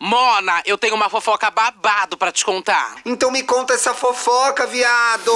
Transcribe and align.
Mona, 0.00 0.62
eu 0.64 0.78
tenho 0.78 0.94
uma 0.94 1.10
fofoca 1.10 1.50
babado 1.50 2.16
pra 2.16 2.30
te 2.30 2.44
contar. 2.44 2.98
Então 3.04 3.32
me 3.32 3.42
conta 3.42 3.74
essa 3.74 3.92
fofoca, 3.92 4.64
viado! 4.66 5.32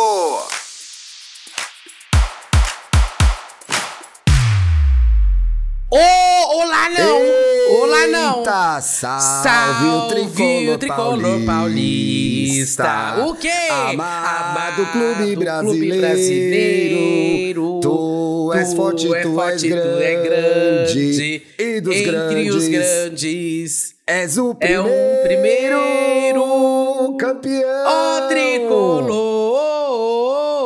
Ô, 5.90 5.98
olá 5.98 6.88
não! 6.88 7.20
olá 7.82 8.06
não! 8.06 8.38
Eita, 8.38 8.80
salve, 8.80 9.86
o 9.88 10.08
tricolor, 10.08 10.74
o 10.74 10.78
tricolor 10.78 11.44
paulista. 11.44 13.16
O 13.26 13.34
quê? 13.34 13.50
Amado 13.70 14.86
clube 14.92 15.36
brasileiro. 15.36 16.00
brasileiro. 16.00 17.80
Tu 17.82 18.52
és 18.54 18.72
forte, 18.74 19.06
tu, 19.06 19.14
é 19.14 19.18
és 19.18 19.34
forte, 19.34 19.68
tu 19.68 19.74
grande. 19.74 20.02
é 20.02 20.22
grande. 20.22 21.42
E 21.58 21.80
dos 21.80 21.96
Entre 21.96 22.10
grandes, 22.10 22.54
os 22.54 22.68
grandes. 22.68 23.94
És 24.06 24.36
o 24.38 24.50
É 24.52 24.54
primeiro, 24.54 24.84
um 24.84 25.22
primeiro 25.22 27.16
campeão. 27.18 27.84
Ó 27.86 28.28
tricolor. 28.28 29.62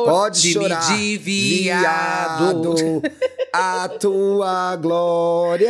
Pode 0.07 0.41
time 0.41 0.55
chorar, 0.55 0.87
de 0.87 1.19
viado. 1.19 2.75
viado. 2.75 3.03
A 3.53 3.89
tua 3.89 4.77
glória 4.77 5.67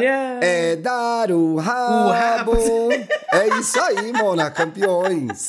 Yeah. 0.00 0.40
é 0.46 0.76
dar 0.76 1.30
o 1.30 1.56
rabo. 1.56 2.08
rabo. 2.10 2.56
É 3.32 3.48
isso 3.60 3.78
aí, 3.80 4.12
Mona, 4.12 4.50
campeões. 4.50 5.48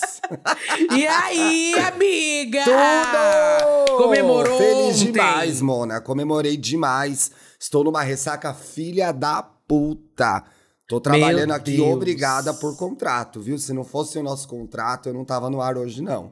E 0.94 1.08
aí, 1.08 1.74
amiga? 1.80 2.64
Tudo! 2.66 3.98
Comemorou 3.98 4.58
Feliz 4.58 5.02
ontem. 5.02 5.12
demais, 5.14 5.62
Mona. 5.62 6.02
Comemorei 6.02 6.58
demais. 6.58 7.32
Estou 7.60 7.84
numa 7.86 8.02
ressaca 8.02 8.54
filha 8.54 9.12
da 9.14 9.42
puta. 9.68 10.44
Tô 10.88 11.02
trabalhando 11.02 11.48
Meu 11.48 11.56
aqui 11.56 11.78
Deus. 11.78 11.94
obrigada 11.94 12.54
por 12.54 12.78
contrato, 12.78 13.42
viu? 13.42 13.58
Se 13.58 13.74
não 13.74 13.84
fosse 13.84 14.18
o 14.20 14.24
nosso 14.24 14.48
contrato, 14.48 15.10
eu 15.10 15.14
não 15.14 15.26
tava 15.26 15.50
no 15.50 15.62
ar 15.62 15.78
hoje, 15.78 16.02
não. 16.02 16.32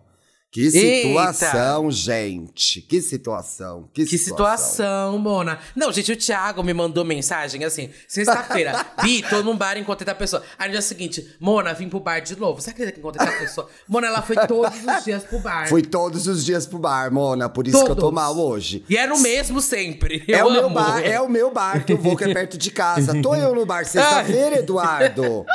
Que 0.54 0.68
Eita! 0.68 1.34
situação, 1.34 1.90
gente. 1.90 2.80
Que 2.82 3.02
situação. 3.02 3.90
Que, 3.92 4.06
Que 4.06 4.20
situação, 4.20 5.18
Mona. 5.18 5.58
Não, 5.76 5.92
gente, 5.92 6.12
o 6.12 6.16
Thiago 6.16 6.62
me 6.62 6.72
mandou 6.76 7.04
mensagem 7.04 7.64
assim, 7.66 7.90
sexta-feira. 8.08 8.86
Bi, 9.02 9.24
tô 9.28 9.42
num 9.42 9.58
bar, 9.58 9.80
encontrei 9.80 10.06
tal 10.06 10.14
pessoa. 10.16 10.44
Aí 10.60 10.68
no 10.68 10.74
dia 10.74 10.82
seguinte, 10.84 11.36
Mona, 11.40 11.74
vim 11.74 11.90
pro 11.90 12.00
bar 12.00 12.20
de 12.20 12.40
novo. 12.40 12.62
Você 12.62 12.70
acredita 12.70 12.92
que 12.94 13.00
encontrei 13.00 13.26
tal 13.28 13.36
pessoa? 13.40 13.68
Mona, 13.88 14.06
ela 14.06 14.22
foi 14.22 14.36
todos 14.48 14.78
os 14.86 15.04
dias 15.04 15.24
pro 15.24 15.40
bar. 15.40 15.68
Fui 15.68 15.82
todos 15.82 16.28
os 16.28 16.46
dias 16.46 16.68
pro 16.68 16.78
bar, 16.78 17.12
Mona. 17.12 17.50
Por 17.50 17.68
isso 17.68 17.84
que 17.84 17.92
eu 17.92 17.96
tô 17.96 18.02
Todos. 18.02 18.14
mal 18.14 18.38
hoje. 18.38 18.86
E 18.88 18.96
era 18.96 19.12
o 19.12 19.20
mesmo 19.20 19.60
sempre. 19.60 20.24
É 20.28 20.40
Eu 20.42 20.48
o 20.50 20.52
meu 20.52 20.70
bar, 20.70 21.00
é 21.04 21.20
o 21.20 21.28
meu 21.28 21.50
bar 21.52 21.84
que 21.84 21.94
eu 21.94 21.98
vou, 21.98 22.16
que 22.16 22.26
é 22.26 22.32
perto 22.32 22.60
de 22.60 22.70
casa. 22.70 23.20
Tô 23.24 23.34
eu 23.34 23.56
no 23.56 23.66
bar 23.66 23.86
sexta-feira, 23.88 24.60
Eduardo. 24.60 25.46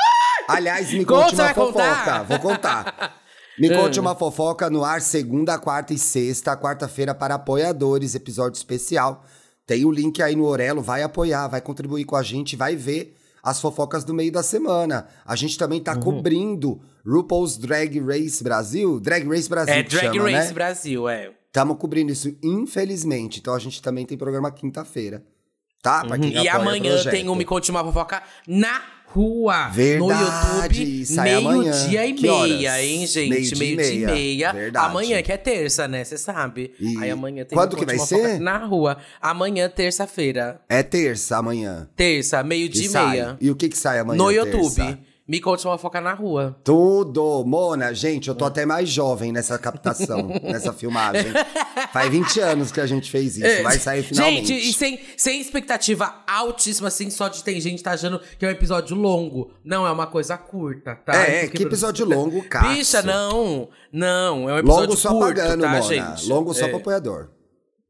Aliás, 0.45 0.91
me 0.91 1.05
Conta, 1.05 1.23
conte 1.23 1.35
uma 1.35 1.43
vai 1.45 1.53
contar? 1.53 1.95
fofoca. 1.95 2.23
Vou 2.23 2.39
contar. 2.39 3.18
Me 3.59 3.69
conte 3.75 3.99
uma 3.99 4.15
fofoca 4.15 4.69
no 4.69 4.83
ar 4.83 5.01
segunda, 5.01 5.57
quarta 5.57 5.93
e 5.93 5.97
sexta, 5.97 6.55
quarta-feira 6.55 7.13
para 7.13 7.35
apoiadores, 7.35 8.15
episódio 8.15 8.57
especial. 8.57 9.23
Tem 9.65 9.85
o 9.85 9.91
link 9.91 10.21
aí 10.21 10.35
no 10.35 10.45
Orelo, 10.45 10.81
vai 10.81 11.03
apoiar, 11.03 11.47
vai 11.47 11.61
contribuir 11.61 12.05
com 12.05 12.15
a 12.15 12.23
gente, 12.23 12.55
vai 12.55 12.75
ver 12.75 13.15
as 13.43 13.59
fofocas 13.61 14.03
do 14.03 14.13
meio 14.13 14.31
da 14.31 14.41
semana. 14.43 15.07
A 15.25 15.35
gente 15.35 15.57
também 15.57 15.77
Uhum. 15.79 15.83
tá 15.83 15.95
cobrindo 15.95 16.81
RuPaul's 17.05 17.57
Drag 17.57 17.99
Race 17.99 18.43
Brasil, 18.43 18.99
Drag 18.99 19.27
Race 19.27 19.49
Brasil 19.49 19.73
É 19.73 19.83
Drag 19.83 20.13
chama, 20.15 20.29
Race 20.31 20.47
né? 20.47 20.53
Brasil, 20.53 21.07
é. 21.09 21.31
Estamos 21.47 21.77
cobrindo 21.77 22.11
isso, 22.11 22.35
infelizmente. 22.43 23.39
Então 23.39 23.53
a 23.53 23.59
gente 23.59 23.81
também 23.81 24.05
tem 24.05 24.17
programa 24.17 24.51
quinta-feira. 24.51 25.23
Tá? 25.81 26.03
Pra 26.03 26.17
quem 26.19 26.35
Uhum. 26.35 26.43
E 26.43 26.49
amanhã 26.49 27.03
tem 27.09 27.29
o 27.29 27.35
Me 27.35 27.45
Conte 27.45 27.71
Uma 27.71 27.81
Fofoca 27.83 28.21
na 28.45 28.81
rua. 29.13 29.69
Verdade, 29.69 30.85
No 31.09 31.21
YouTube, 31.21 31.63
meio-dia 31.63 32.05
e 32.05 32.13
meia, 32.13 32.83
hein, 32.83 33.07
gente? 33.07 33.29
Meio-dia 33.29 33.57
Meio-dia 33.57 33.93
e 33.93 33.97
meia. 33.97 34.13
meia. 34.13 34.53
Verdade. 34.53 34.85
Amanhã, 34.85 35.21
que 35.21 35.31
é 35.31 35.37
terça, 35.37 35.87
né? 35.87 36.03
Você 36.03 36.17
sabe. 36.17 36.73
E 36.79 36.97
Aí 36.97 37.09
amanhã 37.09 37.43
tem 37.45 37.57
quando 37.57 37.75
que 37.75 37.85
vai 37.85 37.97
ser? 37.99 38.39
Na 38.39 38.57
rua. 38.57 38.97
Amanhã, 39.21 39.69
terça-feira. 39.69 40.61
É 40.69 40.83
terça 40.83 41.37
amanhã. 41.37 41.87
Terça, 41.95 42.43
meio-dia 42.43 42.85
e 42.85 42.89
meia. 42.89 43.37
E 43.41 43.49
o 43.49 43.55
que 43.55 43.69
que 43.69 43.77
sai 43.77 43.99
amanhã? 43.99 44.17
No 44.17 44.29
terça? 44.31 44.47
YouTube. 44.47 44.99
Me 45.29 45.39
Conte 45.39 45.63
Uma 45.67 45.77
Fofoca 45.77 46.01
na 46.01 46.11
rua. 46.15 46.57
Tudo! 46.63 47.43
Mona, 47.45 47.93
gente, 47.93 48.29
eu 48.29 48.33
tô 48.33 48.45
até 48.45 48.65
mais 48.65 48.89
jovem 48.89 49.31
nessa 49.31 49.59
captação, 49.59 50.27
nessa 50.41 50.73
filmagem. 50.73 51.31
Faz 51.93 52.09
20 52.09 52.39
anos 52.39 52.71
que 52.71 52.81
a 52.81 52.87
gente 52.87 53.11
fez 53.11 53.37
isso. 53.37 53.61
Vai 53.61 53.77
sair 53.77 54.01
finalmente. 54.01 54.51
É. 54.51 54.55
Gente, 54.55 54.69
e 54.69 54.73
sem, 54.73 54.99
sem 55.15 55.39
expectativa 55.39 56.23
altíssima, 56.27 56.87
assim, 56.87 57.11
só 57.11 57.27
de 57.27 57.43
tem 57.43 57.61
gente 57.61 57.83
tá 57.83 57.91
achando 57.91 58.19
que 58.39 58.43
é 58.43 58.47
um 58.47 58.51
episódio 58.51 58.95
longo. 58.97 59.51
Não, 59.63 59.85
é 59.85 59.91
uma 59.91 60.07
coisa 60.07 60.35
curta, 60.35 60.95
tá? 60.95 61.13
É, 61.13 61.41
Porque- 61.41 61.57
que 61.57 61.63
episódio 61.63 62.07
longo, 62.09 62.41
cara. 62.49 62.69
Bicha, 62.69 63.03
não. 63.03 63.69
Não, 63.93 64.49
é 64.49 64.53
um 64.55 64.57
episódio 64.57 64.81
Longo 64.87 64.97
só 64.97 65.09
curto, 65.09 65.27
pagando, 65.27 65.61
tá, 65.61 65.67
Mona. 65.69 65.81
gente? 65.83 66.27
Longo 66.27 66.53
só 66.55 66.65
É. 66.65 66.69
pro 66.69 66.77
apoiador. 66.77 67.29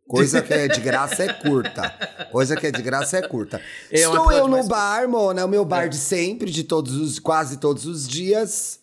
Coisa 0.10 0.42
que 0.42 0.52
é 0.52 0.68
de 0.68 0.82
graça 0.82 1.24
é 1.24 1.32
curta. 1.32 1.94
Coisa 2.32 2.56
que 2.56 2.66
é 2.66 2.72
de 2.72 2.82
graça 2.82 3.18
é 3.18 3.22
curta. 3.22 3.62
É 3.92 4.00
Estou 4.00 4.32
eu 4.32 4.48
no 4.48 4.64
bar, 4.64 5.08
Mona, 5.08 5.42
é 5.42 5.46
o 5.46 5.48
meu 5.48 5.64
bar 5.64 5.88
de 5.88 5.98
sempre, 5.98 6.50
de 6.50 6.64
todos 6.64 6.96
os, 6.96 7.20
quase 7.20 7.58
todos 7.58 7.86
os 7.86 8.08
dias. 8.08 8.80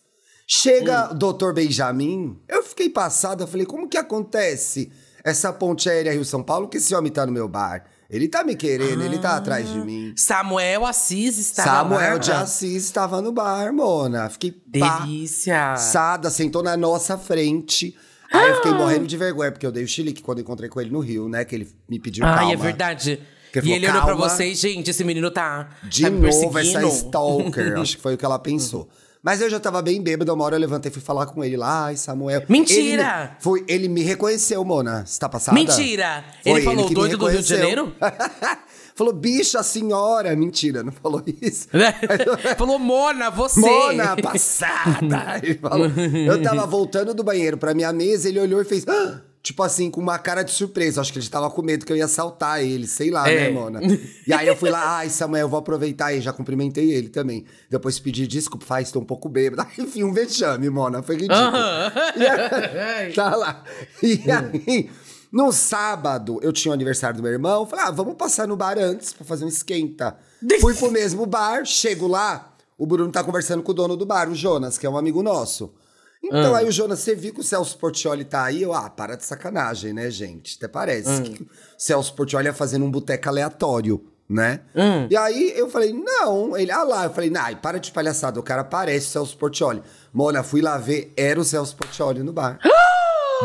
Chega 0.47 1.11
o 1.11 1.13
doutor 1.13 1.53
Benjamin, 1.53 2.39
eu 2.47 2.63
fiquei 2.63 2.89
passada, 2.89 3.45
falei, 3.45 3.65
como 3.65 3.89
que 3.89 3.97
acontece 3.97 4.89
essa 5.21 5.51
ponte 5.51 5.89
aérea 5.89 6.13
Rio-São 6.13 6.41
Paulo 6.41 6.69
que 6.69 6.77
esse 6.77 6.95
homem 6.95 7.11
tá 7.11 7.25
no 7.25 7.33
meu 7.33 7.49
bar? 7.49 7.83
Ele 8.09 8.29
tá 8.29 8.41
me 8.45 8.55
querendo, 8.55 9.03
ele 9.03 9.19
tá 9.19 9.35
atrás 9.35 9.67
de 9.67 9.79
mim. 9.79 10.13
Samuel 10.15 10.85
Assis 10.85 11.37
estava 11.37 11.69
Samuel 11.69 12.13
lá. 12.13 12.17
de 12.19 12.31
Assis 12.31 12.85
estava 12.85 13.21
no 13.21 13.33
bar, 13.33 13.73
Mona. 13.73 14.29
Fiquei 14.29 14.55
Delícia. 14.65 15.75
Sada, 15.75 16.29
sentou 16.29 16.63
na 16.63 16.77
nossa 16.77 17.17
frente. 17.17 17.97
Aí 18.31 18.49
eu 18.49 18.55
fiquei 18.55 18.73
morrendo 18.73 19.07
de 19.07 19.17
vergonha, 19.17 19.51
porque 19.51 19.65
eu 19.65 19.71
dei 19.71 19.83
o 19.83 19.87
chilique 19.87 20.21
quando 20.21 20.41
encontrei 20.41 20.69
com 20.69 20.81
ele 20.81 20.89
no 20.89 20.99
Rio, 20.99 21.29
né? 21.29 21.45
Que 21.45 21.55
ele 21.55 21.67
me 21.89 21.99
pediu 21.99 22.25
Ai, 22.25 22.35
calma. 22.35 22.53
é 22.53 22.55
verdade. 22.55 23.11
Ele 23.11 23.21
e 23.53 23.61
falou, 23.61 23.75
ele 23.75 23.89
olhou 23.89 24.03
pra 24.03 24.15
vocês, 24.15 24.59
gente, 24.59 24.89
esse 24.89 25.03
menino 25.03 25.31
tá, 25.31 25.69
De 25.83 26.03
tá 26.03 26.09
novo, 26.09 26.59
essa 26.59 26.83
stalker. 26.87 27.77
Acho 27.79 27.95
que 27.95 28.01
foi 28.01 28.13
o 28.13 28.17
que 28.17 28.25
ela 28.25 28.37
pensou. 28.37 28.89
Mas 29.27 29.41
eu 29.41 29.49
já 29.49 29.59
tava 29.59 29.81
bem 29.81 30.01
bêbado, 30.01 30.33
uma 30.33 30.45
hora 30.45 30.55
eu 30.55 30.59
levantei 30.61 30.89
e 30.89 30.93
fui 30.93 31.01
falar 31.01 31.25
com 31.25 31.43
ele 31.43 31.57
lá. 31.57 31.87
Ai, 31.87 31.97
Samuel. 31.97 32.43
Mentira! 32.47 32.79
Ele 32.79 32.95
me, 32.95 33.29
foi, 33.41 33.65
ele 33.67 33.89
me 33.89 34.01
reconheceu, 34.01 34.63
Mona. 34.63 35.05
Você 35.05 35.19
tá 35.19 35.27
passada? 35.27 35.53
Mentira! 35.53 36.23
Foi 36.41 36.53
ele 36.53 36.61
falou 36.61 36.83
que 36.85 36.89
me 36.91 36.95
doido 36.95 37.17
do 37.17 37.27
Rio 37.27 37.43
de 37.43 37.53
reconheceu. 37.53 37.57
Janeiro? 37.57 37.95
falou, 38.95 39.11
bicha, 39.11 39.61
senhora. 39.63 40.33
Mentira, 40.33 40.81
não 40.81 40.93
falou 40.93 41.21
isso. 41.41 41.67
falou, 42.57 42.79
Mona, 42.79 43.29
você. 43.29 43.59
Mona, 43.59 44.15
passada! 44.15 45.41
Ele 45.43 45.55
falou. 45.55 45.87
Eu 45.87 46.41
tava 46.41 46.65
voltando 46.65 47.13
do 47.13 47.21
banheiro 47.21 47.57
pra 47.57 47.73
minha 47.73 47.91
mesa, 47.91 48.29
ele 48.29 48.39
olhou 48.39 48.61
e 48.61 48.63
fez. 48.63 48.87
"Ah!" 48.87 49.19
Tipo 49.47 49.63
assim, 49.63 49.89
com 49.89 50.01
uma 50.01 50.19
cara 50.19 50.43
de 50.43 50.51
surpresa. 50.51 50.99
Acho 50.99 51.13
que 51.13 51.19
ele 51.19 51.29
tava 51.29 51.49
com 51.49 51.61
medo 51.61 51.85
que 51.85 51.91
eu 51.93 51.95
ia 51.95 52.03
assaltar 52.03 52.61
ele, 52.61 52.85
sei 52.85 53.09
lá, 53.09 53.29
É. 53.29 53.45
né, 53.45 53.49
Mona? 53.49 53.79
E 54.27 54.33
aí 54.33 54.45
eu 54.45 54.57
fui 54.57 54.69
lá, 54.69 54.97
ai, 54.97 55.09
Samuel, 55.09 55.43
eu 55.43 55.47
vou 55.49 55.57
aproveitar 55.59 56.11
e 56.13 56.19
já 56.19 56.33
cumprimentei 56.33 56.91
ele 56.91 57.07
também. 57.07 57.45
Depois 57.69 57.97
pedi 57.97 58.27
desculpa, 58.27 58.65
faz, 58.65 58.91
tô 58.91 58.99
um 58.99 59.05
pouco 59.05 59.29
bêbado. 59.29 59.65
Enfim, 59.79 60.03
um 60.03 60.11
vexame, 60.11 60.69
Mona, 60.69 61.01
foi 61.01 61.15
ridículo. 61.15 61.39
Aham. 61.39 61.91
Tá 63.15 63.35
lá. 63.37 63.63
E 64.03 64.21
aí, 64.29 64.89
no 65.31 65.53
sábado, 65.53 66.39
eu 66.41 66.51
tinha 66.51 66.71
o 66.71 66.73
aniversário 66.73 67.15
do 67.15 67.23
meu 67.23 67.31
irmão. 67.31 67.65
Falei, 67.65 67.85
ah, 67.85 67.91
vamos 67.91 68.15
passar 68.15 68.49
no 68.49 68.57
bar 68.57 68.77
antes 68.77 69.13
pra 69.13 69.23
fazer 69.25 69.45
um 69.45 69.47
esquenta. 69.47 70.17
Fui 70.59 70.73
pro 70.73 70.91
mesmo 70.91 71.25
bar, 71.25 71.63
chego 71.65 72.05
lá, 72.05 72.53
o 72.77 72.85
Bruno 72.85 73.09
tá 73.13 73.23
conversando 73.23 73.63
com 73.63 73.71
o 73.71 73.75
dono 73.75 73.95
do 73.95 74.05
bar, 74.05 74.29
o 74.29 74.35
Jonas, 74.35 74.77
que 74.77 74.85
é 74.85 74.89
um 74.89 74.97
amigo 74.97 75.23
nosso. 75.23 75.73
Então 76.23 76.55
aí 76.55 76.67
o 76.67 76.71
Jonas, 76.71 76.99
você 76.99 77.15
viu 77.15 77.33
que 77.33 77.39
o 77.39 77.43
Celso 77.43 77.77
Portioli 77.77 78.25
tá 78.25 78.43
aí? 78.43 78.61
Eu, 78.63 78.73
ah, 78.73 78.89
para 78.89 79.15
de 79.15 79.23
sacanagem, 79.23 79.93
né, 79.93 80.09
gente? 80.09 80.57
Até 80.57 80.67
parece 80.67 81.21
que 81.21 81.43
o 81.43 81.47
Celso 81.77 82.13
Portioli 82.13 82.47
ia 82.47 82.53
fazendo 82.53 82.85
um 82.85 82.91
boteco 82.91 83.29
aleatório, 83.29 84.03
né? 84.27 84.61
E 85.09 85.15
aí 85.15 85.53
eu 85.55 85.69
falei, 85.69 85.93
não. 85.93 86.57
Ele, 86.57 86.71
ah 86.71 86.83
lá. 86.83 87.05
Eu 87.05 87.13
falei, 87.13 87.31
ai, 87.37 87.55
para 87.55 87.79
de 87.79 87.91
palhaçada, 87.91 88.39
o 88.39 88.43
cara 88.43 88.63
parece 88.63 89.07
o 89.07 89.09
Celso 89.11 89.37
Portioli. 89.37 89.81
Mona, 90.11 90.43
fui 90.43 90.61
lá 90.61 90.77
ver, 90.77 91.13
era 91.15 91.39
o 91.39 91.45
Celso 91.45 91.75
Portioli 91.75 92.21
no 92.23 92.33
bar. 92.33 92.59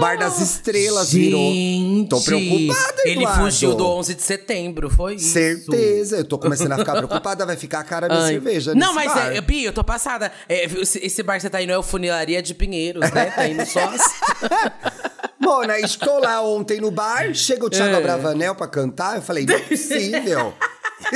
Bar 0.01 0.19
das 0.19 0.41
Estrelas 0.41 1.13
virou. 1.13 1.53
Gente, 1.53 2.09
Tô 2.09 2.21
preocupada, 2.21 3.03
Ele 3.05 3.27
fugiu 3.27 3.75
do 3.75 3.87
11 3.87 4.15
de 4.15 4.23
setembro, 4.23 4.89
foi 4.91 5.15
isso? 5.17 5.33
Certeza, 5.33 6.17
eu 6.19 6.25
tô 6.25 6.39
começando 6.39 6.73
a 6.73 6.79
ficar 6.79 6.97
preocupada, 6.97 7.45
vai 7.47 7.57
ficar 7.57 7.81
a 7.81 7.85
cara 7.85 8.09
da 8.09 8.27
cerveja 8.27 8.75
Não, 8.75 8.95
mas, 8.95 9.13
bar. 9.13 9.35
é, 9.35 9.41
Bi, 9.41 9.65
eu 9.65 9.73
tô 9.73 9.85
passada. 9.85 10.33
É, 10.49 10.65
esse, 10.65 11.23
bar 11.23 11.37
que 11.37 11.43
você 11.43 11.51
tá 11.51 11.63
indo 11.63 11.73
é 11.73 11.79
o 11.79 11.83
Funilaria 11.83 12.43
de 12.43 12.55
Pinheiros, 12.55 13.11
né? 13.11 13.27
Tá 13.27 13.47
indo 13.47 13.65
só... 13.67 13.81
Mona, 15.39 15.79
estou 15.81 16.21
lá 16.21 16.41
ontem 16.41 16.81
no 16.81 16.91
bar, 16.91 17.35
chega 17.35 17.67
o 17.67 17.71
Thiago 17.71 17.95
É. 17.95 17.99
Abravanel 17.99 18.55
pra 18.55 18.69
cantar, 18.69 19.17
eu 19.17 19.23
falei, 19.23 19.45
não 19.45 19.55
é 19.55 19.59
possível. 19.59 20.55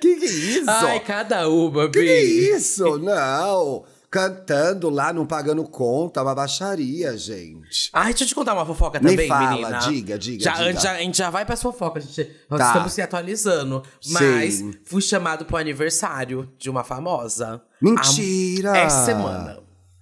que 0.00 0.16
que 0.16 0.24
é 0.24 0.28
isso? 0.28 0.64
Ai, 0.70 1.00
cada 1.00 1.48
uma, 1.48 1.86
que 1.90 2.00
que 2.00 2.08
é 2.08 2.20
Bi. 2.20 2.50
isso? 2.54 2.98
Não. 2.98 3.84
Cantando 4.14 4.88
lá, 4.88 5.12
não 5.12 5.26
pagando 5.26 5.64
conta, 5.64 6.22
uma 6.22 6.34
baixaria, 6.36 7.18
gente. 7.18 7.90
Ai, 7.92 8.10
deixa 8.12 8.22
eu 8.22 8.28
te 8.28 8.34
contar 8.36 8.54
uma 8.54 8.64
fofoca 8.64 9.00
Me 9.00 9.10
também, 9.10 9.26
fala, 9.26 9.50
menina. 9.50 9.78
diga, 9.80 10.16
diga, 10.16 10.44
Já, 10.44 10.52
diga. 10.52 10.64
antes- 10.70 10.82
já- 10.84 10.92
a 10.92 10.98
gente 10.98 11.18
já 11.18 11.30
vai 11.30 11.44
pras 11.44 11.60
fofocas, 11.60 12.04
gente. 12.04 12.30
Nós 12.48 12.60
Tá. 12.60 12.66
estamos 12.68 12.92
se 12.92 13.02
atualizando. 13.02 13.82
Mas 14.10 14.54
Sim. 14.54 14.72
fui 14.84 15.02
chamado 15.02 15.44
pro 15.44 15.56
aniversário 15.56 16.48
de 16.56 16.70
uma 16.70 16.84
famosa. 16.84 17.60
Mentira! 17.82 18.70
A- 18.72 18.76
Essa 18.78 19.04
semana. 19.04 19.58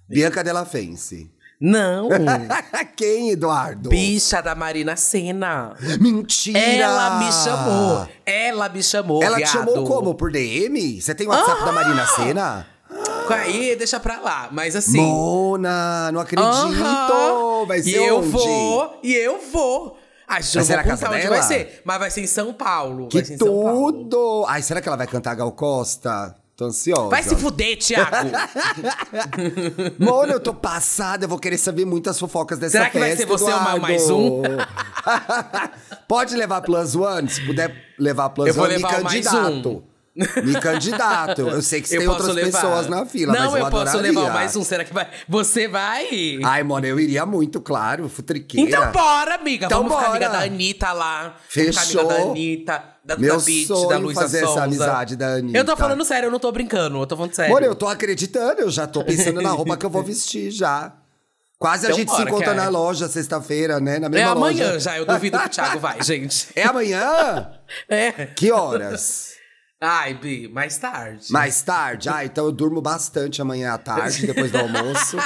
Bianca 0.07 0.43
Della 0.43 0.63
Fence. 0.63 1.31
Não. 1.59 2.09
Quem, 2.95 3.31
Eduardo? 3.31 3.89
Bicha 3.89 4.41
da 4.41 4.53
Marina 4.53 4.95
Senna. 4.95 5.73
Mentira! 5.99 6.59
Ela 6.59 7.19
me 7.19 7.31
chamou. 7.31 8.07
Ela 8.25 8.69
me 8.69 8.83
chamou, 8.83 9.23
Ela 9.23 9.37
te 9.37 9.39
viado. 9.39 9.51
chamou 9.53 9.83
como? 9.87 10.13
Por 10.13 10.31
DM? 10.31 11.01
Você 11.01 11.15
tem 11.15 11.25
o 11.25 11.29
WhatsApp 11.31 11.63
da 11.65 11.71
Marina 11.71 12.05
Senna? 12.05 12.67
Aí, 13.31 13.75
deixa 13.75 13.99
pra 13.99 14.19
lá. 14.19 14.49
Mas 14.51 14.75
assim. 14.75 14.99
Mona, 14.99 16.11
não 16.11 16.19
acredito! 16.19 16.47
Aham. 16.47 17.65
Vai 17.67 17.81
ser 17.81 17.89
e 17.91 17.95
eu 17.95 18.17
onde? 18.17 18.27
vou, 18.29 18.99
e 19.03 19.13
eu 19.13 19.39
vou. 19.51 19.97
A 20.27 20.41
gente 20.41 20.57
não 20.57 20.63
ser 20.63 20.73
vou 20.73 20.77
na 20.77 20.83
casa 20.89 21.07
dela? 21.09 21.29
vai 21.29 21.43
ser, 21.43 21.81
mas 21.85 21.99
vai 21.99 22.09
ser 22.11 22.21
em 22.21 22.27
São 22.27 22.53
Paulo. 22.53 23.07
Que 23.07 23.17
vai 23.17 23.25
ser 23.25 23.33
em 23.35 23.37
São 23.37 23.47
Paulo. 23.47 23.93
tudo! 23.93 24.45
Ai, 24.47 24.61
será 24.61 24.81
que 24.81 24.87
ela 24.87 24.97
vai 24.97 25.07
cantar 25.07 25.35
Gal 25.35 25.51
Costa? 25.51 26.35
Tô 26.55 26.65
ansiosa. 26.65 27.09
Vai 27.09 27.23
se 27.23 27.35
fuder, 27.35 27.77
Thiago. 27.77 28.29
Mona, 29.97 30.33
eu 30.33 30.39
tô 30.39 30.53
passada, 30.53 31.25
eu 31.25 31.29
vou 31.29 31.39
querer 31.39 31.57
saber 31.57 31.83
muitas 31.85 32.19
fofocas 32.19 32.59
dessa 32.59 32.73
Será 32.77 32.89
que 32.89 32.99
vai 32.99 33.09
festa, 33.09 33.23
ser 33.23 33.29
você 33.29 33.45
ou 33.45 33.49
Eduardo. 33.49 33.81
mais 33.81 34.09
um? 34.09 34.41
Pode 36.07 36.35
levar 36.35 36.61
plus 36.61 36.95
one? 36.95 37.27
Se 37.29 37.43
puder 37.45 37.73
levar 37.97 38.29
plus 38.29 38.47
Eu 38.49 38.53
vou 38.53 38.65
one, 38.65 38.75
me 38.75 38.83
levar 38.83 39.01
o 39.01 39.03
mais 39.03 39.27
candidato. 39.27 39.83
Me 40.15 40.53
candidato. 40.61 41.41
Eu 41.41 41.61
sei 41.61 41.81
que 41.81 41.93
Eu 41.95 41.99
tem 41.99 42.07
outras 42.07 42.35
levar. 42.35 42.61
pessoas 42.61 42.87
na 42.87 43.05
fila, 43.05 43.33
Não, 43.33 43.51
mas 43.51 43.59
eu, 43.59 43.65
eu 43.65 43.71
posso 43.71 43.89
adoraria. 43.97 44.11
levar 44.19 44.33
mais 44.33 44.55
um. 44.55 44.63
Será 44.63 44.83
que 44.83 44.93
vai? 44.93 45.07
Você 45.27 45.67
vai? 45.67 46.39
Ai, 46.43 46.61
mano, 46.63 46.85
eu 46.85 46.99
iria 46.99 47.25
muito, 47.25 47.59
claro, 47.59 48.07
futriqueira. 48.07 48.69
Então 48.69 48.91
bora, 48.91 49.35
amiga. 49.35 49.65
Então 49.65 49.81
Vamos 49.83 49.97
ficar 49.97 50.11
amiga 50.11 50.27
bora. 50.27 50.39
da 50.39 50.45
Anitta 50.45 50.91
lá. 50.93 51.35
Fechou. 51.49 52.03
Vamos 52.07 52.11
amiga 52.11 52.25
da 52.25 52.31
Anitta, 52.31 52.83
da 53.03 53.17
Meu 53.17 53.33
Duda 53.33 53.45
Beat, 53.45 53.67
sonho 53.67 53.89
da 53.89 53.97
Luísa 53.97 54.21
fazer 54.21 54.37
essa 54.37 54.47
Sonza. 54.47 54.63
amizade 54.63 55.15
da 55.15 55.27
Anitta. 55.33 55.57
Eu 55.57 55.65
tô 55.65 55.75
falando 55.75 56.05
sério, 56.05 56.27
eu 56.27 56.31
não 56.31 56.39
tô 56.39 56.51
brincando. 56.51 56.99
Eu 57.01 57.07
tô 57.07 57.15
falando 57.15 57.33
sério. 57.33 57.53
Mano, 57.53 57.65
eu 57.65 57.75
tô 57.75 57.87
acreditando, 57.87 58.61
eu 58.61 58.69
já 58.69 58.85
tô 58.85 59.03
pensando 59.03 59.41
na 59.41 59.49
roupa 59.49 59.75
que 59.75 59.85
eu 59.85 59.89
vou 59.89 60.03
vestir 60.03 60.51
já. 60.51 60.93
Quase 61.57 61.85
a 61.85 61.89
Então 61.89 61.97
gente 61.97 62.11
se 62.11 62.17
bora, 62.17 62.29
encontra 62.29 62.45
cara. 62.53 62.63
na 62.63 62.69
loja 62.69 63.07
sexta-feira, 63.07 63.79
né? 63.79 63.97
Na 63.97 64.07
É 64.07 64.09
mesma 64.09 64.31
amanhã 64.31 64.65
loja. 64.67 64.79
já, 64.79 64.97
eu 64.97 65.05
duvido 65.05 65.39
que 65.39 65.45
o 65.45 65.49
Thiago 65.49 65.79
vai, 65.79 66.01
gente. 66.03 66.47
É 66.55 66.63
amanhã? 66.63 67.51
É. 67.87 68.11
Que 68.35 68.51
horas? 68.51 69.32
Ai, 69.85 70.13
Bi, 70.13 70.47
mais 70.47 70.77
tarde. 70.77 71.25
Mais 71.29 71.61
tarde? 71.61 72.07
Ah, 72.07 72.23
então 72.23 72.45
eu 72.45 72.53
durmo 72.53 72.81
bastante 72.81 73.41
amanhã 73.41 73.73
à 73.73 73.77
tarde, 73.77 74.25
depois 74.27 74.49
do 74.49 74.57
almoço. 74.59 75.17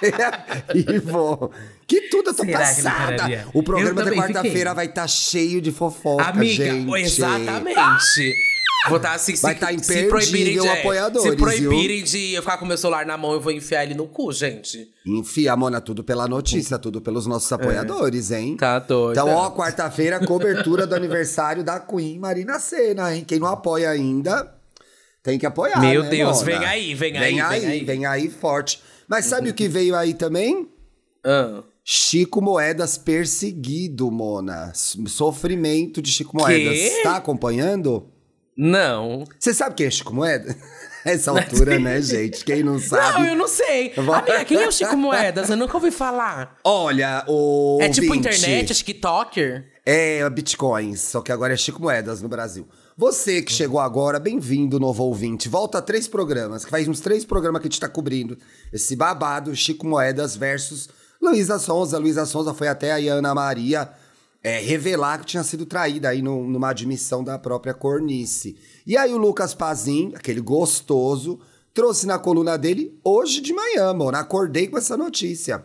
e 0.74 0.98
vou. 0.98 1.52
Que 1.86 2.08
tudo, 2.08 2.30
eu 2.30 2.34
tô 2.34 2.42
Será 2.42 2.58
passada. 2.58 3.46
O 3.52 3.62
programa 3.62 4.02
da 4.02 4.10
quarta-feira 4.10 4.72
vai 4.72 4.86
estar 4.86 5.06
cheio 5.06 5.60
de 5.60 5.70
fofoca, 5.70 6.24
Amiga, 6.24 6.64
gente. 6.64 6.94
exatamente. 7.00 8.34
Estar 8.96 9.14
assim, 9.14 9.34
Vai 9.36 9.54
se, 9.54 9.60
tá 9.60 9.68
se 9.82 10.08
proibirem 10.08 10.58
de, 10.60 10.68
apoiadores, 10.68 11.30
Se 11.30 11.36
proibirem 11.36 12.04
de 12.04 12.34
eu 12.34 12.42
ficar 12.42 12.58
com 12.58 12.64
meu 12.66 12.78
celular 12.78 13.04
na 13.04 13.16
mão, 13.16 13.32
eu 13.32 13.40
vou 13.40 13.52
enfiar 13.52 13.84
ele 13.84 13.94
no 13.94 14.06
cu, 14.06 14.32
gente. 14.32 14.88
Enfia, 15.06 15.56
Mona, 15.56 15.80
tudo 15.80 16.04
pela 16.04 16.28
notícia, 16.28 16.78
tudo 16.78 17.00
pelos 17.00 17.26
nossos 17.26 17.50
apoiadores, 17.52 18.30
hein? 18.30 18.56
Tá 18.56 18.78
doida. 18.78 19.20
Então, 19.20 19.34
ó, 19.34 19.50
quarta-feira, 19.50 20.24
cobertura 20.24 20.86
do 20.86 20.94
aniversário 20.96 21.64
da 21.64 21.80
Queen 21.80 22.18
Marina 22.18 22.58
Senna, 22.58 23.14
hein? 23.14 23.24
Quem 23.26 23.38
não 23.38 23.48
apoia 23.48 23.90
ainda, 23.90 24.54
tem 25.22 25.38
que 25.38 25.46
apoiar, 25.46 25.80
Meu 25.80 26.04
né, 26.04 26.10
Deus, 26.10 26.38
Mona? 26.38 26.44
vem 26.44 26.68
aí, 26.68 26.94
vem 26.94 27.18
aí, 27.18 27.24
Vem 27.32 27.40
aí, 27.40 27.60
vem 27.60 27.68
aí. 27.70 27.84
vem 27.84 28.06
aí 28.06 28.30
forte. 28.30 28.80
Mas 29.08 29.24
sabe 29.24 29.50
o 29.50 29.54
que 29.54 29.68
veio 29.68 29.96
aí 29.96 30.14
também? 30.14 30.68
Ah. 31.24 31.62
Chico 31.82 32.42
Moedas 32.42 32.98
perseguido, 32.98 34.10
Mona. 34.10 34.72
Sofrimento 34.74 36.02
de 36.02 36.10
Chico 36.12 36.36
Moedas. 36.36 37.02
Tá 37.02 37.16
acompanhando? 37.16 38.06
Não. 38.58 39.24
Você 39.38 39.54
sabe 39.54 39.76
quem 39.76 39.86
é 39.86 39.90
Chico 39.90 40.12
Moedas? 40.12 40.56
Essa 41.04 41.30
altura, 41.30 41.78
né, 41.78 42.02
gente? 42.02 42.44
Quem 42.44 42.64
não 42.64 42.76
sabe. 42.80 43.20
Não, 43.20 43.28
eu 43.28 43.36
não 43.36 43.46
sei. 43.46 43.94
Amiga, 43.96 44.44
quem 44.44 44.60
é 44.60 44.66
o 44.66 44.72
Chico 44.72 44.96
Moedas? 44.98 45.48
Eu 45.48 45.56
nunca 45.56 45.76
ouvi 45.76 45.92
falar. 45.92 46.58
Olha, 46.64 47.24
o. 47.28 47.78
É 47.80 47.88
tipo 47.88 48.08
ouvinte, 48.08 48.28
internet, 48.28 48.72
é 48.72 48.74
TikToker? 48.74 49.64
É 49.86 50.28
bitcoins, 50.28 51.00
só 51.00 51.20
que 51.20 51.30
agora 51.30 51.54
é 51.54 51.56
Chico 51.56 51.80
Moedas 51.80 52.20
no 52.20 52.28
Brasil. 52.28 52.66
Você 52.96 53.40
que 53.42 53.52
chegou 53.52 53.78
agora, 53.78 54.18
bem-vindo, 54.18 54.80
novo 54.80 55.04
ouvinte. 55.04 55.48
Volta 55.48 55.78
a 55.78 55.82
três 55.82 56.08
programas, 56.08 56.64
que 56.64 56.70
faz 56.70 56.88
uns 56.88 56.98
três 56.98 57.24
programas 57.24 57.62
que 57.62 57.68
a 57.68 57.70
gente 57.70 57.80
tá 57.80 57.88
cobrindo. 57.88 58.36
Esse 58.72 58.96
babado, 58.96 59.54
Chico 59.54 59.86
Moedas 59.86 60.34
versus 60.34 60.88
Luísa 61.22 61.60
Sonza. 61.60 61.96
Luísa 61.96 62.26
Sonza 62.26 62.52
foi 62.52 62.66
até 62.66 62.90
a 62.90 63.14
Ana 63.14 63.32
Maria 63.36 63.88
é, 64.48 64.60
revelar 64.60 65.18
que 65.20 65.26
tinha 65.26 65.42
sido 65.44 65.66
traída 65.66 66.08
aí 66.08 66.22
no- 66.22 66.44
numa 66.48 66.70
admissão 66.70 67.22
da 67.22 67.38
própria 67.38 67.74
Cornice. 67.74 68.56
E 68.86 68.96
aí 68.96 69.12
o 69.12 69.18
Lucas 69.18 69.52
Pazin, 69.54 70.12
aquele 70.14 70.40
gostoso, 70.40 71.38
trouxe 71.74 72.06
na 72.06 72.18
coluna 72.18 72.56
dele 72.56 72.98
hoje 73.04 73.40
de 73.40 73.52
manhã, 73.52 73.92
mano. 73.92 74.16
Acordei 74.16 74.66
com 74.68 74.78
essa 74.78 74.96
notícia. 74.96 75.64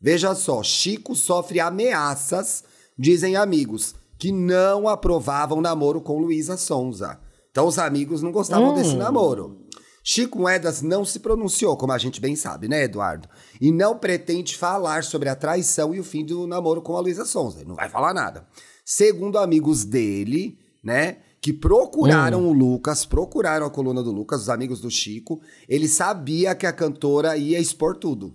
Veja 0.00 0.34
só, 0.34 0.62
Chico 0.62 1.14
sofre 1.14 1.60
ameaças, 1.60 2.64
dizem 2.98 3.36
amigos, 3.36 3.94
que 4.18 4.32
não 4.32 4.88
aprovavam 4.88 5.60
namoro 5.60 6.00
com 6.00 6.18
Luísa 6.18 6.56
Sonza. 6.56 7.18
Então 7.50 7.66
os 7.66 7.78
amigos 7.78 8.22
não 8.22 8.32
gostavam 8.32 8.72
desse 8.74 8.96
namoro. 8.96 9.58
Chico 10.04 10.38
Moedas 10.38 10.82
não 10.82 11.04
se 11.04 11.20
pronunciou, 11.20 11.76
como 11.76 11.92
a 11.92 11.98
gente 11.98 12.20
bem 12.20 12.34
sabe, 12.34 12.66
né, 12.66 12.84
Eduardo? 12.84 13.28
E 13.60 13.70
não 13.70 13.96
pretende 13.96 14.56
falar 14.56 15.04
sobre 15.04 15.28
a 15.28 15.36
traição 15.36 15.94
e 15.94 16.00
o 16.00 16.04
fim 16.04 16.24
do 16.24 16.46
namoro 16.46 16.82
com 16.82 16.96
a 16.96 17.00
Luísa 17.00 17.24
Sonza. 17.24 17.60
Ele 17.60 17.68
não 17.68 17.76
vai 17.76 17.88
falar 17.88 18.12
nada. 18.12 18.46
Segundo 18.84 19.38
amigos 19.38 19.84
dele, 19.84 20.58
né, 20.82 21.18
que 21.40 21.52
procuraram 21.52 22.46
o 22.48 22.52
Lucas, 22.52 23.06
procuraram 23.06 23.66
a 23.66 23.70
coluna 23.70 24.02
do 24.02 24.10
Lucas, 24.10 24.42
os 24.42 24.48
amigos 24.48 24.80
do 24.80 24.90
Chico, 24.90 25.40
ele 25.68 25.86
sabia 25.86 26.54
que 26.54 26.66
a 26.66 26.72
cantora 26.72 27.36
ia 27.36 27.60
expor 27.60 27.96
tudo. 27.96 28.34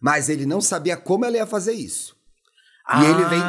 Mas 0.00 0.28
ele 0.28 0.46
não 0.46 0.60
sabia 0.60 0.96
como 0.96 1.24
ela 1.24 1.36
ia 1.36 1.46
fazer 1.46 1.72
isso. 1.72 2.17
E 2.90 3.04
ele 3.04 3.24
vem. 3.26 3.42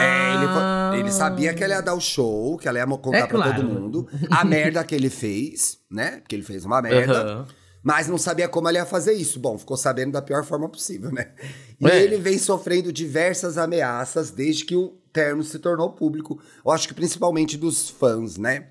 É, 0.00 0.34
ele, 0.34 1.00
ele 1.00 1.10
sabia 1.12 1.54
que 1.54 1.62
ela 1.64 1.74
ia 1.74 1.80
dar 1.80 1.94
o 1.94 2.00
show, 2.00 2.56
que 2.58 2.68
ela 2.68 2.78
ia 2.78 2.86
contar 2.86 3.18
É 3.18 3.26
pra 3.26 3.52
todo 3.54 3.64
mundo. 3.68 4.08
A 4.30 4.44
merda 4.44 4.82
que 4.84 4.94
ele 4.94 5.08
fez, 5.08 5.78
né? 5.90 6.20
Que 6.28 6.34
ele 6.36 6.42
fez 6.42 6.64
uma 6.64 6.82
merda. 6.82 7.22
Aham. 7.22 7.46
Mas 7.82 8.08
não 8.08 8.16
sabia 8.16 8.48
como 8.48 8.66
ela 8.68 8.78
ia 8.78 8.86
fazer 8.86 9.12
isso. 9.12 9.38
Bom, 9.38 9.58
ficou 9.58 9.76
sabendo 9.76 10.12
da 10.12 10.22
pior 10.22 10.42
forma 10.44 10.68
possível, 10.68 11.10
né? 11.12 11.32
E 11.80 11.86
É. 11.86 12.02
ele 12.02 12.16
vem 12.16 12.38
sofrendo 12.38 12.90
diversas 12.92 13.58
ameaças 13.58 14.30
desde 14.30 14.64
que 14.64 14.74
o 14.74 14.88
termo 15.12 15.42
se 15.42 15.58
tornou 15.58 15.90
público. 15.92 16.40
Eu 16.64 16.72
acho 16.72 16.88
que 16.88 16.94
principalmente 16.94 17.56
dos 17.58 17.90
fãs, 17.90 18.36
né? 18.38 18.68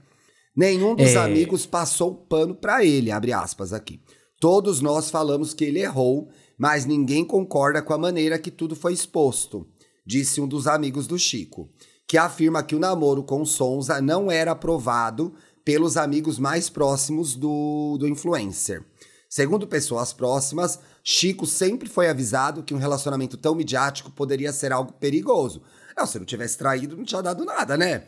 Nenhum 0.56 0.95
dos 0.95 1.12
É. 1.13 1.18
amigos 1.18 1.65
passou 1.65 2.13
pano 2.13 2.54
pra 2.56 2.83
ele, 2.83 3.12
abre 3.12 3.31
aspas 3.33 3.71
aqui. 3.71 4.01
Todos 4.39 4.82
nós 4.82 5.10
falamos 5.10 5.53
que 5.53 5.63
ele 5.63 5.79
errou, 5.79 6.29
mas 6.58 6.86
ninguém 6.86 7.24
concorda 7.24 7.82
com 7.82 7.93
a 7.93 7.98
maneira 7.98 8.38
que 8.39 8.51
tudo 8.51 8.75
foi 8.75 8.93
exposto, 8.93 9.67
disse 10.05 10.41
um 10.41 10.48
dos 10.48 10.67
amigos 10.67 11.07
do 11.07 11.17
Chico, 11.17 11.69
que 12.07 12.17
afirma 12.17 12.63
que 12.63 12.75
o 12.75 12.79
namoro 12.79 13.24
com 13.24 13.45
Sonza 13.45 14.01
não 14.01 14.31
era 14.31 14.51
aprovado 14.51 15.33
pelos 15.63 15.98
amigos 15.98 16.38
mais 16.38 16.69
próximos 16.69 17.36
do, 17.36 17.98
do 17.98 18.07
influencer. 18.07 18.83
Segundo 19.29 19.65
pessoas 19.65 20.13
próximas, 20.13 20.79
Chico 21.03 21.45
sempre 21.45 21.89
foi 21.89 22.07
avisado 22.07 22.62
que 22.62 22.74
um 22.74 22.77
relacionamento 22.77 23.36
tão 23.36 23.55
midiático 23.55 24.12
poderia 24.12 24.53
ser 24.53 24.72
algo 24.72 24.93
perigoso. 24.93 25.62
Não, 26.03 26.07
se 26.07 26.19
não 26.19 26.25
tivesse 26.25 26.57
traído, 26.57 26.98
não 26.98 27.05
tinha 27.05 27.22
dado 27.22 27.45
nada, 27.45 27.77
né? 27.77 28.03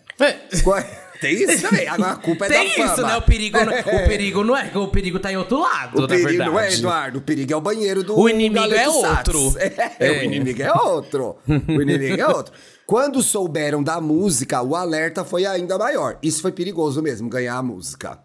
Qual- 0.64 0.84
Tem 1.22 1.34
isso 1.34 1.62
também. 1.62 1.88
Agora 1.88 2.12
a 2.12 2.16
culpa 2.18 2.46
é 2.46 2.50
Tem 2.50 2.68
da 2.68 2.74
fama. 2.76 2.92
isso, 2.94 3.02
né? 3.04 3.18
O 3.18 3.22
perigo, 3.22 3.58
não- 3.64 3.74
o 3.80 3.84
perigo 4.08 4.44
não 4.44 4.58
é, 4.58 4.72
o 4.78 4.88
perigo 4.90 5.18
tá 5.20 5.32
em 5.32 5.38
outro 5.38 5.60
lado, 5.62 6.04
O 6.04 6.08
perigo 6.08 6.28
verdade. 6.28 6.50
não 6.52 6.60
é, 6.60 6.74
Eduardo. 6.74 7.20
O 7.20 7.22
perigo 7.22 7.54
é 7.54 7.56
o 7.56 7.62
banheiro 7.62 8.04
do 8.04 8.20
O 8.20 8.28
inimigo 8.28 8.74
é 8.74 8.90
outro. 8.90 9.56
É, 9.58 9.96
É. 10.08 10.12
o 10.20 10.24
inimigo 10.24 10.62
é 10.62 10.74
outro. 10.74 11.38
O 11.48 11.82
inimigo 11.82 12.20
é 12.22 12.28
outro. 12.28 12.54
Quando 12.86 13.24
souberam 13.24 13.82
da 13.82 14.02
música, 14.02 14.62
o 14.62 14.76
alerta 14.76 15.24
foi 15.24 15.46
ainda 15.46 15.78
maior. 15.78 16.20
Isso 16.22 16.42
foi 16.42 16.52
perigoso 16.52 17.02
mesmo, 17.02 17.30
ganhar 17.30 17.56
a 17.56 17.64
música. 17.64 18.20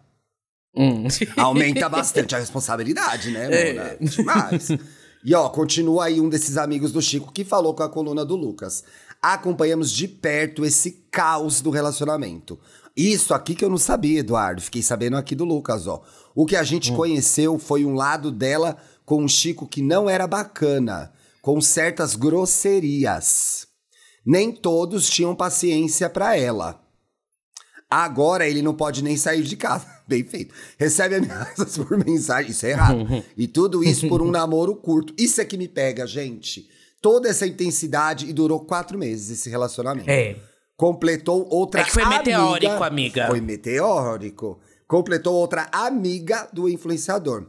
Hum. 0.75 1.07
Aumenta 1.37 1.87
bastante 1.89 2.35
a 2.35 2.39
responsabilidade, 2.39 3.31
né, 3.31 3.47
É. 3.51 3.73
Mona? 3.73 3.97
Demais. 4.01 4.67
E 5.23 5.35
ó, 5.35 5.49
continua 5.49 6.05
aí 6.05 6.19
um 6.19 6.27
desses 6.29 6.57
amigos 6.57 6.91
do 6.91 7.01
Chico 7.01 7.31
que 7.31 7.43
falou 7.45 7.73
com 7.75 7.83
a 7.83 7.89
coluna 7.89 8.25
do 8.25 8.35
Lucas. 8.35 8.83
Acompanhamos 9.21 9.91
de 9.91 10.07
perto 10.07 10.65
esse 10.65 11.05
caos 11.11 11.61
do 11.61 11.69
relacionamento. 11.69 12.59
Isso 12.95 13.33
aqui 13.33 13.55
que 13.55 13.63
eu 13.63 13.69
não 13.69 13.77
sabia, 13.77 14.19
Eduardo. 14.19 14.61
Fiquei 14.61 14.81
sabendo 14.81 15.15
aqui 15.15 15.35
do 15.35 15.45
Lucas, 15.45 15.87
ó. 15.87 16.01
O 16.33 16.45
que 16.45 16.55
a 16.55 16.63
gente 16.63 16.91
conheceu 16.91 17.59
foi 17.59 17.85
um 17.85 17.93
lado 17.93 18.31
dela 18.31 18.77
com 19.05 19.23
o 19.23 19.29
Chico 19.29 19.67
que 19.67 19.81
não 19.81 20.09
era 20.09 20.25
bacana, 20.27 21.11
com 21.41 21.59
certas 21.61 22.15
grosserias. 22.15 23.67
Nem 24.25 24.51
todos 24.51 25.09
tinham 25.09 25.35
paciência 25.35 26.09
pra 26.09 26.37
ela. 26.37 26.81
Agora 27.89 28.47
ele 28.47 28.61
não 28.61 28.73
pode 28.73 29.03
nem 29.03 29.17
sair 29.17 29.43
de 29.43 29.57
casa. 29.57 29.85
Bem 30.07 30.23
feito. 30.23 30.53
Recebe 30.77 31.15
ameaças 31.15 31.75
por 31.77 31.97
mensagem. 31.97 32.51
Isso 32.51 32.65
é 32.65 32.69
errado. 32.69 33.05
e 33.35 33.47
tudo 33.47 33.83
isso 33.83 34.07
por 34.07 34.21
um 34.21 34.31
namoro 34.31 34.75
curto. 34.75 35.13
Isso 35.17 35.41
é 35.41 35.45
que 35.45 35.57
me 35.57 35.67
pega, 35.67 36.07
gente. 36.07 36.69
Toda 37.01 37.27
essa 37.29 37.47
intensidade 37.47 38.29
e 38.29 38.33
durou 38.33 38.59
quatro 38.63 38.97
meses 38.97 39.31
esse 39.31 39.49
relacionamento. 39.49 40.09
É. 40.09 40.35
Completou 40.77 41.47
outra 41.49 41.81
É 41.81 41.83
que 41.83 41.91
foi 41.91 42.03
amiga- 42.03 42.19
meteórico, 42.19 42.83
amiga. 42.83 43.27
Foi 43.27 43.41
meteórico. 43.41 44.59
Completou 44.87 45.33
outra 45.35 45.67
amiga 45.71 46.47
do 46.53 46.67
influenciador. 46.69 47.47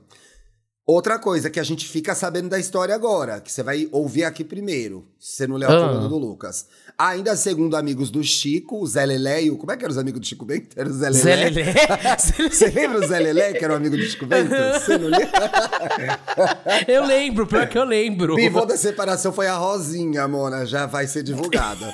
Outra 0.85 1.17
coisa 1.17 1.49
que 1.49 1.61
a 1.61 1.63
gente 1.63 1.87
fica 1.89 2.13
sabendo 2.13 2.49
da 2.49 2.59
história 2.59 2.93
agora, 2.93 3.41
que 3.41 3.53
você 3.53 3.63
vai 3.63 3.89
ouvir 3.93 4.25
aqui 4.25 4.43
primeiro, 4.43 5.07
se 5.17 5.37
você 5.37 5.47
não 5.47 5.55
leu 5.57 5.71
a 5.71 5.73
Ah. 5.73 5.89
coluna 5.89 6.09
do 6.09 6.19
Lucas. 6.19 6.67
Ainda 6.99 7.37
segundo 7.37 7.77
amigos 7.77 8.11
do 8.11 8.21
Chico, 8.25 8.81
o 8.83 8.87
Zé 8.87 9.07
Lelé 9.07 9.45
e 9.45 9.51
o... 9.53 9.57
Como 9.57 9.71
é 9.71 9.77
que 9.77 9.85
eram 9.85 9.93
os 9.93 9.99
amigos 9.99 10.21
do 10.21 10.27
Chico 10.27 10.45
Bento? 10.45 10.77
Era 10.77 10.89
o 10.89 10.93
Zé 10.93 11.09
Lelé. 11.09 11.23
Zé 11.23 11.37
Lelé. 11.51 11.75
Você 12.51 12.67
lembra 12.71 12.99
o 12.99 13.07
Zé 13.07 13.19
Lelé, 13.21 13.53
que 13.53 13.65
era 13.65 13.73
o 13.75 13.77
amigo 13.77 13.97
do 13.97 14.03
Chico 14.03 14.27
Bento? 14.27 14.51
Você 14.51 14.99
não 14.99 15.09
lembra? 15.09 15.51
Eu 16.89 17.05
lembro, 17.07 17.47
pior 17.47 17.69
que 17.69 17.79
eu 17.79 17.85
lembro. 17.85 18.35
Pivô 18.35 18.65
da 18.67 18.77
separação 18.77 19.33
foi 19.33 19.47
a 19.47 19.57
Rosinha, 19.57 20.27
Mona, 20.27 20.67
já 20.67 20.87
vai 20.87 21.07
ser 21.07 21.23
divulgada. 21.23 21.93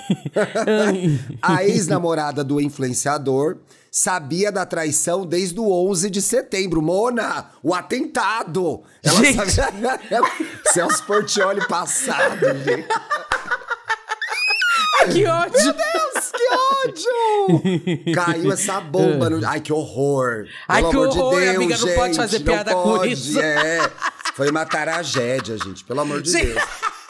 a 1.42 1.62
ex-namorada 1.64 2.42
do 2.42 2.58
influenciador 2.60 3.58
sabia 3.98 4.52
da 4.52 4.64
traição 4.64 5.26
desde 5.26 5.58
o 5.58 5.68
11 5.70 6.08
de 6.10 6.22
setembro. 6.22 6.80
Mona, 6.80 7.50
o 7.62 7.74
atentado! 7.74 8.82
Ela 9.02 9.24
Gente. 9.24 9.50
sabia. 9.50 9.98
Celso 10.72 11.02
Portioli 11.04 11.66
passado, 11.66 12.46
gente. 12.64 12.86
que 15.12 15.26
ódio. 15.26 15.74
Deus, 15.74 16.32
que 16.32 16.48
ódio! 16.86 18.14
Caiu 18.14 18.52
essa 18.52 18.80
bomba 18.80 19.28
no. 19.30 19.44
Ai, 19.46 19.60
que 19.60 19.72
horror! 19.72 20.46
Ai, 20.68 20.82
Pelo 20.82 20.90
que 20.90 20.96
amor 20.96 21.08
de 21.08 21.18
horror, 21.18 21.40
Deus, 21.40 21.56
amiga, 21.56 21.78
não 21.78 21.88
pode 21.94 22.06
gente, 22.06 22.16
fazer 22.16 22.40
piada 22.40 22.72
com 22.72 22.82
pode, 22.82 23.12
isso. 23.12 23.40
É. 23.40 23.90
Foi 24.34 24.50
uma 24.50 24.64
tragédia, 24.64 25.58
gente, 25.58 25.84
pelo 25.84 26.00
amor 26.00 26.22
de 26.22 26.30
Gente. 26.30 26.54
Deus. 26.54 26.62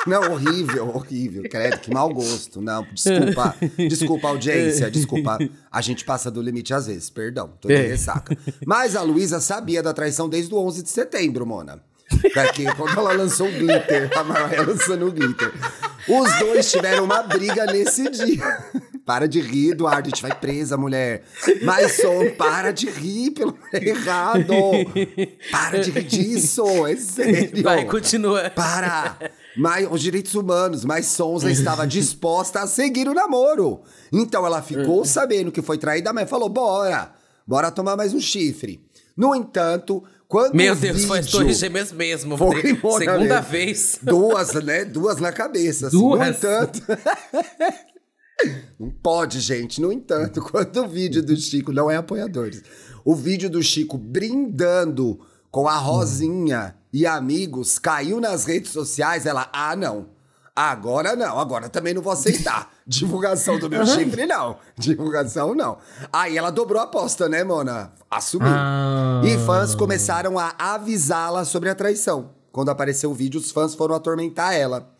Não, 0.08 0.32
horrível, 0.32 0.88
horrível. 0.94 1.42
Credo, 1.50 1.78
que 1.78 1.92
mau 1.92 2.08
gosto. 2.12 2.60
Não, 2.60 2.86
desculpa. 2.92 3.54
Desculpa, 3.76 4.28
audiência. 4.28 4.90
Desculpa. 4.90 5.38
A 5.70 5.80
gente 5.80 6.04
passa 6.04 6.30
do 6.30 6.40
limite 6.42 6.72
às 6.74 6.86
vezes, 6.86 7.10
perdão. 7.10 7.50
Tô 7.60 7.68
de 7.68 7.74
É. 7.74 7.86
ressaca. 7.88 8.36
Mas 8.66 8.96
a 8.96 9.02
Luísa 9.02 9.40
sabia 9.40 9.82
da 9.82 9.92
traição 9.92 10.28
desde 10.28 10.52
o 10.54 10.58
11 10.58 10.82
de 10.82 10.90
setembro, 10.90 11.46
Mona. 11.46 11.80
Daqui, 12.34 12.64
quando 12.74 12.98
ela 12.98 13.12
lançou 13.12 13.46
o 13.46 13.52
glitter, 13.52 14.10
a 14.18 14.24
Mariah 14.24 14.62
lançando 14.66 15.06
o 15.06 15.12
glitter. 15.12 15.52
Os 16.08 16.38
dois 16.38 16.70
tiveram 16.70 17.04
uma 17.04 17.22
briga 17.22 17.66
nesse 17.66 18.08
dia. 18.10 18.64
Para 19.04 19.28
de 19.28 19.40
rir, 19.42 19.72
Eduardo, 19.72 20.06
a 20.06 20.10
gente 20.10 20.22
vai 20.22 20.34
presa, 20.34 20.76
mulher. 20.78 21.22
Mas 21.62 21.96
som, 22.00 22.30
para 22.36 22.72
de 22.72 22.88
rir, 22.88 23.32
pelo 23.32 23.58
errado. 23.74 24.54
Para 25.50 25.80
de 25.80 25.90
rir 25.90 26.04
disso, 26.04 26.86
é 26.86 26.96
sério. 26.96 27.62
Vai, 27.62 27.84
continua. 27.84 28.48
Para! 28.50 29.18
Mas 29.58 29.90
os 29.90 30.00
direitos 30.00 30.34
humanos, 30.34 30.84
mas 30.84 31.06
Sonza 31.06 31.50
estava 31.50 31.84
disposta 31.86 32.60
a 32.60 32.66
seguir 32.66 33.08
o 33.08 33.14
namoro. 33.14 33.82
Então 34.12 34.46
ela 34.46 34.62
ficou 34.62 35.04
sabendo 35.04 35.50
que 35.50 35.60
foi 35.60 35.76
traída, 35.78 36.12
mas 36.12 36.30
falou: 36.30 36.48
bora, 36.48 37.12
bora 37.46 37.70
tomar 37.70 37.96
mais 37.96 38.14
um 38.14 38.20
chifre. 38.20 38.80
No 39.16 39.34
entanto, 39.34 40.04
quando 40.28 40.54
Meu 40.54 40.76
Deus, 40.76 41.04
foi 41.04 41.18
as 41.18 41.26
Torres 41.26 41.58
Gêmeas 41.58 41.90
mesmo. 41.90 42.36
Foi, 42.36 42.62
Segunda 42.98 43.40
vez. 43.40 43.98
Duas, 44.00 44.52
né? 44.54 44.84
Duas 44.84 45.18
na 45.18 45.32
cabeça. 45.32 45.88
assim. 45.88 45.98
Duas? 45.98 46.20
No 46.20 46.26
entanto. 46.26 46.82
Não 48.78 48.90
pode, 48.90 49.40
gente. 49.40 49.80
No 49.80 49.90
entanto, 49.90 50.40
quando 50.40 50.84
o 50.84 50.88
vídeo 50.88 51.20
do 51.22 51.36
Chico 51.36 51.72
não 51.72 51.90
é 51.90 51.96
apoiadores, 51.96 52.62
o 53.04 53.12
vídeo 53.12 53.50
do 53.50 53.60
Chico 53.60 53.98
brindando 53.98 55.18
com 55.50 55.66
a 55.66 55.76
Rosinha 55.76 56.77
e 56.92 57.06
amigos 57.06 57.78
caiu 57.78 58.20
nas 58.20 58.44
redes 58.44 58.70
sociais, 58.70 59.26
ela, 59.26 59.48
ah, 59.52 59.76
não. 59.76 60.08
Agora 60.54 61.14
não, 61.14 61.38
agora 61.38 61.68
também 61.68 61.94
não 61.94 62.02
vou 62.02 62.12
aceitar. 62.12 62.72
Divulgação 62.84 63.60
do 63.60 63.70
meu 63.70 63.86
chifre, 63.86 64.26
não. 64.26 64.58
Divulgação, 64.76 65.54
não. 65.54 65.78
Aí 66.12 66.36
ela 66.36 66.50
dobrou 66.50 66.80
a 66.80 66.84
aposta, 66.84 67.28
né, 67.28 67.44
Mona? 67.44 67.92
Assumiu. 68.10 68.48
Ah. 68.50 69.22
E 69.24 69.38
fãs 69.46 69.76
começaram 69.76 70.36
a 70.36 70.54
avisá-la 70.58 71.44
sobre 71.44 71.68
a 71.68 71.76
traição. 71.76 72.30
Quando 72.50 72.70
apareceu 72.70 73.12
o 73.12 73.14
vídeo, 73.14 73.38
os 73.38 73.52
fãs 73.52 73.76
foram 73.76 73.94
atormentar 73.94 74.52
ela. 74.52 74.92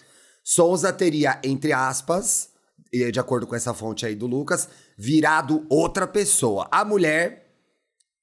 Souza 0.45 0.93
teria, 0.93 1.41
entre 1.43 1.73
aspas, 1.73 2.51
e 2.93 3.11
de 3.11 3.19
acordo 3.19 3.47
com 3.47 3.57
essa 3.57 3.75
fonte 3.75 4.07
aí 4.07 4.15
do 4.15 4.29
Lucas, 4.29 4.69
virado 4.97 5.67
outra 5.69 6.07
pessoa. 6.07 6.69
A 6.71 6.85
mulher 6.85 7.48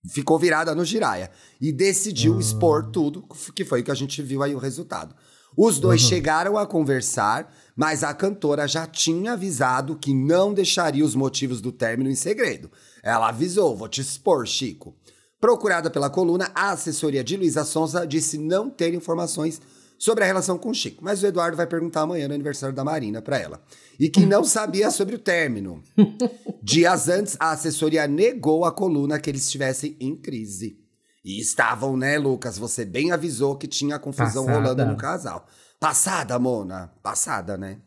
ficou 0.09 0.37
virada 0.37 0.75
no 0.75 0.85
giraia 0.85 1.31
e 1.59 1.71
decidiu 1.71 2.39
expor 2.39 2.91
tudo, 2.91 3.25
que 3.55 3.65
foi 3.65 3.81
o 3.81 3.83
que 3.83 3.91
a 3.91 3.95
gente 3.95 4.21
viu 4.21 4.43
aí 4.43 4.53
o 4.53 4.59
resultado. 4.59 5.15
Os 5.57 5.79
dois 5.79 6.01
chegaram 6.01 6.57
a 6.57 6.67
conversar, 6.67 7.53
mas 7.75 8.03
a 8.03 8.13
cantora 8.13 8.67
já 8.67 8.85
tinha 8.85 9.33
avisado 9.33 9.95
que 9.95 10.13
não 10.13 10.53
deixaria 10.53 11.05
os 11.05 11.15
motivos 11.15 11.61
do 11.61 11.71
término 11.71 12.09
em 12.09 12.15
segredo. 12.15 12.69
Ela 13.01 13.29
avisou: 13.29 13.75
vou 13.75 13.87
te 13.87 14.01
expor, 14.01 14.45
Chico. 14.45 14.93
Procurada 15.39 15.89
pela 15.89 16.09
coluna, 16.09 16.51
a 16.53 16.71
assessoria 16.71 17.23
de 17.23 17.37
Luísa 17.37 17.63
Sonza 17.63 18.05
disse 18.05 18.37
não 18.37 18.69
ter 18.69 18.93
informações 18.93 19.61
sobre 19.97 20.23
a 20.23 20.27
relação 20.27 20.57
com 20.57 20.73
Chico, 20.73 21.03
mas 21.03 21.23
o 21.23 21.27
Eduardo 21.27 21.55
vai 21.55 21.67
perguntar 21.67 22.01
amanhã 22.01 22.27
no 22.27 22.33
aniversário 22.33 22.75
da 22.75 22.83
Marina 22.83 23.21
pra 23.21 23.37
ela. 23.37 23.61
E 23.99 24.09
que 24.09 24.25
não 24.25 24.43
sabia 24.43 24.91
sobre 24.91 25.15
o 25.15 25.19
término. 25.19 25.81
Dias 26.61 27.07
antes, 27.09 27.35
a 27.39 27.51
assessoria 27.51 28.07
negou 28.07 28.65
a 28.65 28.71
coluna 28.71 29.19
que 29.19 29.29
eles 29.29 29.43
estivessem 29.43 29.95
em 29.99 30.15
crise. 30.15 30.77
E 31.23 31.39
estavam, 31.39 31.97
né, 31.97 32.17
Lucas? 32.17 32.57
Você 32.57 32.85
bem 32.85 33.11
avisou 33.11 33.55
que 33.55 33.67
tinha 33.67 33.97
confusão 33.97 34.45
Passada. 34.45 34.67
rolando 34.67 34.85
no 34.85 34.97
casal. 34.97 35.47
Passada, 35.79 36.37
Mona. 36.37 36.91
Passada, 37.01 37.57
né? 37.57 37.77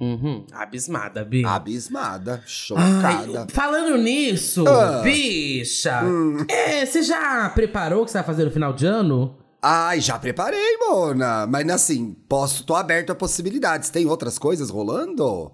Uhum, 0.00 0.44
abismada, 0.52 1.24
Bi. 1.24 1.44
Abismada, 1.44 2.34
Ai, 2.34 2.42
chocada. 2.44 3.46
falando 3.50 3.96
nisso, 3.96 4.66
Ah. 4.66 5.00
bicha, 5.02 6.02
Hum. 6.04 6.38
é, 6.48 6.84
você 6.84 7.02
já 7.04 7.48
preparou 7.50 8.02
o 8.02 8.04
que 8.04 8.10
você 8.10 8.18
vai 8.18 8.26
fazer 8.26 8.44
no 8.44 8.50
final 8.50 8.72
de 8.72 8.84
ano? 8.84 9.36
Ai, 9.62 10.00
já 10.00 10.18
preparei, 10.18 10.76
Mona. 10.78 11.46
Mas 11.46 11.68
assim, 11.70 12.16
posso, 12.28 12.64
tô 12.64 12.74
aberto 12.74 13.10
a 13.10 13.14
possibilidades. 13.14 13.90
Tem 13.90 14.06
outras 14.06 14.38
coisas 14.38 14.68
rolando? 14.70 15.52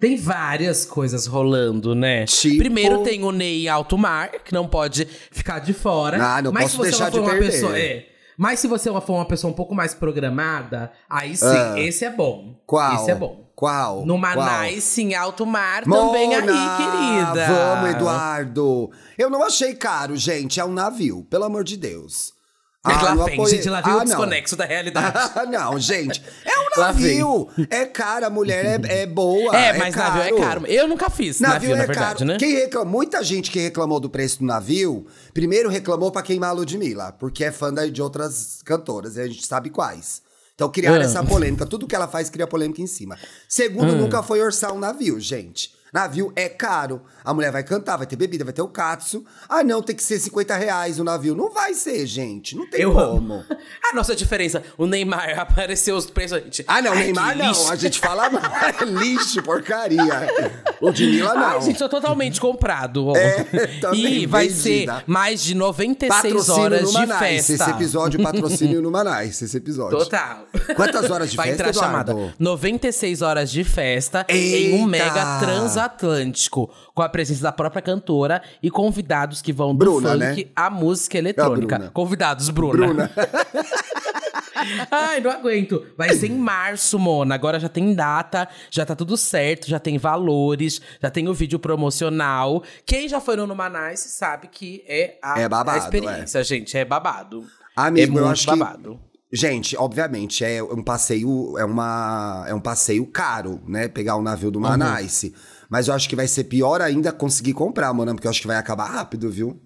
Tem 0.00 0.16
várias 0.16 0.84
coisas 0.84 1.26
rolando, 1.26 1.94
né? 1.94 2.24
Tipo? 2.24 2.58
Primeiro 2.58 3.02
tem 3.02 3.22
o 3.22 3.30
Ney 3.30 3.68
Alto 3.68 3.96
Mar, 3.96 4.30
que 4.44 4.52
não 4.52 4.66
pode 4.66 5.06
ficar 5.30 5.60
de 5.60 5.72
fora. 5.72 6.16
Ah, 6.22 6.42
não 6.42 6.52
Mas 6.52 6.64
posso 6.64 6.76
você 6.78 6.90
deixar 6.90 7.10
de 7.10 7.18
uma 7.18 7.30
perder. 7.30 7.50
pessoa, 7.50 7.78
é. 7.78 8.06
Mas 8.36 8.58
se 8.60 8.66
você 8.66 8.90
for 8.90 9.12
uma 9.14 9.24
pessoa 9.24 9.50
um 9.50 9.54
pouco 9.54 9.74
mais 9.74 9.94
programada, 9.94 10.90
aí 11.08 11.36
sim, 11.36 11.46
Ah. 11.46 11.74
esse 11.78 12.04
é 12.04 12.10
bom. 12.10 12.60
Qual? 12.66 12.94
Esse 12.96 13.12
é 13.12 13.14
bom. 13.14 13.44
Qual? 13.54 14.04
No? 14.04 14.18
Manais, 14.18 14.98
em 14.98 15.14
alto 15.14 15.46
mar, 15.46 15.84
também 15.84 16.34
aí, 16.34 16.40
Mona, 16.40 16.76
querida. 16.76 17.46
Vamos, 17.46 17.90
Eduardo. 17.90 18.90
Eu 19.16 19.30
não 19.30 19.44
achei 19.44 19.74
caro, 19.74 20.16
gente. 20.16 20.58
É 20.58 20.64
um 20.64 20.72
navio, 20.72 21.24
pelo 21.30 21.44
amor 21.44 21.62
de 21.62 21.76
Deus. 21.76 22.33
Lá 22.92 23.14
não 23.14 23.24
vem, 23.24 23.46
gente, 23.46 23.68
lá 23.70 23.80
vem 23.80 23.92
Ah, 23.92 23.96
o 23.98 24.04
desconexo 24.04 24.56
da 24.56 24.64
realidade. 24.64 25.16
Ah, 25.34 25.46
não, 25.46 25.78
gente. 25.78 26.22
É 26.44 26.58
um 26.58 26.64
Lá 26.80 26.86
navio. 26.88 27.48
É 27.70 27.84
caro, 27.86 28.26
a 28.26 28.30
mulher 28.30 28.64
é, 28.84 29.02
é 29.02 29.06
boa. 29.06 29.56
é, 29.56 29.72
mas 29.78 29.94
navio 29.94 30.22
é 30.22 30.32
caro. 30.40 30.66
Eu 30.66 30.86
nunca 30.88 31.08
fiz 31.08 31.40
navio, 31.40 31.54
Navio, 31.70 31.76
na 31.76 31.82
é 31.82 31.86
verdade, 31.86 32.18
caro. 32.18 32.24
né? 32.24 32.36
Quem 32.38 32.54
reclamou, 32.54 32.92
muita 32.92 33.22
gente 33.24 33.50
que 33.50 33.58
reclamou 33.60 33.98
do 34.00 34.10
preço 34.10 34.40
do 34.40 34.44
navio, 34.44 35.06
primeiro 35.32 35.68
reclamou 35.70 36.10
pra 36.10 36.22
queimar 36.22 36.50
a 36.50 36.52
Ludmilla, 36.52 37.12
porque 37.12 37.44
é 37.44 37.50
fã 37.52 37.72
de 37.90 38.02
outras 38.02 38.60
cantoras, 38.64 39.16
e 39.16 39.20
a 39.20 39.26
gente 39.26 39.46
sabe 39.46 39.70
quais. 39.70 40.22
Então 40.54 40.68
criaram 40.70 41.00
Ah. 41.00 41.04
essa 41.04 41.22
polêmica. 41.24 41.66
Tudo 41.66 41.86
que 41.86 41.94
ela 41.96 42.06
faz 42.06 42.28
cria 42.30 42.46
polêmica 42.46 42.80
em 42.82 42.86
cima. 42.86 43.18
Segundo, 43.48 43.92
Ah. 43.92 43.96
nunca 43.96 44.22
foi 44.22 44.40
orçar 44.42 44.72
um 44.72 44.78
navio, 44.78 45.18
gente. 45.18 45.72
Navio 45.92 46.32
é 46.36 46.48
caro. 46.48 47.02
A 47.24 47.32
mulher 47.32 47.50
vai 47.50 47.62
cantar, 47.64 47.96
vai 47.96 48.06
ter 48.06 48.16
bebida, 48.16 48.44
vai 48.44 48.52
ter 48.52 48.60
o 48.62 48.68
katsu. 48.68 49.24
Ah, 49.48 49.64
não, 49.64 49.80
tem 49.82 49.96
que 49.96 50.02
ser 50.02 50.18
50 50.20 50.54
reais 50.56 50.98
o 51.00 51.04
navio. 51.04 51.34
Não 51.34 51.50
vai 51.50 51.72
ser, 51.72 52.04
gente. 52.06 52.54
Não 52.54 52.68
tem 52.68 52.82
Eu 52.82 52.92
como. 52.92 53.34
amo. 53.34 53.44
A 53.90 53.94
nossa 53.94 54.14
diferença, 54.14 54.62
o 54.76 54.86
Neymar 54.86 55.38
apareceu 55.40 55.96
os 55.96 56.06
preços, 56.10 56.36
a 56.36 56.40
gente. 56.40 56.64
Ah, 56.68 56.82
não, 56.82 56.92
ai, 56.92 57.04
Neymar 57.04 57.36
não. 57.36 57.48
lixo. 57.48 57.72
A 57.72 57.76
gente 57.76 57.98
fala. 57.98 58.24
É 58.80 58.84
lixo, 58.84 59.42
porcaria. 59.42 60.02
Ludmilla 60.80 61.34
não. 61.34 61.42
Ai, 61.44 61.62
gente, 61.62 61.78
tô 61.78 61.88
totalmente 61.88 62.40
comprado. 62.40 63.16
É, 63.16 63.46
e 63.94 64.26
vai 64.26 64.48
vendida. 64.48 64.98
ser 64.98 65.04
mais 65.06 65.42
de 65.42 65.54
96 65.54 66.22
Patrocínio 66.22 66.60
horas 66.62 66.88
de 66.88 66.94
Manais. 66.94 67.18
festa. 67.46 67.52
Esse 67.54 67.70
episódio, 67.70 68.22
patrocínio 68.22 68.82
no 68.82 68.90
Manais. 68.90 69.40
Esse 69.40 69.56
episódio. 69.56 69.98
Total. 69.98 70.46
Quantas 70.76 71.10
horas 71.10 71.30
de 71.30 71.36
Vai 71.36 71.48
festa, 71.48 71.68
entrar 71.68 71.86
Eduardo? 71.86 72.12
chamada 72.12 72.34
96 72.38 73.22
horas 73.22 73.50
de 73.50 73.64
festa 73.64 74.26
em 74.28 74.74
um 74.74 74.76
Eita! 74.76 74.86
mega 74.86 75.38
transatlântico. 75.40 76.70
Com 76.94 77.02
a 77.02 77.08
presença 77.14 77.44
da 77.44 77.52
própria 77.52 77.80
cantora 77.80 78.42
e 78.60 78.68
convidados 78.68 79.40
que 79.40 79.52
vão 79.52 79.68
do 79.68 79.78
Bruna, 79.78 80.10
funk 80.10 80.44
né? 80.44 80.50
à 80.56 80.68
música 80.68 81.16
eletrônica. 81.16 81.76
Bruna. 81.76 81.90
Convidados, 81.92 82.50
Bruna. 82.50 82.86
Bruna. 82.88 83.10
Ai, 84.90 85.20
não 85.20 85.30
aguento. 85.30 85.86
Vai 85.96 86.12
ser 86.14 86.26
em 86.26 86.36
março, 86.36 86.98
Mona. 86.98 87.32
Agora 87.32 87.60
já 87.60 87.68
tem 87.68 87.94
data, 87.94 88.48
já 88.68 88.84
tá 88.84 88.96
tudo 88.96 89.16
certo, 89.16 89.68
já 89.68 89.78
tem 89.78 89.96
valores, 89.96 90.80
já 91.00 91.08
tem 91.08 91.28
o 91.28 91.34
vídeo 91.34 91.60
promocional. 91.60 92.64
Quem 92.84 93.08
já 93.08 93.20
foi 93.20 93.36
no 93.36 93.46
Numanice 93.46 94.08
sabe 94.08 94.48
que 94.48 94.82
é 94.88 95.16
a, 95.22 95.38
É 95.38 95.48
babado, 95.48 95.78
a 95.78 95.84
experiência, 95.84 96.42
gente. 96.42 96.76
É 96.76 96.84
babado. 96.84 97.44
Amigo, 97.76 98.02
é 98.02 98.10
muito 98.10 98.24
eu 98.24 98.28
acho 98.28 98.46
babado. 98.46 98.98
que. 99.30 99.36
Gente, 99.36 99.76
obviamente, 99.76 100.44
é 100.44 100.62
um 100.62 100.82
passeio, 100.82 101.56
é 101.58 101.64
uma. 101.64 102.44
É 102.48 102.54
um 102.54 102.60
passeio 102.60 103.06
caro, 103.06 103.60
né? 103.68 103.86
Pegar 103.86 104.16
o 104.16 104.22
navio 104.22 104.50
do 104.50 104.60
Manaus. 104.60 105.24
Mas 105.68 105.88
eu 105.88 105.94
acho 105.94 106.08
que 106.08 106.16
vai 106.16 106.28
ser 106.28 106.44
pior 106.44 106.80
ainda 106.80 107.12
conseguir 107.12 107.54
comprar, 107.54 107.92
mano, 107.92 108.14
porque 108.14 108.26
eu 108.26 108.30
acho 108.30 108.40
que 108.40 108.46
vai 108.46 108.56
acabar 108.56 108.86
rápido, 108.86 109.30
viu? 109.30 109.60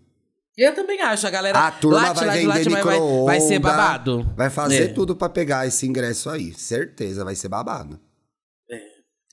Eu 0.56 0.74
também 0.74 1.00
acho, 1.00 1.24
a 1.26 1.30
galera. 1.30 1.68
A 1.68 1.70
turma 1.70 2.00
late, 2.08 2.24
vai 2.24 2.44
late, 2.44 2.64
vender 2.64 2.84
late, 2.84 2.98
vai, 2.98 3.24
vai, 3.24 3.40
ser 3.40 3.58
babado. 3.60 4.32
Vai 4.36 4.50
fazer 4.50 4.90
É. 4.90 4.92
tudo 4.92 5.14
pra 5.14 5.28
pegar 5.28 5.66
esse 5.66 5.86
ingresso 5.86 6.28
aí. 6.28 6.52
Certeza, 6.52 7.24
vai 7.24 7.36
ser 7.36 7.48
babado. 7.48 8.00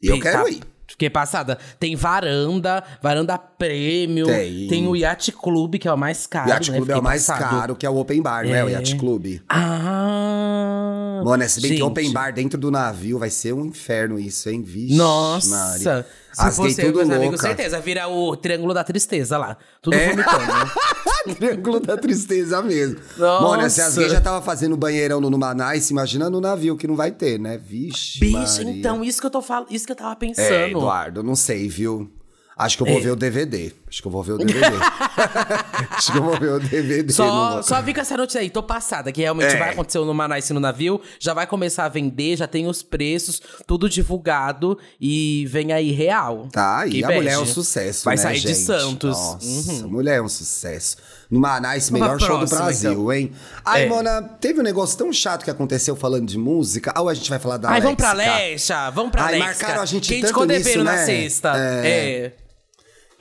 E 0.02 0.08
eu 0.08 0.20
quero 0.20 0.48
ir. 0.48 0.62
Fiquei 0.88 1.10
passada. 1.10 1.58
Tem 1.80 1.96
varanda, 1.96 2.84
varanda 3.02 3.38
prêmio. 3.38 4.28
Tem. 4.28 4.88
o 4.88 4.96
Yacht 4.96 5.32
Club, 5.32 5.76
que 5.76 5.88
é 5.88 5.94
o 5.94 5.98
mais 5.98 6.28
caro. 6.28 6.50
Yacht 6.50 6.72
né? 6.72 6.78
Club 6.78 6.90
é 6.92 6.96
o 6.98 7.02
mais 7.04 7.26
passado. 7.26 7.50
caro, 7.50 7.76
que 7.76 7.86
é 7.86 7.90
o 7.90 7.98
Open 7.98 8.22
Bar, 8.22 8.46
não 8.46 8.54
é? 8.56 8.64
O 8.64 8.70
É. 8.70 8.74
Yacht 8.74 8.96
Club. 8.98 9.40
Ah! 9.50 11.22
Mano, 11.24 11.44
é 11.44 11.48
se 11.48 11.60
bem 11.62 11.72
que 11.72 11.78
gente. 11.78 11.86
open 11.86 12.12
bar 12.12 12.32
dentro 12.34 12.60
do 12.60 12.70
navio 12.70 13.18
vai 13.18 13.30
ser 13.30 13.54
um 13.54 13.66
inferno 13.66 14.20
isso, 14.20 14.50
hein? 14.50 14.62
Vixe, 14.62 14.96
Nossa! 14.96 15.50
Maria. 15.50 16.06
Se 16.32 16.42
As 16.42 16.56
fosse 16.56 16.76
gay 16.76 16.86
eu, 16.86 16.92
tudo 16.92 16.98
meus 17.06 17.10
amigos, 17.10 17.42
louca. 17.42 17.48
certeza. 17.56 17.80
Vira 17.80 18.08
o 18.10 18.36
Triângulo 18.36 18.74
da 18.74 18.84
Tristeza 18.84 19.38
lá. 19.38 19.58
Tudo 19.82 19.96
É. 19.96 20.10
vomitando. 20.10 20.42
Triângulo 21.34 21.80
da 21.80 21.98
tristeza 21.98 22.62
mesmo. 22.62 22.98
Nossa. 23.18 23.44
Mano, 23.58 23.70
se 23.70 23.82
as 23.82 23.98
gays 23.98 24.12
já 24.12 24.22
tava 24.22 24.42
fazendo 24.42 24.78
banheirão 24.78 25.20
no 25.20 25.30
Numanais, 25.30 25.90
imagina 25.90 26.30
no 26.30 26.40
navio 26.40 26.78
que 26.78 26.88
não 26.88 26.96
vai 26.96 27.12
ter, 27.12 27.40
né? 27.40 27.58
Vixe, 27.58 28.20
Bicho, 28.20 28.38
Maria. 28.64 28.72
então, 28.72 29.04
isso 29.04 29.20
que 29.20 29.26
eu 29.28 29.32
tô 29.32 29.42
falando, 29.42 29.68
isso 29.72 29.86
que 29.86 29.92
eu 29.92 29.96
tava 29.96 30.16
pensando. 30.16 30.46
É, 30.54 30.70
Eduardo, 30.70 31.24
não 31.24 31.36
sei, 31.36 31.68
viu? 31.68 32.12
Acho 32.58 32.78
que 32.78 32.84
eu 32.84 32.88
vou 32.88 32.98
É. 33.00 33.02
ver 33.02 33.12
o 33.12 33.16
DVD. 33.18 33.74
Acho 33.90 34.02
que 34.02 34.08
eu 34.08 34.12
vou 34.12 34.24
ver 34.24 34.32
o 34.32 34.38
DVD. 34.38 34.62
Acho 35.92 36.12
que 36.12 36.18
eu 36.18 36.24
vou 36.24 36.40
ver 36.40 36.52
o 36.54 36.60
DVD. 36.60 37.12
Só, 37.12 37.62
só 37.62 37.82
vi 37.82 37.94
com 37.94 38.00
essa 38.00 38.16
notícia 38.16 38.40
aí, 38.40 38.50
tô 38.50 38.64
passada, 38.64 39.12
que 39.12 39.22
realmente 39.22 39.54
É. 39.54 39.58
vai 39.60 39.70
acontecer 39.72 40.00
no 40.00 40.14
Manaus 40.14 40.50
no 40.52 40.60
navio, 40.62 41.02
já 41.20 41.34
vai 41.34 41.46
começar 41.48 41.84
a 41.84 41.90
vender, 41.90 42.38
já 42.38 42.48
tem 42.48 42.66
os 42.66 42.82
preços, 42.82 43.42
tudo 43.68 43.90
divulgado 43.90 44.78
e 45.02 45.46
vem 45.50 45.74
aí 45.74 45.92
real. 45.92 46.48
Tá, 46.50 46.88
e 46.88 47.04
a 47.04 47.12
mulher 47.12 47.34
é 47.34 47.40
um 47.40 47.46
sucesso, 47.46 48.06
Vai 48.06 48.16
né, 48.16 48.22
sair 48.22 48.40
de 48.40 48.48
gente? 48.48 48.58
Santos. 48.60 49.18
Nossa, 49.18 49.46
Uhum. 49.46 49.84
a 49.84 49.88
mulher 49.88 50.18
é 50.18 50.22
um 50.22 50.30
sucesso. 50.30 50.96
No 51.30 51.40
Manaus, 51.40 51.90
melhor 51.90 52.18
pra 52.18 52.20
show 52.20 52.38
do 52.38 52.40
próxima, 52.48 52.62
Brasil, 52.62 52.92
então. 52.92 53.12
hein? 53.14 53.32
Ai, 53.66 53.84
É. 53.84 53.90
Mona, 53.90 54.22
teve 54.22 54.60
um 54.60 54.64
negócio 54.64 54.98
tão 54.98 55.12
chato 55.12 55.44
que 55.44 55.50
aconteceu 55.50 55.96
falando 55.96 56.28
de 56.28 56.38
música. 56.38 56.94
Ou 57.00 57.10
a 57.10 57.14
gente 57.14 57.30
vai 57.30 57.40
falar 57.40 57.58
da 57.58 57.70
Ai, 57.72 57.82
vamos 57.82 57.96
pra 57.98 58.14
Léxica? 58.14 58.38
Lexa, 58.38 58.90
vamos 58.92 59.12
pra 59.12 59.24
Ai, 59.26 59.32
Lexa. 59.34 59.46
marcaram 59.46 59.82
a 59.82 59.86
gente 59.86 60.08
Quem 60.08 60.22
tanto 60.22 60.46
nisso, 60.46 60.78
na 60.84 60.92
né? 60.94 61.06
sexta. 61.06 61.54
É. 61.58 61.88
É. 61.88 62.32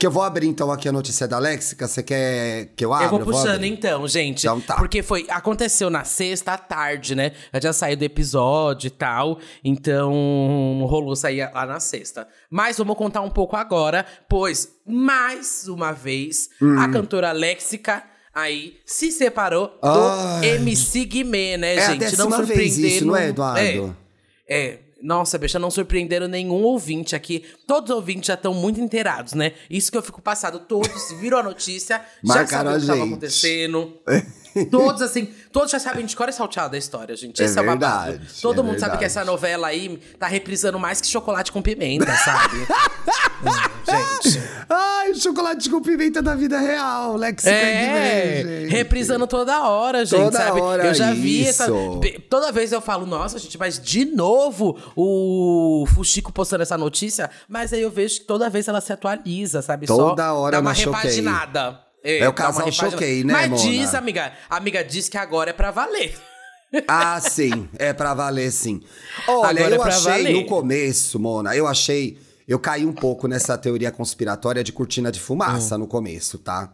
Que 0.05 0.07
eu 0.07 0.11
vou 0.11 0.21
abrir 0.21 0.45
então 0.45 0.71
aqui 0.71 0.87
a 0.87 0.91
notícia 0.91 1.27
da 1.27 1.39
Léxica. 1.39 1.87
Você 1.87 2.03
quer 2.03 2.67
que 2.75 2.85
eu 2.85 2.93
abra? 2.93 3.07
Eu 3.07 3.09
vou 3.09 3.19
puxando 3.21 3.55
abrir? 3.55 3.69
então, 3.69 4.07
gente. 4.07 4.41
Então 4.45 4.61
tá. 4.61 4.75
Porque 4.75 5.01
foi. 5.01 5.25
Aconteceu 5.31 5.89
na 5.89 6.03
sexta 6.03 6.51
à 6.51 6.59
tarde, 6.59 7.15
né? 7.15 7.31
Já 7.51 7.59
tinha 7.59 7.73
saído 7.73 8.01
do 8.01 8.05
episódio 8.05 8.85
e 8.85 8.91
tal. 8.91 9.39
Então 9.63 10.85
rolou 10.87 11.15
sair 11.15 11.49
lá 11.51 11.65
na 11.65 11.79
sexta. 11.79 12.27
Mas 12.51 12.77
vamos 12.77 12.95
contar 12.95 13.21
um 13.21 13.31
pouco 13.31 13.55
agora, 13.55 14.05
pois, 14.29 14.69
mais 14.85 15.67
uma 15.67 15.91
vez, 15.91 16.49
Hum. 16.61 16.79
a 16.79 16.87
cantora 16.87 17.31
Léxica. 17.31 18.03
Aí 18.31 18.77
se 18.85 19.11
separou 19.11 19.69
do 19.81 19.89
Ai. 19.89 20.49
MC 20.57 21.03
Guimê, 21.05 21.57
né, 21.57 21.77
É 21.77 21.87
gente? 21.87 21.99
décima 22.01 22.43
vez 22.43 22.77
isso, 22.77 23.05
não 23.05 23.15
é, 23.17 23.29
Eduardo? 23.29 23.95
É. 24.47 24.55
é. 24.55 24.79
Nossa, 25.05 25.37
bicha, 25.37 25.59
não 25.59 25.69
surpreenderam 25.69 26.27
nenhum 26.27 26.63
ouvinte 26.63 27.15
aqui. 27.15 27.45
Todos 27.67 27.91
os 27.91 27.95
ouvintes 27.95 28.25
já 28.25 28.33
estão 28.33 28.55
muito 28.55 28.81
inteirados, 28.81 29.33
né? 29.33 29.51
Isso 29.69 29.91
que 29.91 29.97
eu 29.99 30.01
fico 30.01 30.19
passado. 30.19 30.59
Todos 30.61 31.11
viram 31.19 31.37
a 31.37 31.43
notícia, 31.43 31.97
já 32.23 32.33
Marcaram 32.33 32.71
sabem 32.71 32.71
o 32.71 32.75
que 32.75 32.81
estava 32.81 33.03
acontecendo. 33.05 33.93
Todos, 34.71 35.01
assim, 35.01 35.25
todos 35.51 35.69
já 35.71 35.79
sabem 35.79 36.05
de 36.05 36.15
cor 36.15 36.29
e 36.29 36.31
salteado 36.31 36.71
da 36.71 36.77
história, 36.77 37.15
gente. 37.15 37.41
É 37.41 37.45
Esse 37.45 37.57
é, 37.57 37.61
o 37.61 37.65
babado. 37.65 38.11
verdade, 38.11 38.41
Todo 38.41 38.61
é 38.61 38.63
mundo 38.63 38.79
sabe 38.79 38.91
verdade. 38.91 38.99
que 38.99 39.05
essa 39.05 39.25
novela 39.25 39.67
aí 39.67 39.97
tá 40.17 40.27
reprisando 40.27 40.79
mais 40.79 41.01
que 41.01 41.07
chocolate 41.07 41.51
com 41.51 41.61
pimenta, 41.61 42.13
sabe? 42.15 42.57
Hum, 42.59 44.23
gente. 44.23 44.41
Ai, 44.69 45.13
chocolate 45.15 45.69
com 45.69 45.81
pimenta 45.81 46.21
da 46.21 46.35
vida 46.35 46.57
real. 46.59 47.15
Léxica 47.17 47.51
É, 47.51 48.65
reprisando 48.69 49.27
toda 49.27 49.67
hora, 49.67 50.05
gente, 50.05 50.19
Toda 50.23 50.37
sabe? 50.37 50.61
hora 50.61 50.85
eu 50.87 50.93
já 50.93 51.11
vi 51.11 51.41
isso. 51.47 51.63
essa. 51.63 51.71
Toda 52.29 52.51
vez 52.51 52.71
eu 52.71 52.81
falo, 52.81 53.05
nossa, 53.05 53.37
gente, 53.37 53.57
mas 53.57 53.79
de 53.79 54.05
novo 54.05 54.77
o 54.95 55.85
Fuxico 55.93 56.31
postando 56.31 56.63
essa 56.63 56.77
notícia, 56.77 57.29
mas 57.47 57.73
aí 57.73 57.81
eu 57.81 57.91
vejo 57.91 58.21
que 58.21 58.25
toda 58.25 58.49
vez 58.49 58.67
ela 58.67 58.81
se 58.81 58.91
atualiza, 58.93 59.61
sabe? 59.61 59.85
Só 59.87 59.95
Toda 59.95 60.33
hora 60.33 60.53
dá 60.53 60.61
uma 60.61 60.69
na 60.71 60.75
Choquei. 60.75 61.11
É 62.05 62.29
o 62.29 62.33
casal 62.33 62.71
Choquei, 62.71 63.23
né, 63.23 63.33
Mas 63.33 63.49
Mona? 63.49 63.61
diz, 63.63 63.95
amiga, 63.95 64.31
amiga 64.49 64.83
diz 64.83 65.09
que 65.09 65.17
agora 65.17 65.49
é 65.49 65.53
pra 65.53 65.71
valer. 65.71 66.15
Ah, 66.87 67.19
sim. 67.21 67.69
É 67.79 67.93
pra 67.93 68.13
valer, 68.13 68.51
sim. 68.51 68.81
Olha, 69.27 69.61
Agora 69.61 69.75
é 69.75 69.77
eu 69.77 69.81
pra 69.81 69.95
achei 69.95 70.11
valer. 70.23 70.33
no 70.33 70.45
começo, 70.45 71.17
Mona, 71.19 71.55
eu 71.55 71.65
achei. 71.67 72.19
Eu 72.47 72.59
caí 72.59 72.85
um 72.85 72.91
pouco 72.91 73.27
nessa 73.27 73.57
teoria 73.57 73.91
conspiratória 73.91 74.63
de 74.63 74.73
cortina 74.73 75.09
de 75.11 75.19
Hum. 75.19 75.23
fumaça 75.23 75.77
no 75.77 75.87
começo, 75.87 76.37
tá? 76.37 76.73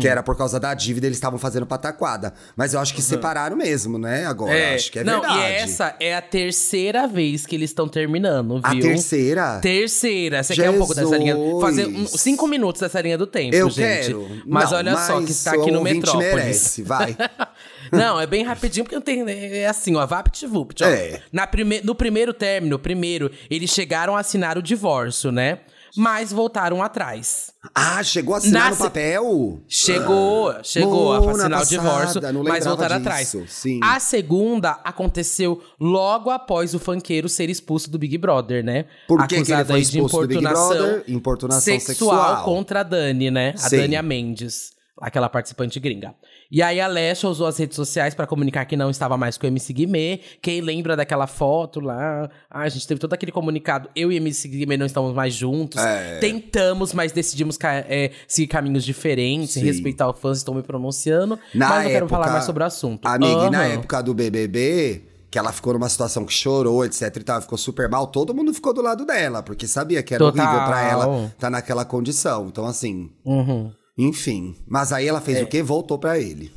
Que 0.00 0.08
era 0.08 0.22
por 0.22 0.34
causa 0.36 0.58
da 0.58 0.72
dívida, 0.72 1.06
eles 1.06 1.18
estavam 1.18 1.38
fazendo 1.38 1.66
pataquada. 1.66 2.32
Mas 2.56 2.72
eu 2.72 2.80
acho 2.80 2.94
que 2.94 3.02
separaram 3.02 3.54
mesmo, 3.54 3.98
né? 3.98 4.24
Agora, 4.24 4.74
acho 4.74 4.90
que 4.90 4.98
é 5.00 5.04
Não, 5.04 5.20
verdade. 5.20 5.40
e 5.40 5.44
essa 5.56 5.94
é 6.00 6.14
a 6.16 6.22
terceira 6.22 7.06
vez 7.06 7.44
que 7.44 7.54
eles 7.54 7.68
estão 7.68 7.86
terminando, 7.86 8.60
A 8.62 8.70
viu? 8.70 8.80
terceira? 8.80 9.58
Terceira. 9.60 10.42
Você 10.42 10.54
quer 10.54 10.70
um 10.70 10.78
pouco 10.78 10.94
dessa 10.94 11.16
linha? 11.18 11.36
Fazer 11.60 11.86
um- 11.86 12.06
cinco 12.06 12.46
minutos 12.46 12.80
dessa 12.80 12.98
linha 13.00 13.18
do 13.18 13.26
tempo, 13.26 13.54
Eu 13.54 13.68
gente. 13.68 14.06
quero. 14.06 14.26
Mas 14.46 14.70
Não, 14.70 14.78
olha 14.78 14.96
só, 14.96 15.20
que 15.20 15.30
está 15.32 15.52
aqui 15.52 15.70
no 15.70 15.82
Metrópolis. 15.82 16.34
merece, 16.34 16.82
vai. 16.82 17.14
Não, 17.92 18.20
é 18.20 18.26
bem 18.26 18.44
rapidinho, 18.44 18.84
porque 18.84 18.96
não 18.96 19.02
tem. 19.02 19.24
É 19.26 19.66
assim, 19.66 19.96
ó, 19.96 20.06
vapt-vupt. 20.06 20.82
ó. 20.84 20.86
É. 20.86 21.20
Na 21.32 21.46
prime, 21.46 21.80
no 21.82 21.94
primeiro 21.94 22.34
término, 22.34 22.78
primeiro, 22.78 23.30
eles 23.50 23.70
chegaram 23.70 24.14
a 24.14 24.20
assinar 24.20 24.58
o 24.58 24.62
divórcio, 24.62 25.32
né? 25.32 25.60
Mas 25.96 26.32
voltaram 26.32 26.82
atrás. 26.82 27.50
Ah, 27.74 28.02
chegou 28.02 28.34
a 28.34 28.38
assinar 28.38 28.64
no 28.64 28.70
Nasce- 28.70 28.82
papel? 28.82 29.60
Chegou, 29.68 30.54
chegou 30.62 31.12
a 31.12 31.18
assinar 31.18 31.46
o 31.46 31.50
passada, 31.50 31.66
divórcio, 31.66 32.20
não 32.32 32.44
mas 32.44 32.64
voltaram 32.64 32.96
disso, 32.98 33.08
atrás. 33.08 33.36
sim. 33.48 33.80
A 33.82 33.98
segunda 34.00 34.72
aconteceu 34.84 35.62
logo 35.80 36.30
após 36.30 36.74
o 36.74 36.78
funkeiro 36.78 37.28
ser 37.28 37.48
expulso 37.50 37.90
do 37.90 37.98
Big 37.98 38.16
Brother, 38.18 38.64
né? 38.64 38.84
Por 39.06 39.26
que 39.26 39.42
que 39.42 39.52
ele 39.52 39.64
foi 39.64 39.80
de 39.80 39.86
expulso 39.88 40.20
do 40.20 40.28
Big 40.28 40.40
importunação 40.40 40.76
Brother? 40.86 41.04
Importunação 41.08 41.60
sexual, 41.80 41.86
sexual. 42.26 42.44
contra 42.44 42.80
a 42.80 42.82
Dani, 42.82 43.30
né? 43.30 43.54
A 43.56 43.68
Sim. 43.68 43.76
Dania 43.78 44.02
Mendes, 44.02 44.72
aquela 45.00 45.28
participante 45.28 45.78
gringa. 45.80 46.14
E 46.50 46.62
aí 46.62 46.80
a 46.80 46.86
Lesha 46.86 47.28
usou 47.28 47.46
as 47.46 47.58
redes 47.58 47.76
sociais 47.76 48.14
pra 48.14 48.26
comunicar 48.26 48.64
que 48.64 48.74
não 48.74 48.88
estava 48.88 49.18
mais 49.18 49.36
com 49.36 49.46
o 49.46 49.48
MC 49.48 49.70
Guimê. 49.72 50.20
Quem 50.40 50.62
lembra 50.62 50.96
daquela 50.96 51.26
foto 51.26 51.78
lá? 51.78 52.30
Ah, 52.50 52.60
a 52.62 52.68
gente 52.70 52.86
teve 52.88 52.98
todo 52.98 53.12
aquele 53.12 53.30
comunicado. 53.30 53.90
Eu 53.94 54.10
e 54.10 54.14
o 54.14 54.16
MC 54.16 54.48
Guimê 54.48 54.78
não 54.78 54.86
estamos 54.86 55.14
mais 55.14 55.34
juntos. 55.34 55.76
É. 55.82 56.18
Tentamos, 56.20 56.94
mas 56.94 57.12
decidimos 57.12 57.58
ca- 57.58 57.84
é, 57.86 58.12
seguir 58.26 58.46
caminhos 58.48 58.82
diferentes, 58.84 59.50
Sim. 59.54 59.64
respeitar 59.64 60.08
os 60.10 60.18
fãs, 60.18 60.38
estou 60.38 60.54
me 60.54 60.62
pronunciando. 60.62 61.38
Na 61.54 61.68
mas 61.68 61.84
não 61.84 61.90
quero 61.90 62.08
falar 62.08 62.30
mais 62.30 62.44
sobre 62.44 62.62
o 62.62 62.66
assunto. 62.66 63.06
Amiga, 63.06 63.44
e 63.46 63.50
na 63.50 63.64
época 63.64 64.02
do 64.02 64.14
BBB, 64.14 65.02
que 65.30 65.38
ela 65.38 65.52
ficou 65.52 65.74
numa 65.74 65.88
situação 65.90 66.24
que 66.24 66.32
chorou, 66.32 66.82
etc 66.82 67.14
e 67.14 67.24
tal, 67.24 67.42
ficou 67.42 67.58
super 67.58 67.90
mal, 67.90 68.06
todo 68.06 68.34
mundo 68.34 68.54
ficou 68.54 68.72
do 68.72 68.80
lado 68.80 69.04
dela, 69.04 69.42
porque 69.42 69.66
sabia 69.66 70.02
que 70.02 70.14
era 70.14 70.24
Total. 70.24 70.46
horrível 70.46 70.66
pra 70.66 70.82
ela 70.88 71.26
estar 71.26 71.50
naquela 71.50 71.84
condição. 71.84 72.46
Então, 72.48 72.64
assim, 72.64 73.10
Uhum. 73.22 73.70
Enfim. 73.98 74.54
Mas 74.66 74.92
aí 74.92 75.06
ela 75.08 75.18
É. 75.18 75.22
fez 75.22 75.42
o 75.42 75.46
quê? 75.46 75.62
Voltou 75.62 75.98
pra 75.98 76.18
ele. 76.18 76.56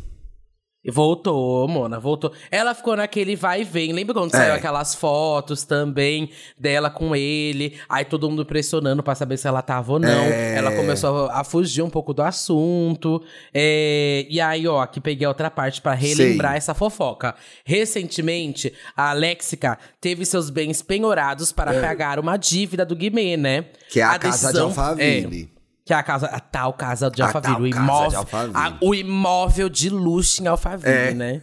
Voltou, 0.91 1.67
Mona, 1.67 1.99
voltou. 1.99 2.33
Ela 2.49 2.73
ficou 2.73 2.95
naquele 2.95 3.35
vai 3.35 3.61
e 3.61 3.63
vem. 3.63 3.93
Lembra 3.93 4.15
quando 4.15 4.33
É. 4.33 4.37
saiu 4.37 4.53
aquelas 4.55 4.95
fotos 4.95 5.63
também 5.63 6.31
dela 6.57 6.89
com 6.89 7.15
ele? 7.15 7.77
Aí 7.87 8.03
todo 8.03 8.27
mundo 8.27 8.43
pressionando 8.43 9.03
pra 9.03 9.13
saber 9.13 9.37
se 9.37 9.47
ela 9.47 9.61
tava 9.61 9.91
ou 9.93 9.99
não. 9.99 10.09
É. 10.09 10.55
Ela 10.57 10.71
começou 10.75 11.27
a 11.27 11.43
fugir 11.43 11.83
um 11.83 11.89
pouco 11.89 12.15
do 12.15 12.23
assunto. 12.23 13.21
É, 13.53 14.25
E 14.27 14.41
aí, 14.41 14.67
ó, 14.67 14.81
aqui 14.81 14.99
peguei 14.99 15.23
a 15.25 15.29
outra 15.29 15.51
parte 15.51 15.79
pra 15.83 15.93
relembrar 15.93 16.53
Sei. 16.53 16.57
essa 16.57 16.73
fofoca. 16.73 17.35
Recentemente, 17.63 18.73
a 18.97 19.11
Alexica 19.11 19.77
teve 19.99 20.25
seus 20.25 20.49
bens 20.49 20.81
penhorados 20.81 21.51
para 21.51 21.79
pagar 21.79 22.17
uma 22.17 22.37
dívida 22.37 22.83
do 22.83 22.95
Guimê, 22.95 23.37
né? 23.37 23.65
Que 23.87 23.99
é 23.99 24.03
a, 24.03 24.17
casa 24.17 24.47
de 24.47 24.53
decisão- 24.53 24.67
Alphaville. 24.69 25.47
Que 25.91 25.95
é 25.95 25.97
a 25.97 26.03
casa, 26.03 26.27
a 26.27 26.39
tal 26.39 26.71
casa 26.71 27.11
de 27.11 27.21
Alphaville. 27.21 27.67
o, 27.67 27.69
casa 27.73 27.83
imóvel, 27.83 28.09
de 28.11 28.15
Alphaville. 28.15 28.55
a- 28.55 28.77
o 28.79 28.95
imóvel 28.95 29.67
de 29.67 29.89
luxo 29.89 30.41
em 30.41 30.47
Alphaville, 30.47 30.89
É. 30.89 31.13
né? 31.13 31.41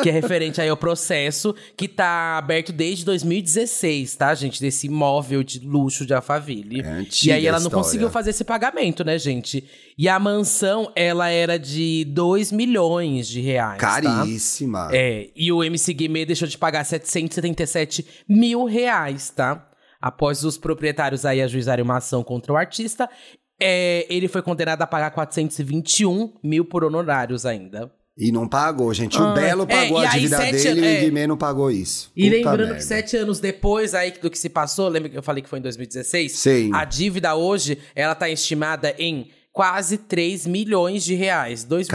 que 0.00 0.08
é 0.08 0.12
referente 0.12 0.60
aí 0.60 0.68
ao 0.68 0.76
processo 0.76 1.52
que 1.76 1.88
tá 1.88 2.38
aberto 2.38 2.72
desde 2.72 3.04
2016, 3.04 4.14
tá, 4.14 4.32
gente? 4.36 4.60
Desse 4.60 4.86
imóvel 4.86 5.42
de 5.42 5.58
luxo 5.58 6.06
de 6.06 6.14
Alphaville. 6.14 6.80
É 6.80 7.04
e 7.24 7.32
aí 7.32 7.44
ela 7.46 7.58
não 7.58 7.66
história. 7.66 7.84
conseguiu 7.84 8.10
fazer 8.10 8.30
esse 8.30 8.44
pagamento, 8.44 9.02
né, 9.04 9.18
gente? 9.18 9.64
E 9.98 10.08
a 10.08 10.16
mansão, 10.18 10.92
ela 10.94 11.28
era 11.28 11.58
de 11.58 12.04
2 12.04 12.52
milhões 12.52 13.26
de 13.26 13.40
reais. 13.40 13.80
tá? 13.80 14.00
Caríssima. 14.00 14.90
É, 14.92 15.28
e 15.34 15.50
o 15.52 15.64
MC 15.64 15.92
Guimê 15.92 16.24
deixou 16.24 16.46
de 16.46 16.56
pagar 16.56 16.84
777 16.84 18.06
mil 18.28 18.64
reais, 18.64 19.30
tá? 19.30 19.68
Após 20.00 20.42
os 20.44 20.58
proprietários 20.58 21.24
aí 21.24 21.40
ajuizarem 21.40 21.84
uma 21.84 21.98
ação 21.98 22.24
contra 22.24 22.52
o 22.52 22.56
artista, 22.56 23.08
é, 23.62 24.06
ele 24.10 24.28
foi 24.28 24.42
condenado 24.42 24.82
a 24.82 24.86
pagar 24.86 25.10
421 25.12 26.32
mil 26.42 26.64
por 26.64 26.84
honorários 26.84 27.46
ainda. 27.46 27.90
E 28.18 28.30
não 28.30 28.46
pagou, 28.46 28.92
gente. 28.92 29.18
O 29.18 29.24
Ah, 29.24 29.32
Belo 29.32 29.62
é, 29.62 29.66
pagou 29.66 30.02
e 30.02 30.06
a 30.06 30.10
aí 30.10 30.20
dívida 30.20 30.36
sete- 30.36 30.62
dele 30.74 30.80
e 30.80 30.84
é. 30.84 30.98
o 30.98 31.00
Guimê 31.04 31.26
não 31.26 31.36
pagou 31.36 31.70
isso. 31.70 32.10
E 32.14 32.24
Puta 32.24 32.36
lembrando 32.36 32.58
merda. 32.58 32.74
que 32.74 32.84
sete 32.84 33.16
anos 33.16 33.40
depois 33.40 33.94
aí 33.94 34.12
do 34.12 34.30
que 34.30 34.38
se 34.38 34.50
passou, 34.50 34.88
lembra 34.88 35.08
que 35.08 35.16
eu 35.16 35.22
falei 35.22 35.42
que 35.42 35.48
foi 35.48 35.58
em 35.58 35.62
2016? 35.62 36.32
Sim. 36.32 36.70
A 36.74 36.84
dívida 36.84 37.34
hoje, 37.34 37.78
ela 37.94 38.14
tá 38.14 38.28
estimada 38.28 38.94
em 38.98 39.28
quase 39.50 39.96
3 39.96 40.46
milhões 40.46 41.02
de 41.04 41.14
reais. 41.14 41.64
2,9, 41.64 41.88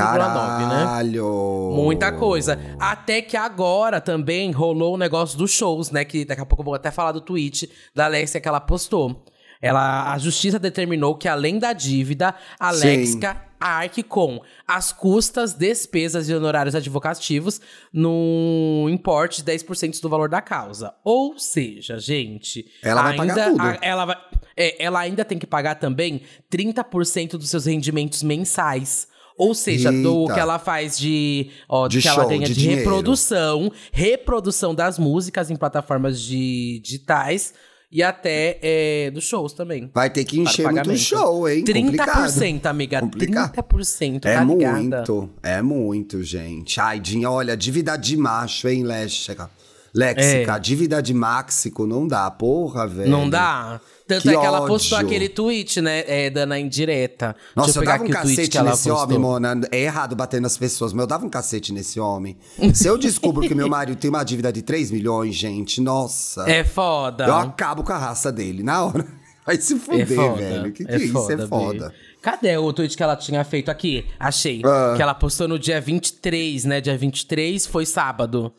né? 0.68 0.84
Caralho. 0.86 1.72
Muita 1.76 2.12
coisa. 2.12 2.60
Até 2.80 3.22
que 3.22 3.38
agora 3.38 4.02
também 4.02 4.52
rolou 4.52 4.96
o 4.96 4.98
negócio 4.98 5.38
dos 5.38 5.52
shows, 5.52 5.92
né? 5.92 6.04
Que 6.04 6.26
daqui 6.26 6.42
a 6.42 6.46
pouco 6.46 6.62
eu 6.62 6.66
vou 6.66 6.74
até 6.74 6.90
falar 6.90 7.12
do 7.12 7.22
tweet 7.22 7.70
da 7.96 8.06
Alexia 8.06 8.42
que 8.42 8.48
ela 8.48 8.60
postou. 8.60 9.24
Ela, 9.62 10.14
a 10.14 10.18
justiça 10.18 10.60
determinou 10.60 11.16
que, 11.16 11.28
além 11.28 11.58
da 11.60 11.74
dívida, 11.74 12.36
a 12.60 12.74
Sim. 12.74 12.88
Alexica 12.88 13.44
arque 13.60 14.04
com 14.04 14.40
as 14.68 14.92
custas, 14.92 15.54
despesas 15.54 16.30
e 16.30 16.34
honorários 16.36 16.76
advocativos 16.76 17.60
no 17.92 18.88
importe 18.90 19.44
de 19.44 19.52
10% 19.52 20.00
do 20.00 20.08
valor 20.10 20.30
da 20.30 20.42
causa. 20.42 20.94
Ou 21.04 21.38
seja, 21.40 21.98
gente. 22.00 22.66
Ela 22.84 23.02
vai 23.02 23.12
ainda, 23.20 23.26
pagar 23.34 23.50
tudo. 23.52 23.62
a- 23.62 23.78
ela, 23.82 24.06
vai, 24.06 24.16
é, 24.56 24.84
ela 24.84 25.00
ainda 25.00 25.26
tem 25.26 25.40
que 25.40 25.48
pagar 25.48 25.76
também 25.76 26.22
30% 26.52 27.32
dos 27.38 27.50
seus 27.50 27.66
rendimentos 27.66 28.22
mensais. 28.24 29.08
Ou 29.38 29.54
seja, 29.54 29.92
do 29.92 30.22
Eita. 30.22 30.34
que 30.34 30.40
ela 30.40 30.58
faz 30.58 30.98
de. 30.98 31.52
Ó, 31.70 31.88
De 31.88 32.02
que 32.02 32.08
ela 32.08 32.22
show, 32.22 32.30
ganha 32.30 32.48
de 32.48 32.56
de, 32.56 32.70
reprodução, 32.70 33.72
reprodução 33.92 34.74
das 34.74 34.98
músicas 34.98 35.52
em 35.52 35.56
plataformas 35.56 36.20
de, 36.20 36.80
digitais 36.84 37.54
e 37.92 38.04
até 38.04 38.60
é, 38.62 39.12
dos 39.12 39.24
shows 39.24 39.54
também. 39.54 39.90
Vai 39.94 40.10
ter 40.10 40.26
que 40.26 40.40
encher 40.40 40.70
muito 40.72 40.98
show, 40.98 41.48
hein? 41.48 41.64
30%, 41.64 42.66
amiga. 42.66 43.00
Complicado. 43.00 43.54
30%, 43.54 44.26
É 44.26 44.34
tá 44.36 44.44
ligada? 44.44 44.98
muito, 44.98 45.30
é 45.42 45.62
muito, 45.62 46.24
gente. 46.24 46.80
Ai, 46.80 47.00
Dinha, 47.00 47.30
olha, 47.32 47.56
dívida 47.56 47.96
de 47.98 48.18
macho, 48.18 48.68
hein, 48.68 48.84
Léxica? 48.84 49.50
Léxica, 49.98 50.56
É. 50.56 50.60
dívida 50.60 51.02
de 51.02 51.14
máxico 51.14 51.88
não 51.88 52.08
dá, 52.08 52.30
porra, 52.30 52.86
velho. 52.88 53.10
Não 53.10 53.30
dá? 53.30 53.82
Tanto 54.08 54.22
Que 54.22 54.30
é 54.30 54.40
que 54.40 54.46
ela 54.46 54.66
postou 54.66 54.98
ódio. 55.00 55.08
aquele 55.10 55.28
tweet, 55.28 55.82
né? 55.82 56.04
É, 56.08 56.30
dando 56.30 56.54
a 56.54 56.60
indireta. 56.60 57.36
Nossa, 57.56 57.68
Deixa 57.74 57.80
eu 57.80 57.82
pegar 57.82 57.94
dava 57.98 58.06
um 58.06 58.10
cacete 58.14 58.62
nesse 58.62 58.90
postou. 58.90 58.96
homem, 59.04 59.20
Mona. 59.20 59.60
É 59.72 59.82
errado 59.82 60.16
bater 60.16 60.40
nas 60.40 60.58
pessoas, 60.58 60.94
mas 60.94 61.02
eu 61.02 61.08
dava 61.08 61.26
um 61.26 61.30
cacete 61.30 61.74
nesse 61.74 62.00
homem. 62.00 62.38
Se 62.74 62.88
eu 62.88 62.98
descubro 62.98 63.46
que 63.46 63.54
meu 63.56 63.68
marido 63.68 63.98
tem 64.00 64.10
uma 64.10 64.24
dívida 64.24 64.54
de 64.54 64.62
3 64.62 64.92
milhões, 64.92 65.36
gente, 65.36 65.82
nossa. 65.82 66.50
É 66.50 66.64
foda. 66.64 67.26
Eu 67.26 67.36
acabo 67.36 67.84
com 67.84 67.92
a 67.92 67.98
raça 67.98 68.32
dele 68.32 68.64
na 68.64 68.86
hora. 68.86 69.06
Vai 69.46 69.58
se 69.58 69.74
É 69.74 69.78
fuder, 69.78 70.08
foda. 70.08 70.36
velho. 70.42 70.72
Que 70.74 70.86
que 70.86 70.92
é, 70.92 70.98
isso? 70.98 71.32
É 71.32 71.36
Bi. 71.38 71.48
foda. 71.48 71.94
Cadê 72.22 72.56
o 72.58 72.72
tweet 72.74 72.96
que 72.96 73.04
ela 73.04 73.16
tinha 73.16 73.44
feito 73.44 73.70
aqui? 73.72 74.06
Achei. 74.20 74.62
Ah. 74.66 74.94
Que 74.96 75.02
ela 75.02 75.14
postou 75.16 75.48
no 75.48 75.58
dia 75.58 75.80
23, 75.82 76.66
né? 76.66 76.80
Dia 76.82 76.98
23 76.98 77.66
foi 77.66 77.86
sábado. 77.86 78.54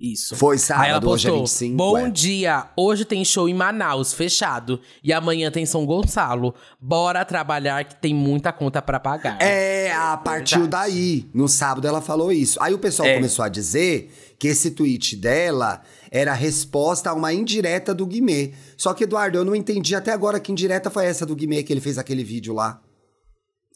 Isso. 0.00 0.34
Foi 0.34 0.56
sábado, 0.56 0.84
Aí 0.84 0.90
ela 0.92 0.98
hoje 1.06 1.28
é 1.28 1.30
postou, 1.30 1.40
25, 1.46 1.76
Bom 1.76 1.98
é. 1.98 2.10
dia, 2.10 2.68
hoje 2.74 3.04
tem 3.04 3.22
show 3.22 3.46
em 3.48 3.52
Manaus, 3.54 4.14
fechado. 4.14 4.80
E 5.04 5.12
amanhã 5.12 5.50
tem 5.50 5.66
São 5.66 5.84
Gonçalo. 5.84 6.54
Bora 6.80 7.22
trabalhar 7.24 7.84
que 7.84 7.94
tem 7.96 8.14
muita 8.14 8.50
conta 8.50 8.80
pra 8.80 8.98
pagar. 8.98 9.36
É, 9.42 9.92
a 9.92 10.16
Verdade. 10.16 10.66
daí. 10.68 11.26
No 11.34 11.46
sábado 11.48 11.86
ela 11.86 12.00
falou 12.00 12.32
isso. 12.32 12.58
Aí 12.62 12.72
o 12.72 12.78
pessoal 12.78 13.06
É. 13.08 13.16
começou 13.16 13.44
a 13.44 13.48
dizer 13.50 14.10
que 14.38 14.48
esse 14.48 14.70
tweet 14.70 15.16
dela 15.16 15.82
era 16.10 16.32
resposta 16.32 17.10
a 17.10 17.14
uma 17.14 17.32
indireta 17.34 17.94
do 17.94 18.06
Guimê. 18.06 18.52
Só 18.78 18.94
que, 18.94 19.04
Eduardo, 19.04 19.36
eu 19.36 19.44
não 19.44 19.54
entendi 19.54 19.94
até 19.94 20.12
agora 20.12 20.40
que 20.40 20.50
indireta 20.50 20.88
foi 20.88 21.04
essa 21.04 21.26
do 21.26 21.36
Guimê 21.36 21.62
que 21.62 21.72
ele 21.72 21.80
fez 21.80 21.98
aquele 21.98 22.24
vídeo 22.24 22.54
lá. 22.54 22.80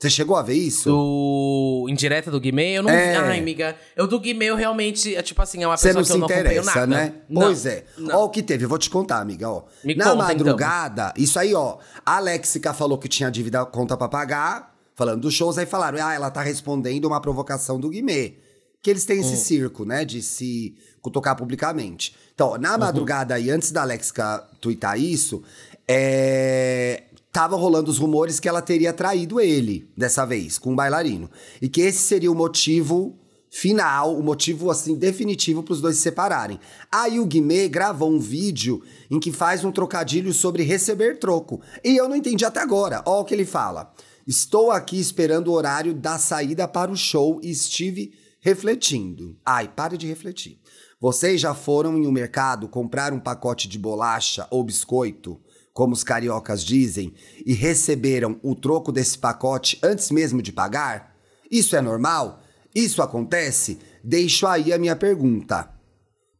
Você 0.04 0.10
chegou 0.10 0.36
a 0.36 0.42
ver 0.42 0.52
isso? 0.52 0.90
Do 0.90 1.86
indireta 1.88 2.30
do 2.30 2.38
Guimê, 2.38 2.76
eu 2.76 2.82
não 2.82 2.90
É. 2.90 3.12
vi. 3.12 3.16
Ai, 3.16 3.38
amiga. 3.38 3.74
Eu 3.96 4.06
do 4.06 4.20
Guimê, 4.20 4.50
eu 4.50 4.54
realmente, 4.54 5.16
é 5.16 5.22
tipo 5.22 5.40
assim, 5.40 5.62
é 5.62 5.66
uma 5.66 5.78
Você 5.78 5.94
pessoa 5.94 6.04
que 6.04 6.12
eu 6.12 6.18
não 6.18 6.26
acompanho 6.26 6.62
nada. 6.62 6.86
né? 6.86 7.12
Não, 7.26 7.40
Pois 7.40 7.64
é. 7.64 7.84
não. 7.96 8.14
Ó 8.18 8.24
o 8.26 8.28
que 8.28 8.42
teve, 8.42 8.66
eu 8.66 8.68
vou 8.68 8.76
te 8.76 8.90
contar, 8.90 9.18
amiga, 9.20 9.48
ó. 9.48 9.62
Me 9.82 9.94
Na 9.94 10.04
conta, 10.10 10.16
madrugada, 10.16 11.14
isso 11.16 11.38
aí, 11.38 11.54
ó. 11.54 11.78
A 12.04 12.18
Alexica 12.18 12.74
falou 12.74 12.98
que 12.98 13.08
tinha 13.08 13.30
dívida 13.30 13.64
conta 13.64 13.96
pra 13.96 14.06
pagar, 14.06 14.74
falando 14.94 15.22
dos 15.22 15.32
shows, 15.32 15.56
aí 15.56 15.64
falaram, 15.64 15.98
ah, 16.06 16.12
ela 16.12 16.30
tá 16.30 16.42
respondendo 16.42 17.06
uma 17.06 17.18
provocação 17.22 17.80
do 17.80 17.88
Guimê. 17.88 18.34
Que 18.82 18.90
eles 18.90 19.06
têm 19.06 19.16
Hum. 19.16 19.20
esse 19.22 19.38
circo, 19.38 19.86
né, 19.86 20.04
de 20.04 20.20
se 20.22 20.74
cutucar 21.00 21.34
publicamente. 21.34 22.14
Então, 22.34 22.50
Uhum. 22.52 22.58
na 22.58 22.76
madrugada 22.76 23.34
aí, 23.36 23.48
antes 23.50 23.72
da 23.72 23.80
Alexica 23.80 24.46
twittar 24.60 25.00
isso, 25.00 25.42
é... 25.88 27.04
Tava 27.34 27.56
rolando 27.56 27.90
os 27.90 27.98
rumores 27.98 28.38
que 28.38 28.48
ela 28.48 28.62
teria 28.62 28.92
traído 28.92 29.40
ele, 29.40 29.90
dessa 29.96 30.24
vez, 30.24 30.56
com 30.56 30.70
um 30.70 30.76
bailarino. 30.76 31.28
E 31.60 31.68
que 31.68 31.80
esse 31.80 31.98
seria 31.98 32.30
o 32.30 32.34
motivo 32.34 33.18
final, 33.50 34.16
o 34.16 34.22
motivo 34.22 34.70
assim 34.70 34.94
definitivo 34.94 35.60
para 35.60 35.72
os 35.72 35.80
dois 35.80 35.96
se 35.96 36.02
separarem. 36.02 36.60
Aí 36.92 37.18
o 37.18 37.26
Guimê 37.26 37.68
gravou 37.68 38.08
um 38.08 38.20
vídeo 38.20 38.84
em 39.10 39.18
que 39.18 39.32
faz 39.32 39.64
um 39.64 39.72
trocadilho 39.72 40.32
sobre 40.32 40.62
receber 40.62 41.18
troco. 41.18 41.60
E 41.82 41.96
eu 41.96 42.08
não 42.08 42.14
entendi 42.14 42.44
até 42.44 42.60
agora. 42.60 43.02
Ó 43.04 43.22
o 43.22 43.24
que 43.24 43.34
ele 43.34 43.44
fala. 43.44 43.92
Estou 44.24 44.70
aqui 44.70 45.00
esperando 45.00 45.48
o 45.48 45.54
horário 45.54 45.92
da 45.92 46.18
saída 46.18 46.68
para 46.68 46.92
o 46.92 46.96
show 46.96 47.40
e 47.42 47.50
estive 47.50 48.12
refletindo. 48.38 49.36
Ai, 49.44 49.66
pare 49.66 49.98
de 49.98 50.06
refletir. 50.06 50.60
Vocês 51.00 51.40
já 51.40 51.52
foram 51.52 51.98
em 51.98 52.06
um 52.06 52.12
mercado 52.12 52.68
comprar 52.68 53.12
um 53.12 53.18
pacote 53.18 53.68
de 53.68 53.78
bolacha 53.78 54.46
ou 54.52 54.62
biscoito, 54.62 55.40
como 55.74 55.92
os 55.92 56.04
cariocas 56.04 56.64
dizem, 56.64 57.12
e 57.44 57.52
receberam 57.52 58.38
o 58.42 58.54
troco 58.54 58.92
desse 58.92 59.18
pacote 59.18 59.78
antes 59.82 60.10
mesmo 60.10 60.40
de 60.40 60.52
pagar? 60.52 61.16
Isso 61.50 61.74
é 61.76 61.82
normal? 61.82 62.40
Isso 62.72 63.02
acontece? 63.02 63.80
Deixo 64.02 64.46
aí 64.46 64.72
a 64.72 64.78
minha 64.78 64.94
pergunta. 64.94 65.68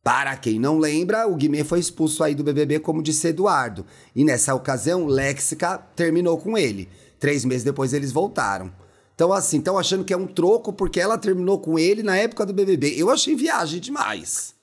Para 0.05 0.37
quem 0.37 0.59
não 0.61 0.79
lembra, 0.79 1.27
o 1.27 1.35
Guimê 1.35 1.65
foi 1.65 1.81
expulso 1.81 2.23
aí 2.23 2.35
do 2.35 2.45
BBB, 2.45 2.79
como 2.79 3.03
disse 3.03 3.29
Eduardo. 3.29 3.85
E 4.15 4.23
nessa 4.23 4.55
ocasião, 4.55 5.07
Léxica 5.07 5.79
terminou 5.97 6.39
com 6.39 6.57
ele. 6.57 6.89
Três 7.19 7.45
meses 7.45 7.65
depois 7.65 7.93
eles 7.93 8.13
voltaram. 8.13 8.73
Então, 9.15 9.33
assim, 9.33 9.59
estão 9.59 9.79
achando 9.79 10.05
que 10.05 10.13
é 10.13 10.17
um 10.17 10.27
troco 10.27 10.73
porque 10.73 11.01
ela 11.01 11.19
terminou 11.19 11.59
com 11.59 11.79
ele 11.79 12.03
na 12.03 12.17
época 12.17 12.45
do 12.45 12.53
BBB. 12.53 12.95
Eu 12.97 13.11
achei 13.11 13.35
viagem 13.35 13.81
demais. 13.81 14.54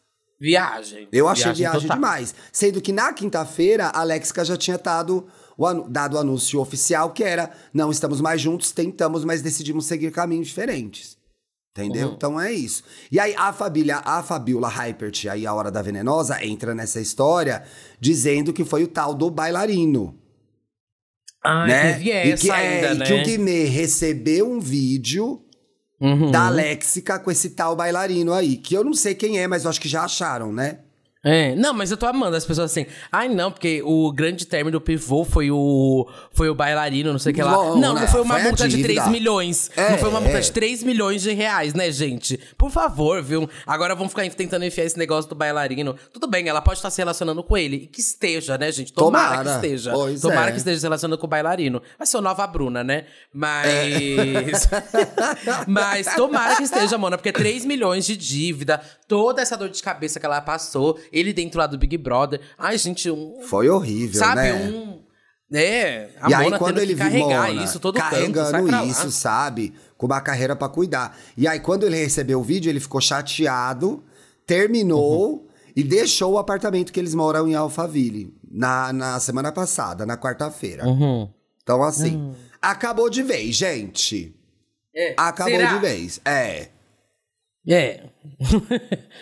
Viagem. 0.41 1.07
Eu 1.11 1.27
achei 1.27 1.53
viagem, 1.53 1.81
total. 1.81 1.97
demais. 1.97 2.33
Sendo 2.51 2.81
que 2.81 2.91
na 2.91 3.13
quinta-feira, 3.13 3.89
a 3.89 3.99
Alexica 3.99 4.43
já 4.43 4.57
tinha 4.57 4.75
dado 4.75 5.27
o, 5.55 5.67
anu- 5.67 5.87
dado 5.87 6.15
o 6.15 6.19
anúncio 6.19 6.59
oficial 6.59 7.11
que 7.11 7.23
era: 7.23 7.51
não 7.71 7.91
estamos 7.91 8.19
mais 8.19 8.41
juntos, 8.41 8.71
tentamos, 8.71 9.23
mas 9.23 9.43
decidimos 9.43 9.85
seguir 9.85 10.11
caminhos 10.11 10.47
diferentes. 10.47 11.15
Entendeu? 11.77 12.09
Uhum. 12.09 12.13
Então 12.15 12.41
é 12.41 12.51
isso. 12.51 12.83
E 13.11 13.19
aí 13.19 13.35
a 13.37 13.53
Fabília, 13.53 14.01
a 14.03 14.23
Fabiola 14.23 14.67
Hypert, 14.67 15.27
aí 15.29 15.45
a 15.45 15.53
Hora 15.53 15.69
da 15.69 15.81
Venenosa, 15.81 16.43
entra 16.43 16.73
nessa 16.73 16.99
história 16.99 17.63
dizendo 17.99 18.51
que 18.51 18.65
foi 18.65 18.83
o 18.83 18.87
tal 18.87 19.13
do 19.13 19.29
bailarino. 19.29 20.17
Ai, 21.43 21.67
né? 21.67 21.93
teve 21.93 22.09
e 22.09 22.11
essa 22.11 22.41
que, 22.43 22.51
é, 22.51 22.53
ainda, 22.55 22.93
e 22.93 22.97
né? 22.97 23.05
que 23.05 23.13
o 23.13 23.23
Guimê 23.23 23.63
recebeu 23.65 24.51
um 24.51 24.59
vídeo 24.59 25.45
Uhum. 26.01 26.31
da 26.31 26.49
Léxica 26.49 27.19
com 27.19 27.29
esse 27.29 27.51
tal 27.51 27.75
bailarino 27.75 28.33
aí. 28.33 28.57
Que 28.57 28.75
eu 28.75 28.83
não 28.83 28.93
sei 28.93 29.13
quem 29.13 29.39
é, 29.39 29.47
mas 29.47 29.63
eu 29.63 29.69
acho 29.69 29.79
que 29.79 29.87
já 29.87 30.03
acharam, 30.03 30.51
né? 30.51 30.79
É, 31.23 31.53
não, 31.55 31.71
mas 31.73 31.91
eu 31.91 31.97
tô 31.97 32.07
amando 32.07 32.35
as 32.35 32.45
pessoas 32.45 32.71
assim. 32.71 32.85
Ai, 33.11 33.29
não, 33.29 33.51
porque 33.51 33.81
o 33.85 34.11
grande 34.11 34.45
término 34.45 34.79
do 34.79 34.81
pivô 34.81 35.23
foi 35.23 35.51
o 35.51 36.09
foi 36.31 36.49
o 36.49 36.55
bailarino, 36.55 37.11
não 37.11 37.19
sei 37.19 37.31
o 37.31 37.35
que 37.35 37.43
lá. 37.43 37.51
Não, 37.51 37.77
Não, 37.77 37.93
né? 37.93 38.01
não 38.01 38.07
foi 38.07 38.21
uma 38.21 38.35
Foi 38.35 38.43
multa 38.43 38.67
de 38.67 38.77
dívida. 38.77 39.03
3 39.03 39.11
milhões. 39.11 39.69
É, 39.75 39.91
não 39.91 39.97
foi 39.99 40.09
uma 40.09 40.19
multa 40.19 40.39
é. 40.39 40.41
de 40.41 40.51
3 40.51 40.83
milhões 40.83 41.21
de 41.21 41.31
reais, 41.31 41.75
né, 41.75 41.91
gente? 41.91 42.39
Por 42.57 42.71
favor, 42.71 43.21
viu? 43.21 43.47
Agora 43.67 43.93
vão 43.93 44.09
ficar 44.09 44.27
tentando 44.31 44.65
enfiar 44.65 44.85
esse 44.85 44.97
negócio 44.97 45.29
do 45.29 45.35
bailarino. 45.35 45.95
Tudo 46.11 46.27
bem, 46.27 46.47
ela 46.47 46.61
pode 46.61 46.79
estar 46.79 46.89
se 46.89 46.99
relacionando 46.99 47.43
com 47.43 47.55
ele. 47.55 47.75
E 47.75 47.87
que 47.87 48.01
esteja, 48.01 48.57
né, 48.57 48.71
gente? 48.71 48.91
Tomara, 48.91 49.37
Tomara. 49.37 49.43
que 49.43 49.55
esteja. 49.67 49.91
Pois 49.91 50.21
Tomara 50.21 50.49
é. 50.49 50.51
que 50.53 50.57
esteja 50.57 50.79
se 50.79 50.85
relacionando 50.85 51.19
com 51.19 51.27
o 51.27 51.29
bailarino. 51.29 51.81
Vai 51.99 52.07
ser 52.07 52.17
o 52.17 52.21
nova 52.21 52.47
Bruna, 52.47 52.83
né? 52.83 53.05
Mas. 53.31 54.67
Mas 55.67 56.15
tomara 56.15 56.55
que 56.55 56.63
esteja, 56.63 56.97
mano, 56.97 57.17
porque 57.17 57.31
3 57.31 57.65
milhões 57.65 58.05
de 58.05 58.17
dívida, 58.17 58.81
toda 59.11 59.41
essa 59.41 59.57
dor 59.57 59.67
de 59.67 59.83
cabeça 59.83 60.21
que 60.21 60.25
ela 60.25 60.39
passou, 60.39 60.97
ele 61.11 61.33
dentro 61.33 61.59
lá 61.59 61.67
do 61.67 61.77
Big 61.77 61.97
Brother. 61.97 62.39
Ai, 62.57 62.77
gente, 62.77 63.11
um. 63.11 63.41
Foi 63.41 63.67
horrível, 63.67 64.17
sabe, 64.17 64.41
né? 64.41 64.53
um. 64.53 65.01
É, 65.53 66.11
a 66.21 66.29
e 66.29 66.33
aí, 66.33 66.43
Mona 66.45 66.57
quando 66.57 66.75
tendo 66.75 66.83
ele 66.83 66.95
viu 66.95 67.27
Mona 67.27 67.49
isso 67.49 67.77
todo 67.77 67.99
canto, 67.99 68.09
carregando 68.09 68.71
lá. 68.71 68.85
isso, 68.85 69.11
sabe? 69.11 69.73
Com 69.97 70.05
uma 70.05 70.21
carreira 70.21 70.55
pra 70.55 70.69
cuidar. 70.69 71.17
E 71.35 71.45
aí, 71.45 71.59
quando 71.59 71.85
ele 71.85 71.97
recebeu 71.97 72.39
o 72.39 72.43
vídeo, 72.43 72.69
ele 72.69 72.79
ficou 72.79 73.01
chateado, 73.01 74.01
terminou 74.45 75.31
Uhum. 75.33 75.47
e 75.75 75.83
deixou 75.83 76.31
o 76.35 76.37
apartamento 76.37 76.93
que 76.93 77.01
eles 77.01 77.13
moram 77.13 77.49
em 77.49 77.53
Alphaville 77.53 78.33
na, 78.49 78.93
na 78.93 79.19
semana 79.19 79.51
passada, 79.51 80.05
na 80.05 80.15
quarta-feira. 80.15 80.87
Uhum. 80.87 81.29
Então, 81.61 81.83
assim, 81.83 82.33
acabou 82.61 83.09
de 83.09 83.21
vez, 83.21 83.53
gente. 83.53 84.33
É, 84.95 85.13
Acabou 85.17 85.57
será? 85.57 85.73
de 85.73 85.79
vez. 85.79 86.21
É. 86.23 86.69
É. 87.67 88.03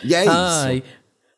E 0.03 0.15
é 0.15 0.21
isso. 0.25 0.31
Ai. 0.31 0.83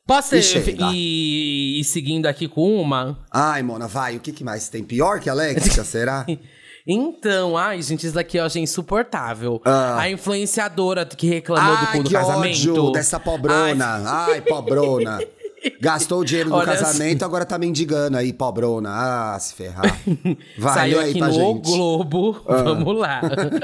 Posso 0.05 0.35
E 0.35 0.41
chega. 0.43 0.71
ir, 0.93 1.79
ir 1.79 1.83
seguindo 1.83 2.25
aqui 2.25 2.47
com 2.47 2.75
uma? 2.81 3.19
Ai, 3.31 3.61
Mona, 3.63 3.87
vai. 3.87 4.17
O 4.17 4.19
que, 4.19 4.31
que 4.31 4.43
mais 4.43 4.67
tem? 4.67 4.83
Pior 4.83 5.19
que 5.19 5.29
a 5.29 5.33
Alexa, 5.33 5.83
será? 5.85 6.25
Então, 6.85 7.55
ai, 7.55 7.81
gente, 7.81 8.05
isso 8.05 8.15
daqui 8.15 8.37
eu 8.37 8.43
achei 8.45 8.61
insuportável. 8.61 9.61
Ah. 9.63 9.99
A 10.01 10.09
influenciadora 10.09 11.05
que 11.05 11.27
reclamou 11.27 11.77
do 11.77 11.85
Ai, 11.85 11.91
cu 11.97 12.03
do 12.03 12.09
que 12.09 12.15
casamento. 12.15 12.69
ódio 12.71 12.91
dessa 12.91 13.19
pobrona. 13.19 14.01
Ai, 14.25 14.41
pobrona. 14.41 15.19
Gastou 15.79 16.21
o 16.21 16.25
dinheiro 16.25 16.49
do 16.49 16.55
Olha, 16.55 16.65
casamento, 16.65 17.23
agora 17.23 17.45
tá 17.45 17.57
mendigando 17.57 18.17
aí, 18.17 18.33
pobrona. 18.33 18.89
Ah, 18.91 19.39
se 19.39 19.53
ferrar. 19.53 19.99
Vai, 20.57 20.73
Saiu 20.73 20.99
aí 20.99 21.09
aqui 21.11 21.19
pra 21.19 21.27
no 21.27 21.33
gente. 21.33 21.71
Ah. 21.71 21.75
Globo. 21.75 22.41
Vamos 22.45 22.97
lá. 22.97 23.21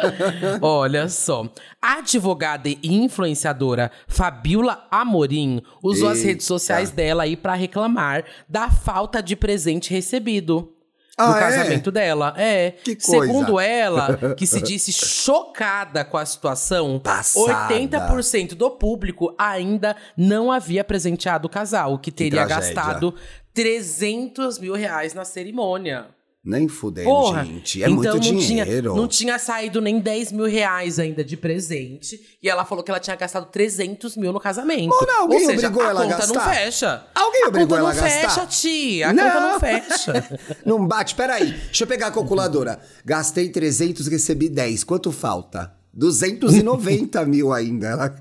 Olha 0.62 1.10
só. 1.10 1.48
A 1.82 2.00
advogada 2.00 2.70
e 2.70 2.80
influenciadora 2.84 3.92
Fabiola 4.08 4.86
Amorim 4.92 5.62
usou 5.82 6.10
as 6.10 6.18
Eita. 6.20 6.28
redes 6.30 6.46
sociais 6.46 6.92
dela 6.92 7.24
aí 7.24 7.36
pra 7.36 7.54
reclamar 7.56 8.24
da 8.48 8.70
falta 8.70 9.22
de 9.22 9.36
presente 9.36 9.92
recebido. 9.92 10.74
Ah, 11.18 11.32
no 11.32 11.36
é? 11.36 11.40
casamento 11.40 11.92
dela. 11.92 12.34
É. 12.38 12.72
Que 12.84 12.96
coisa. 12.96 13.26
Segundo 13.26 13.60
ela, 13.60 14.36
que 14.36 14.46
se 14.46 14.62
disse 14.64 14.94
chocada 14.94 16.06
com 16.06 16.18
a 16.18 16.26
situação, 16.26 17.00
Passada. 17.00 17.74
80% 17.74 18.54
do 18.54 18.70
público 18.70 19.34
ainda 19.38 19.96
não 20.16 20.52
havia 20.52 20.84
presenteado 20.84 21.48
o 21.48 21.50
casal, 21.50 21.98
que 21.98 22.12
teria 22.12 22.46
tragédia. 22.46 22.76
gastado 22.76 23.16
300 23.54 24.60
mil 24.60 24.76
reais 24.76 25.16
na 25.16 25.26
cerimônia. 25.26 26.17
Nem 26.50 26.66
fudendo, 26.70 27.10
Porra, 27.10 27.44
gente. 27.44 27.84
É 27.84 27.90
então 27.90 27.96
muito 27.96 28.14
não 28.14 28.20
dinheiro. 28.40 28.92
Tinha, 28.92 29.02
não 29.02 29.06
tinha 29.08 29.38
saído 29.38 29.82
nem 29.82 30.00
10 30.00 30.32
mil 30.32 30.46
reais 30.46 30.98
ainda 30.98 31.22
de 31.22 31.36
presente. 31.36 32.18
E 32.42 32.48
ela 32.50 32.64
falou 32.64 32.82
que 32.86 32.90
ela 32.90 33.02
tinha 33.02 33.18
gastado 33.18 33.48
300 33.52 34.16
mil 34.16 34.32
no 34.32 34.40
casamento. 34.40 34.88
Mona, 34.88 35.20
alguém 35.20 35.42
Ou 35.42 35.46
seja, 35.46 35.68
obrigou 35.68 35.84
a 35.86 35.90
ela 35.90 36.00
a 36.02 36.04
conta 36.14 36.28
não 36.28 36.36
gastar? 36.36 36.54
fecha. 36.56 37.04
Alguém 37.14 37.44
a 37.44 37.48
obrigou 37.50 37.78
ela 37.78 37.94
não 37.94 38.00
a 38.00 38.02
gastar? 38.02 38.30
fecha, 38.30 38.46
tia. 38.48 39.08
A 39.08 39.14
conta 39.14 39.40
não 39.42 39.60
fecha. 39.60 40.40
Não 40.66 40.88
bate, 40.88 41.16
peraí. 41.16 41.52
Deixa 41.52 41.84
eu 41.84 41.88
pegar 41.88 42.08
a 42.08 42.12
calculadora. 42.12 42.80
Gastei 43.04 43.50
300, 43.50 44.08
recebi 44.08 44.48
10. 44.48 44.86
Quanto 44.86 45.12
falta? 45.12 45.74
290 45.94 47.24
mil 47.28 47.52
ainda. 47.52 47.88
Ela- 47.88 48.16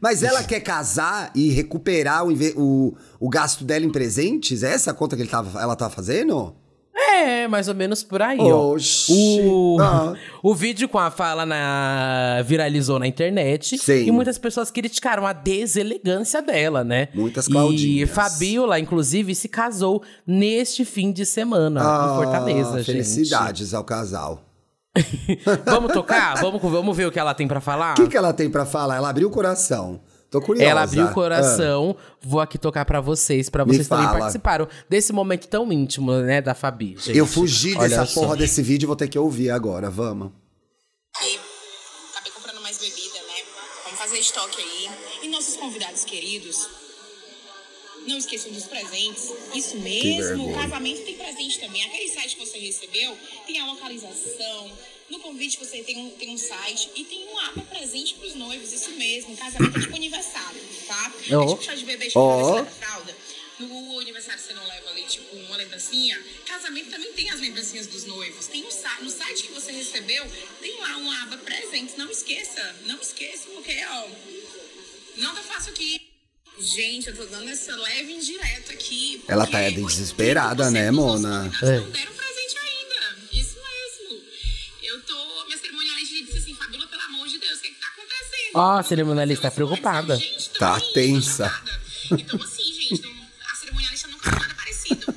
Mas 0.00 0.22
ela 0.22 0.42
quer 0.42 0.60
casar 0.60 1.30
e 1.34 1.50
recuperar 1.50 2.26
o, 2.26 2.32
o, 2.56 2.96
o 3.20 3.28
gasto 3.28 3.64
dela 3.64 3.84
em 3.84 3.90
presentes? 3.90 4.62
É 4.62 4.72
essa 4.72 4.90
a 4.90 4.94
conta 4.94 5.14
que 5.14 5.22
ele 5.22 5.28
tava, 5.30 5.60
ela 5.60 5.76
tá 5.76 5.88
fazendo? 5.90 6.54
É, 7.00 7.46
mais 7.46 7.68
ou 7.68 7.74
menos 7.74 8.02
por 8.02 8.20
aí, 8.20 8.38
ó. 8.40 8.72
Oxi. 8.72 9.40
O, 9.44 9.76
Ah. 9.80 10.14
o 10.42 10.54
vídeo 10.54 10.88
com 10.88 10.98
a 10.98 11.10
fala 11.10 11.46
na, 11.46 12.42
viralizou 12.44 12.98
na 12.98 13.06
internet. 13.06 13.78
Sim. 13.78 14.06
E 14.06 14.10
muitas 14.10 14.36
pessoas 14.36 14.70
criticaram 14.70 15.24
a 15.26 15.32
deselegância 15.32 16.42
dela, 16.42 16.82
né? 16.82 17.08
Muitas 17.14 17.46
E 17.46 17.50
Claudinhas. 17.52 18.10
Fabiola, 18.10 18.80
inclusive, 18.80 19.34
se 19.34 19.48
casou 19.48 20.02
neste 20.26 20.84
fim 20.84 21.12
de 21.12 21.24
semana, 21.24 21.80
em 21.80 22.16
Fortaleza, 22.16 22.70
gente. 22.78 22.80
Ah, 22.80 22.84
Felicidades 22.84 23.74
ao 23.74 23.84
casal. 23.84 24.42
Vamos 25.64 25.92
tocar? 25.92 26.36
Vamos, 26.40 26.60
vamos 26.60 26.96
ver 26.96 27.06
o 27.06 27.12
que 27.12 27.18
ela 27.20 27.32
tem 27.34 27.46
pra 27.46 27.60
falar? 27.60 27.92
O 27.92 28.02
que, 28.02 28.08
que 28.08 28.16
ela 28.16 28.32
tem 28.32 28.50
pra 28.50 28.66
falar? 28.66 28.96
Ela 28.96 29.08
abriu 29.10 29.28
o 29.28 29.30
coração. 29.30 30.00
Tô 30.30 30.40
curiosa. 30.42 30.70
Ela 30.70 30.82
abriu 30.82 31.04
o 31.04 31.08
Ah. 31.08 31.12
coração. 31.14 31.96
Vou 32.20 32.40
aqui 32.40 32.58
tocar 32.58 32.84
pra 32.84 33.00
vocês, 33.00 33.48
pra 33.48 33.64
Me 33.64 33.72
vocês 33.74 33.88
também 33.88 34.04
fala. 34.06 34.18
participaram 34.18 34.68
desse 34.88 35.12
momento 35.12 35.46
tão 35.48 35.72
íntimo, 35.72 36.12
né, 36.20 36.42
da 36.42 36.54
Fabi, 36.54 36.96
gente. 36.98 37.16
Eu 37.16 37.26
fugi 37.26 37.74
Olha 37.76 37.88
dessa 37.88 38.06
só. 38.06 38.20
porra 38.20 38.36
desse 38.36 38.60
vídeo, 38.62 38.86
vou 38.86 38.96
ter 38.96 39.08
que 39.08 39.18
ouvir 39.18 39.50
agora. 39.50 39.88
Vamos. 39.90 40.30
E 41.22 41.38
acabei 42.12 42.30
comprando 42.32 42.60
mais 42.60 42.76
bebida, 42.78 43.18
né? 43.26 43.42
Vamos 43.84 43.98
fazer 43.98 44.18
estoque 44.18 44.60
aí. 44.60 44.90
E 45.22 45.28
nossos 45.28 45.56
convidados 45.56 46.04
queridos, 46.04 46.68
não 48.06 48.18
esqueçam 48.18 48.52
dos 48.52 48.64
presentes. 48.64 49.32
Isso 49.54 49.76
mesmo, 49.78 50.50
o 50.50 50.54
casamento 50.54 51.04
tem 51.04 51.16
presente 51.16 51.58
também. 51.60 51.82
Aquele 51.84 52.08
site 52.10 52.36
que 52.36 52.46
você 52.46 52.58
recebeu 52.58 53.16
tem 53.46 53.60
a 53.60 53.66
localização. 53.66 54.70
No 55.10 55.18
convite 55.20 55.58
você 55.58 55.82
tem 55.82 55.96
um, 55.98 56.10
tem 56.10 56.30
um 56.30 56.38
site 56.38 56.90
e 56.94 57.04
tem 57.04 57.26
um 57.28 57.38
aba 57.38 57.62
presente 57.62 58.14
pros 58.14 58.34
noivos. 58.34 58.72
Isso 58.72 58.90
mesmo, 58.92 59.36
casamento 59.36 59.78
é 59.78 59.80
tipo 59.80 59.96
aniversário, 59.96 60.60
tá? 60.86 61.12
Oh. 61.30 61.42
É 61.42 61.46
tipo 61.48 61.62
chá 61.62 61.74
de 61.74 61.84
bebê, 61.84 62.06
tipo 62.06 62.18
Oh. 62.20 62.64
fralda. 62.66 63.16
No 63.58 63.98
aniversário 63.98 64.40
você 64.40 64.54
não 64.54 64.64
leva 64.68 64.90
ali, 64.90 65.02
tipo, 65.02 65.34
uma 65.34 65.56
lembrancinha. 65.56 66.16
Casamento 66.46 66.90
também 66.90 67.12
tem 67.12 67.28
as 67.30 67.40
lembrancinhas 67.40 67.88
dos 67.88 68.04
noivos. 68.04 68.46
Tem 68.46 68.62
um 68.62 68.68
no 69.02 69.10
site 69.10 69.44
que 69.44 69.52
você 69.52 69.72
recebeu, 69.72 70.24
tem 70.60 70.78
lá 70.80 70.96
uma 70.96 71.22
aba 71.24 71.38
presentes. 71.38 71.96
Não 71.96 72.08
esqueça, 72.08 72.76
não 72.86 73.00
esqueça, 73.00 73.48
porque, 73.52 73.84
ó, 73.84 74.08
não 75.16 75.34
tá 75.34 75.42
fácil 75.42 75.72
aqui. 75.72 76.00
Gente, 76.60 77.08
eu 77.08 77.16
tô 77.16 77.24
dando 77.24 77.48
essa 77.48 77.74
leve 77.74 78.12
indireta 78.12 78.72
aqui. 78.72 79.22
Ela 79.28 79.46
tá 79.46 79.68
desesperada, 79.70 80.70
né, 80.70 80.90
80% 80.90 80.92
dos 80.92 80.96
nossos 80.96 81.20
Mona? 81.22 81.58
É. 81.62 81.80
Não 81.80 81.90
deram 81.90 82.12
presente 82.14 82.27
Ó, 88.58 88.78
a 88.78 88.82
cerimonialista 88.82 89.48
tá 89.50 89.54
preocupada. 89.54 90.18
Tá 90.58 90.80
tensa. 90.92 91.52
Então, 92.10 92.40
assim, 92.42 92.62
gente, 92.64 93.02
não- 93.02 93.12
a 93.52 93.54
cerimonialista 93.56 94.08
nunca 94.08 94.30
viu 94.30 94.38
nada 94.40 94.54
parecido. 94.54 95.14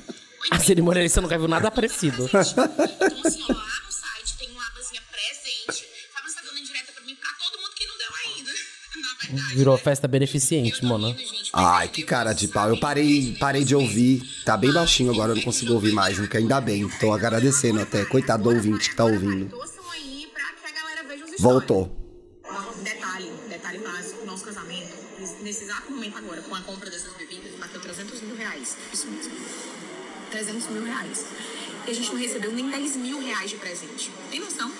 A 0.50 0.58
cerimonialista 0.60 1.20
nunca 1.20 1.38
viu 1.38 1.48
nada 1.48 1.70
parecido. 1.70 2.24
Então, 2.24 2.40
assim, 2.40 3.42
ó, 3.48 3.52
lá 3.52 3.64
no 3.84 3.92
site 3.92 4.36
tem 4.38 4.50
uma 4.50 4.64
abazinha 4.66 5.00
presente. 5.10 5.86
Fábio 6.12 6.28
está 6.28 6.40
dando 6.42 6.58
indireta 6.58 6.92
pra 6.92 7.02
mim, 7.04 7.16
pra 7.16 7.30
todo 7.38 7.60
mundo 7.60 7.72
que 7.74 7.86
não 7.86 7.98
deu 7.98 8.08
ainda. 8.26 8.50
Na 8.52 9.26
verdade. 9.28 9.54
Virou 9.56 9.76
né? 9.76 9.82
festa 9.82 10.06
beneficente, 10.06 10.84
mano. 10.84 11.16
Ai, 11.52 11.88
que 11.88 12.02
cara 12.02 12.32
de 12.32 12.46
pau. 12.48 12.68
Eu 12.68 12.78
parei, 12.78 13.36
parei 13.40 13.64
de 13.64 13.74
ouvir. 13.74 14.22
Tá 14.44 14.56
bem 14.56 14.72
baixinho 14.72 15.10
agora, 15.12 15.32
eu 15.32 15.36
não 15.36 15.42
consigo 15.42 15.72
ouvir 15.72 15.92
mais. 15.92 16.16
Porque 16.16 16.36
ainda 16.36 16.60
bem. 16.60 16.88
Tô 17.00 17.12
agradecendo 17.12 17.80
até. 17.80 18.04
Coitado 18.04 18.44
do 18.44 18.50
ouvinte 18.50 18.90
que 18.90 18.96
tá 18.96 19.04
ouvindo. 19.04 19.48
Torçam 19.48 19.82
a 26.62 26.72
compra 26.72 26.88
dessas 26.90 27.12
bebidas, 27.14 27.52
bateu 27.58 27.80
300 27.80 28.22
mil 28.22 28.36
reais. 28.36 28.76
Isso 28.92 29.06
mesmo. 29.08 29.32
300 30.30 30.68
mil 30.68 30.84
reais. 30.84 31.26
E 31.86 31.90
a 31.90 31.94
gente 31.94 32.10
não 32.12 32.18
recebeu 32.20 32.52
nem 32.52 32.70
10 32.70 32.96
mil 32.96 33.20
reais 33.20 33.50
de 33.50 33.56
presente. 33.56 34.10
Tem 34.30 34.40
noção? 34.40 34.70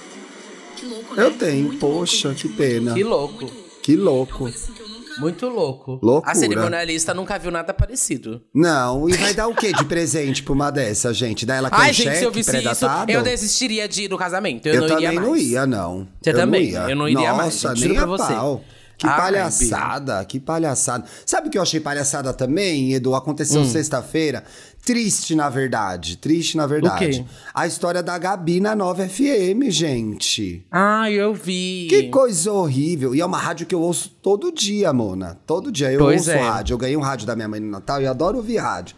Que 0.77 0.87
louco, 0.87 1.14
né? 1.14 1.25
Eu 1.25 1.33
tenho, 1.33 1.66
Muito 1.66 1.79
poxa, 1.81 2.29
louco, 2.29 2.40
que 2.40 2.49
muito 2.49 2.59
pena. 2.59 2.95
Que 2.95 3.05
louco. 3.05 3.35
Muito 3.35 3.55
louco. 3.55 3.81
Que 3.83 3.97
louco. 3.97 4.38
coisa 4.38 4.57
assim 4.57 4.73
que 4.73 4.81
eu 4.81 4.88
nunca... 4.88 5.03
Muito 5.21 5.49
louco. 5.49 5.99
Loucura. 6.03 6.33
A 6.33 6.35
cerimonialista 6.35 7.12
nunca 7.12 7.38
viu 7.38 7.51
nada 7.51 7.75
parecido. 7.75 8.40
Não, 8.55 9.09
e 9.11 9.12
vai 9.14 9.35
dar 9.35 9.47
o 9.49 9.55
quê 9.55 9.73
de 9.73 9.85
presente 9.85 10.42
pra 10.42 10.53
uma 10.55 10.71
dessa, 10.71 11.12
gente? 11.12 11.45
Dá 11.45 11.57
ela 11.57 11.68
com 11.68 11.77
Ai, 11.77 11.92
cheque 11.92 12.09
gente, 12.09 12.18
se 12.18 12.25
eu 12.25 12.31
visse 12.33 12.57
isso, 12.57 12.87
eu 13.09 13.23
desistiria 13.23 13.87
de 13.87 14.05
ir 14.05 14.09
no 14.09 14.16
casamento. 14.16 14.66
Eu, 14.66 14.75
Eu, 14.75 14.81
não 14.83 14.88
também 14.88 15.05
iria 15.05 15.21
mais. 15.21 15.29
não 15.29 15.37
ia, 15.37 15.66
não. 15.66 16.09
Você 16.23 16.31
eu 16.31 16.35
também? 16.35 16.73
Não 16.73 16.81
ia. 16.85 16.90
Eu 16.90 16.97
não 16.97 17.09
iria 17.09 17.35
mais, 17.35 17.62
Nossa, 17.62 17.75
nem 17.87 17.99
a 17.99 18.07
você. 18.07 18.33
pau. 18.33 18.64
Que 18.98 19.07
Ai, 19.07 19.16
palhaçada, 19.16 20.24
que 20.24 20.38
palhaçada. 20.38 21.05
Sabe 21.26 21.48
o 21.48 21.50
que 21.50 21.59
eu 21.59 21.62
achei 21.62 21.81
palhaçada 21.81 22.33
também, 22.33 22.92
Edu? 22.94 23.14
Aconteceu 23.14 23.62
Hum. 23.62 23.68
sexta-feira. 23.68 24.44
Triste, 24.85 25.35
na 25.35 25.48
verdade. 25.48 26.16
Triste, 26.16 26.57
na 26.57 26.66
verdade. 26.66 27.24
A 27.55 27.66
história 27.66 28.02
da 28.02 28.16
Gabi 28.18 28.61
na 28.61 28.74
9 28.74 29.09
FM, 29.09 29.70
gente. 29.70 30.64
Ah, 30.70 31.11
eu 31.11 31.35
vi. 31.35 31.87
Que 31.88 32.09
coisa 32.09 32.52
horrível. 32.52 33.14
E 33.14 33.20
é 33.20 33.26
uma 33.26 33.38
rádio 33.38 33.66
que 33.66 33.74
eu 33.74 33.81
ouço 33.81 34.09
todo 34.22 34.50
dia, 34.52 34.92
Mona. 34.92 35.38
Todo 35.46 35.70
dia 35.70 35.90
eu 35.92 36.00
Pois 36.00 36.22
ouço 36.28 36.31
é. 36.33 36.40
rádio. 36.40 36.74
Eu 36.74 36.78
ganhei 36.78 36.96
um 36.96 37.00
rádio 37.00 37.26
da 37.26 37.35
minha 37.37 37.48
mãe 37.48 37.61
no 37.61 37.70
Natal 37.70 38.00
e 38.02 38.07
adoro 38.07 38.38
ouvir 38.38 38.57
rádio. 38.59 38.96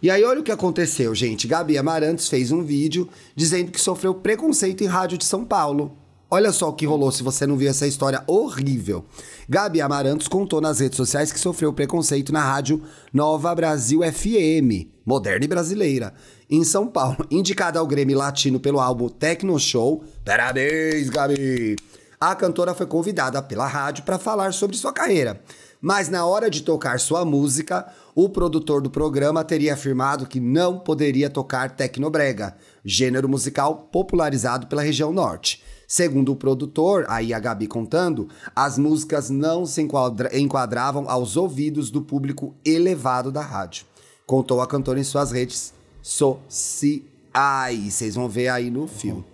E 0.00 0.10
aí, 0.10 0.22
olha 0.22 0.40
o 0.40 0.44
que 0.44 0.52
aconteceu, 0.52 1.12
gente. 1.14 1.48
Gabi 1.48 1.76
Amarantos 1.76 2.28
fez 2.28 2.52
um 2.52 2.62
vídeo 2.62 3.08
dizendo 3.34 3.72
que 3.72 3.80
sofreu 3.80 4.14
preconceito 4.14 4.84
em 4.84 4.86
rádio 4.86 5.18
de 5.18 5.24
São 5.24 5.44
Paulo. 5.44 5.97
Olha 6.30 6.52
só 6.52 6.68
o 6.68 6.72
que 6.74 6.84
rolou 6.84 7.10
se 7.10 7.22
você 7.22 7.46
não 7.46 7.56
viu 7.56 7.70
essa 7.70 7.86
história 7.86 8.22
horrível. 8.26 9.04
Gabi 9.48 9.80
Amarantos 9.80 10.28
contou 10.28 10.60
nas 10.60 10.78
redes 10.78 10.96
sociais 10.96 11.32
que 11.32 11.40
sofreu 11.40 11.72
preconceito 11.72 12.32
na 12.32 12.44
rádio 12.44 12.82
Nova 13.12 13.54
Brasil 13.54 14.00
FM, 14.02 14.88
moderna 15.06 15.46
e 15.46 15.48
brasileira, 15.48 16.12
em 16.50 16.62
São 16.64 16.86
Paulo. 16.86 17.26
Indicada 17.30 17.78
ao 17.78 17.86
Grêmio 17.86 18.18
Latino 18.18 18.60
pelo 18.60 18.78
álbum 18.78 19.08
Tecno 19.08 19.58
Show. 19.58 20.04
Parabéns, 20.22 21.08
Gabi! 21.08 21.76
a 22.20 22.34
cantora 22.34 22.74
foi 22.74 22.86
convidada 22.86 23.40
pela 23.40 23.66
rádio 23.66 24.04
para 24.04 24.18
falar 24.18 24.52
sobre 24.52 24.76
sua 24.76 24.92
carreira. 24.92 25.40
Mas 25.80 26.08
na 26.08 26.26
hora 26.26 26.50
de 26.50 26.62
tocar 26.62 26.98
sua 26.98 27.24
música, 27.24 27.86
o 28.14 28.28
produtor 28.28 28.82
do 28.82 28.90
programa 28.90 29.44
teria 29.44 29.74
afirmado 29.74 30.26
que 30.26 30.40
não 30.40 30.78
poderia 30.78 31.30
tocar 31.30 31.70
tecnobrega, 31.70 32.56
gênero 32.84 33.28
musical 33.28 33.88
popularizado 33.92 34.66
pela 34.66 34.82
região 34.82 35.12
norte. 35.12 35.62
Segundo 35.90 36.32
o 36.32 36.36
produtor, 36.36 37.06
aí 37.08 37.32
a 37.32 37.38
Gabi 37.38 37.66
contando, 37.66 38.28
as 38.54 38.76
músicas 38.76 39.30
não 39.30 39.64
se 39.64 39.80
enquadra 39.80 40.38
enquadravam 40.38 41.08
aos 41.08 41.34
ouvidos 41.34 41.90
do 41.90 42.02
público 42.02 42.54
elevado 42.62 43.32
da 43.32 43.40
rádio. 43.40 43.86
Contou 44.26 44.60
a 44.60 44.66
cantora 44.66 45.00
em 45.00 45.04
suas 45.04 45.32
redes 45.32 45.72
sociais. 46.02 47.00
Vocês 47.88 48.14
vão 48.14 48.28
ver 48.28 48.48
aí 48.48 48.70
no 48.70 48.86
filme. 48.86 49.24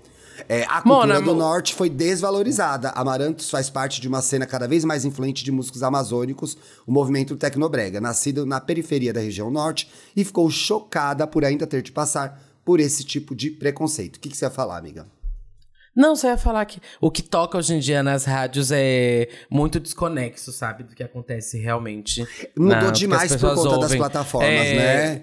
É, 0.48 0.62
a 0.68 0.80
cultura 0.80 1.14
Mona, 1.14 1.20
do 1.20 1.34
norte 1.34 1.74
foi 1.74 1.90
desvalorizada. 1.90 2.90
Amarantos 2.90 3.50
faz 3.50 3.68
parte 3.68 4.00
de 4.00 4.06
uma 4.06 4.22
cena 4.22 4.46
cada 4.46 4.68
vez 4.68 4.84
mais 4.84 5.04
influente 5.04 5.42
de 5.42 5.50
músicos 5.50 5.82
amazônicos, 5.82 6.56
o 6.86 6.92
movimento 6.92 7.36
Tecnobrega, 7.36 8.00
nascido 8.00 8.46
na 8.46 8.60
periferia 8.60 9.12
da 9.12 9.20
região 9.20 9.50
norte, 9.50 9.90
e 10.14 10.24
ficou 10.24 10.48
chocada 10.48 11.26
por 11.26 11.44
ainda 11.44 11.66
ter 11.66 11.82
de 11.82 11.90
passar 11.90 12.40
por 12.64 12.78
esse 12.78 13.02
tipo 13.02 13.34
de 13.34 13.50
preconceito. 13.50 14.16
O 14.16 14.20
que, 14.20 14.28
que 14.28 14.36
você 14.36 14.44
ia 14.44 14.50
falar, 14.50 14.78
amiga? 14.78 15.04
Não, 15.94 16.16
só 16.16 16.28
ia 16.28 16.36
falar 16.38 16.64
que 16.64 16.80
o 17.00 17.10
que 17.10 17.22
toca 17.22 17.56
hoje 17.58 17.74
em 17.74 17.78
dia 17.78 18.02
nas 18.02 18.24
rádios 18.24 18.70
é 18.72 19.28
muito 19.50 19.78
desconexo, 19.78 20.50
sabe? 20.52 20.82
Do 20.84 20.94
que 20.94 21.02
acontece 21.02 21.58
realmente. 21.58 22.26
Mudou 22.56 22.76
na- 22.82 22.90
demais 22.90 23.36
por 23.36 23.54
conta 23.54 23.70
das 23.70 23.82
ouvem. 23.84 23.98
plataformas, 23.98 24.50
É, 24.50 24.74
né? 24.74 25.22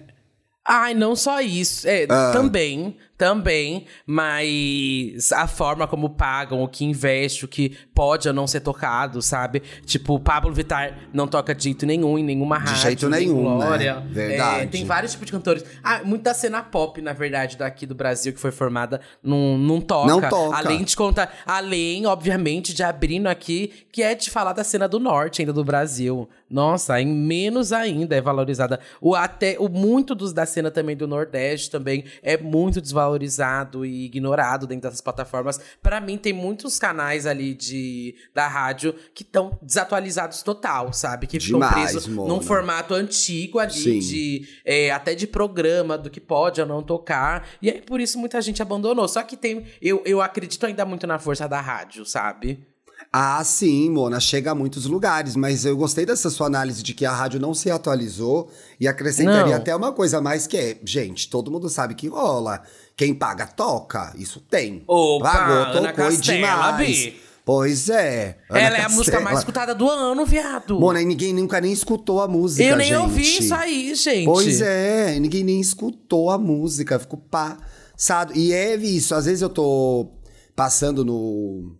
Ai, 0.67 0.93
não 0.93 1.15
só 1.15 1.41
isso. 1.41 1.87
É, 1.87 2.05
Ah. 2.09 2.31
Também, 2.33 2.95
também, 3.17 3.85
mas 4.05 5.31
a 5.31 5.47
forma 5.47 5.87
como 5.87 6.09
pagam, 6.11 6.61
o 6.63 6.67
que 6.67 6.85
investe, 6.85 7.45
o 7.45 7.47
que 7.47 7.75
pode 7.93 8.27
ou 8.27 8.33
não 8.33 8.45
ser 8.47 8.61
tocado, 8.61 9.21
sabe? 9.21 9.61
Tipo, 9.85 10.19
Pablo 10.19 10.53
Vittar 10.53 10.97
não 11.13 11.27
toca 11.27 11.53
de 11.53 11.63
jeito 11.63 11.85
nenhum 11.85 12.17
em 12.17 12.23
nenhuma 12.23 12.59
De 12.59 12.65
rádio. 12.65 12.81
jeito 12.81 13.09
nem 13.09 13.27
nenhum, 13.27 13.57
né? 13.59 13.65
Glória. 13.65 14.03
Verdade. 14.09 14.63
É, 14.63 14.65
tem 14.67 14.85
vários 14.85 15.11
tipos 15.13 15.25
de 15.27 15.31
cantores. 15.31 15.63
Ah, 15.83 16.01
muita 16.03 16.33
cena 16.33 16.61
pop, 16.61 17.01
na 17.01 17.13
verdade, 17.13 17.57
daqui 17.57 17.85
do 17.85 17.95
Brasil, 17.95 18.31
que 18.33 18.39
foi 18.39 18.51
formada, 18.51 19.01
não, 19.23 19.57
não 19.57 19.81
toca. 19.81 20.07
Não 20.07 20.21
toca. 20.21 20.57
Além 20.57 20.83
de 20.83 20.95
contar, 20.95 21.33
além, 21.45 22.05
obviamente, 22.05 22.73
de 22.73 22.83
abrindo 22.83 23.27
aqui, 23.27 23.71
que 23.91 24.01
é 24.03 24.13
de 24.15 24.29
falar 24.29 24.53
da 24.53 24.63
cena 24.63 24.87
do 24.87 24.99
norte 24.99 25.41
ainda 25.41 25.53
do 25.53 25.63
Brasil. 25.63 26.29
Nossa, 26.51 26.99
em 26.99 27.07
menos 27.07 27.71
ainda 27.71 28.15
é 28.15 28.21
valorizada. 28.21 28.79
O 28.99 29.15
até 29.15 29.55
o 29.57 29.69
muito 29.69 30.13
dos 30.13 30.33
da 30.33 30.45
cena 30.45 30.69
também 30.69 30.97
do 30.97 31.07
Nordeste 31.07 31.71
também 31.71 32.03
é 32.21 32.37
muito 32.37 32.81
desvalorizado 32.81 33.85
e 33.85 34.05
ignorado 34.05 34.67
dentro 34.67 34.89
dessas 34.89 35.01
plataformas. 35.01 35.59
Pra 35.81 36.01
mim 36.01 36.17
tem 36.17 36.33
muitos 36.33 36.77
canais 36.77 37.25
ali 37.25 37.53
de 37.53 38.15
da 38.33 38.47
rádio 38.47 38.93
que 39.13 39.23
estão 39.23 39.57
desatualizados 39.61 40.43
total, 40.43 40.91
sabe? 40.91 41.25
Que 41.25 41.39
ficam 41.39 41.59
presos 41.59 42.07
num 42.07 42.41
formato 42.41 42.93
antigo 42.93 43.57
ali 43.57 43.71
Sim. 43.71 43.99
de 43.99 44.47
é, 44.65 44.91
até 44.91 45.15
de 45.15 45.25
programa 45.25 45.97
do 45.97 46.09
que 46.09 46.19
pode 46.19 46.59
ou 46.59 46.67
não 46.67 46.83
tocar. 46.83 47.47
E 47.61 47.69
aí 47.69 47.81
por 47.81 48.01
isso 48.01 48.19
muita 48.19 48.41
gente 48.41 48.61
abandonou. 48.61 49.07
Só 49.07 49.23
que 49.23 49.37
tem 49.37 49.65
eu, 49.81 50.01
eu 50.05 50.21
acredito 50.21 50.65
ainda 50.65 50.85
muito 50.85 51.07
na 51.07 51.17
força 51.17 51.47
da 51.47 51.61
rádio, 51.61 52.05
sabe? 52.05 52.70
Ah, 53.13 53.43
sim, 53.43 53.89
Mona, 53.89 54.21
chega 54.21 54.51
a 54.51 54.55
muitos 54.55 54.85
lugares, 54.85 55.35
mas 55.35 55.65
eu 55.65 55.75
gostei 55.75 56.05
dessa 56.05 56.29
sua 56.29 56.47
análise 56.47 56.81
de 56.81 56.93
que 56.93 57.05
a 57.05 57.11
rádio 57.11 57.41
não 57.41 57.53
se 57.53 57.69
atualizou 57.69 58.49
e 58.79 58.87
acrescentaria 58.87 59.47
Não. 59.47 59.53
até 59.53 59.75
uma 59.75 59.91
coisa 59.91 60.19
a 60.19 60.21
mais 60.21 60.47
que 60.47 60.55
é, 60.55 60.77
gente, 60.85 61.29
todo 61.29 61.51
mundo 61.51 61.67
sabe 61.67 61.93
que 61.93 62.07
rola. 62.07 62.61
Quem 62.95 63.13
paga, 63.13 63.45
toca. 63.45 64.13
Isso 64.15 64.39
tem. 64.39 64.83
Opa, 64.87 65.29
Pagou, 65.29 65.55
Ana 65.55 65.71
tocou 65.73 65.89
e 65.89 65.93
Castela, 65.93 66.37
demais. 66.37 66.77
Bi. 66.77 67.21
Pois 67.43 67.89
é. 67.89 68.37
Ana 68.49 68.61
Ela 68.61 68.77
é 68.77 68.81
a 68.83 68.89
música 68.89 69.19
mais 69.19 69.39
escutada 69.39 69.75
do 69.75 69.89
ano, 69.89 70.25
viado. 70.25 70.79
Mona, 70.79 71.01
e 71.01 71.05
ninguém 71.05 71.33
nunca 71.33 71.59
nem 71.59 71.73
escutou 71.73 72.21
a 72.21 72.29
música, 72.29 72.63
eu 72.63 72.77
nem 72.77 72.89
gente. 72.89 72.97
ouvi 72.97 73.39
isso 73.39 73.53
aí, 73.53 73.93
gente. 73.93 74.25
Pois 74.25 74.61
é, 74.61 75.19
ninguém 75.19 75.43
nem 75.43 75.59
escutou 75.59 76.29
a 76.29 76.37
música, 76.37 76.97
ficou 76.97 77.19
passado. 77.19 78.31
E 78.37 78.53
é 78.53 78.75
isso, 78.75 79.13
às 79.13 79.25
vezes 79.25 79.41
eu 79.41 79.49
tô 79.49 80.07
passando 80.55 81.03
no. 81.03 81.75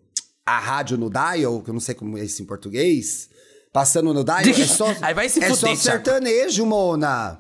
A 0.55 0.59
rádio 0.59 0.97
no 0.97 1.09
dial, 1.09 1.61
que 1.61 1.69
eu 1.69 1.73
não 1.73 1.79
sei 1.81 1.95
como 1.95 2.17
é 2.17 2.23
isso 2.23 2.41
em 2.41 2.45
português. 2.45 3.29
Passando 3.71 4.13
no 4.13 4.23
dial, 4.23 4.39
é 4.39 4.53
só. 4.67 4.93
Aí 5.01 5.13
vai 5.13 5.29
se 5.29 5.39
é 5.43 5.49
fuder, 5.49 5.75
só 5.75 5.75
sertanejo, 5.75 6.65
Mona. 6.65 7.39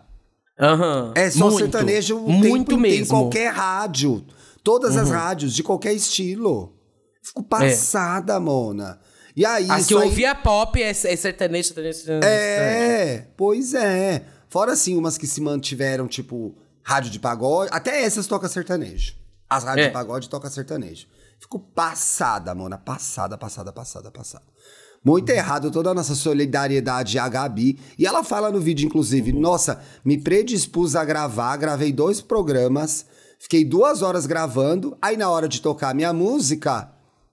Aham. 0.59 1.11
É 1.15 1.29
só 1.29 1.49
Muito, 1.49 1.57
sertanejo 1.59 2.17
o 2.17 2.29
Muito 2.29 2.75
em 2.75 2.77
mesmo. 2.79 3.15
Uhum. 3.15 3.21
qualquer 3.23 3.51
rádio. 3.51 4.25
Todas 4.63 4.95
as 4.95 5.09
rádios, 5.09 5.53
de 5.55 5.63
qualquer 5.63 5.93
estilo. 5.93 6.73
Fico 7.23 7.43
passada, 7.43 8.39
Mona. 8.39 8.99
E 9.35 9.45
aí, 9.45 9.67
isso 9.77 9.87
que 9.87 9.93
eu 9.93 9.99
aí- 9.99 10.05
ouvia 10.05 10.35
pop 10.35 10.81
é, 10.81 10.89
é 10.89 10.93
sertanejo, 10.93 11.67
sertanejo, 11.69 11.97
sertanejo. 11.99 12.27
É, 12.27 13.27
pois 13.35 13.73
é. 13.73 14.23
Fora 14.49 14.73
assim, 14.73 14.95
umas 14.97 15.17
que 15.17 15.25
se 15.25 15.39
mantiveram, 15.41 16.07
tipo, 16.07 16.55
rádio 16.83 17.09
de 17.09 17.19
pagode. 17.19 17.69
Até 17.73 18.03
essas 18.03 18.27
tocam 18.27 18.49
sertanejo. 18.49 19.15
As 19.49 19.63
rádios 19.63 19.85
É. 19.85 19.89
de 19.89 19.93
pagode 19.93 20.29
tocam 20.29 20.49
sertanejo. 20.51 21.07
Fico 21.41 21.59
passada, 21.59 22.53
Mona. 22.53 22.77
Passada, 22.77 23.37
passada, 23.37 23.73
passada, 23.73 24.11
passada. 24.11 24.43
Muito 25.03 25.29
errado 25.31 25.71
toda 25.71 25.89
a 25.89 25.93
nossa 25.93 26.13
solidariedade 26.13 27.17
à 27.17 27.27
Gabi. 27.27 27.79
E 27.97 28.05
ela 28.05 28.23
fala 28.23 28.51
no 28.51 28.59
vídeo, 28.59 28.85
inclusive, 28.85 29.33
nossa, 29.33 29.81
me 30.05 30.17
predispus 30.21 30.95
a 30.95 31.03
gravar, 31.03 31.57
gravei 31.57 31.91
dois 31.91 32.21
programas, 32.21 33.05
fiquei 33.39 33.65
duas 33.65 34.03
horas 34.03 34.27
gravando, 34.27 34.95
aí 35.01 35.17
na 35.17 35.27
hora 35.29 35.47
de 35.47 35.59
tocar 35.61 35.95
minha 35.95 36.13
música, 36.13 36.91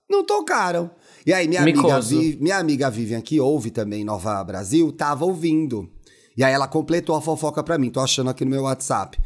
não 0.09 0.25
tocaram. 0.25 0.89
E 1.25 1.31
aí, 1.31 1.47
minha 1.47 1.61
amiga. 1.73 1.81
Vi- 2.17 2.37
minha 2.41 2.57
amiga 2.57 2.89
Vivian, 2.89 3.21
que 3.21 3.39
ouve 3.39 3.69
também 3.69 4.03
Nova 4.03 4.43
Brasil, 4.43 4.91
tava 4.91 5.23
ouvindo. 5.25 5.87
E 6.35 6.43
aí 6.43 6.51
ela 6.51 6.67
completou 6.67 7.15
a 7.15 7.21
fofoca 7.21 7.61
pra 7.63 7.77
mim, 7.77 7.91
tô 7.91 7.99
achando 7.99 8.31
aqui 8.31 8.43
no 8.43 8.49
meu 8.49 8.63
WhatsApp. 8.63 9.19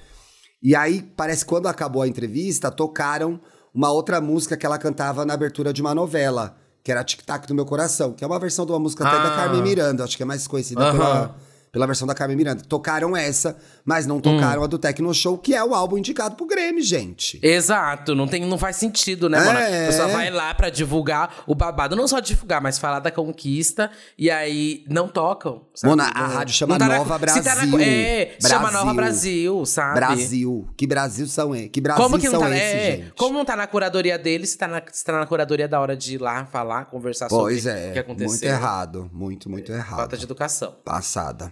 E 0.62 0.76
aí, 0.76 1.02
parece 1.02 1.46
que 1.46 1.50
quando 1.50 1.68
acabou 1.68 2.02
a 2.02 2.08
entrevista, 2.08 2.70
tocaram 2.70 3.40
uma 3.74 3.92
outra 3.92 4.22
música 4.22 4.56
que 4.56 4.66
ela 4.66 4.78
cantava 4.78 5.26
na 5.26 5.34
abertura 5.34 5.74
de 5.74 5.82
uma 5.82 5.96
novela, 5.96 6.56
que 6.84 6.92
era 6.92 7.04
Tic 7.04 7.22
Tac 7.24 7.48
do 7.48 7.56
Meu 7.56 7.66
Coração, 7.66 8.14
que 8.14 8.24
é 8.24 8.28
uma 8.28 8.40
versão 8.40 8.66
de 8.66 8.72
uma 8.72 8.80
música 8.80 9.08
até 9.08 9.18
da 9.18 9.34
Ah. 9.34 9.36
Carmen 9.36 9.62
Miranda, 9.62 10.04
acho 10.04 10.16
que 10.18 10.24
é 10.24 10.26
mais 10.26 10.46
conhecida 10.48 10.82
Aham. 10.82 10.92
pela, 10.98 11.36
pela 11.72 11.86
versão 11.88 12.08
da 12.08 12.14
Carmen 12.14 12.38
Miranda. 12.38 12.64
Tocaram 12.68 13.16
essa, 13.18 13.58
mas 13.86 14.06
não 14.06 14.20
tocaram 14.20 14.62
Hum. 14.62 14.66
a 14.66 14.68
do 14.68 14.78
Tecno 14.78 15.14
Show, 15.14 15.38
que 15.38 15.54
é 15.54 15.64
o 15.64 15.74
álbum 15.76 15.98
indicado 15.98 16.36
pro 16.36 16.46
Grammy, 16.46 16.82
gente. 16.82 17.40
Exato, 17.44 18.16
não, 18.16 18.28
tem, 18.28 18.46
não 18.46 18.58
faz 18.58 18.76
sentido, 18.78 19.30
né, 19.30 19.40
É. 19.40 19.46
mano? 19.46 19.60
A 19.60 19.88
pessoa 19.88 20.08
vai 20.10 20.30
lá 20.30 20.54
pra 20.54 20.70
divulgar 20.70 21.44
o 21.48 21.54
babado. 21.56 21.96
Não 21.96 22.08
só 22.08 22.20
divulgar, 22.20 22.62
mas 22.62 22.78
falar 22.80 23.00
da 23.00 23.12
conquista. 23.12 23.92
E 24.18 24.30
aí 24.32 24.84
não 24.90 25.08
tocam. 25.08 25.64
sabe? 25.76 25.90
Mona, 25.90 26.04
a 26.06 26.28
rádio 26.28 26.54
chama 26.54 26.78
tá 26.78 26.88
na- 26.88 26.98
Nova 26.98 27.18
se 27.20 27.26
tá 27.42 27.56
na- 27.56 27.66
Brasil. 27.66 27.80
é, 27.80 28.36
se 28.40 28.48
chama 28.50 28.60
Brasil. 28.62 28.80
Nova 28.80 28.94
Brasil, 28.94 29.66
sabe? 29.66 29.96
Brasil. 29.96 30.68
Que 30.78 30.88
Brasil 30.88 31.28
são 31.28 31.56
esses? 31.56 31.70
Que 31.70 31.82
Brasil 31.82 32.04
Como 32.04 32.20
que 32.20 32.30
são 32.30 32.40
tá, 32.42 32.50
esses, 32.50 32.62
é, 32.62 32.92
gente? 32.98 33.12
como 33.18 33.38
não 33.38 33.44
tá 33.46 33.56
na 33.56 33.68
curadoria 33.68 34.18
dele, 34.18 34.46
se 34.48 34.58
tá 34.58 34.68
na, 34.68 34.82
se 34.92 35.04
tá 35.04 35.14
na 35.20 35.26
curadoria 35.26 35.68
da 35.68 35.80
hora 35.82 35.96
de 35.98 36.16
ir 36.16 36.22
lá 36.22 36.46
falar, 36.46 36.86
conversar 36.86 37.28
Pois 37.28 37.64
sobre 37.64 37.80
é, 37.80 37.90
o 37.90 37.94
que 37.94 38.00
aconteceu. 38.00 38.30
muito 38.30 38.44
errado. 38.44 39.10
Muito, 39.12 39.50
muito 39.50 39.72
errado. 39.72 39.98
Falta 39.98 40.18
de 40.18 40.24
educação. 40.24 40.76
Passada. 40.86 41.52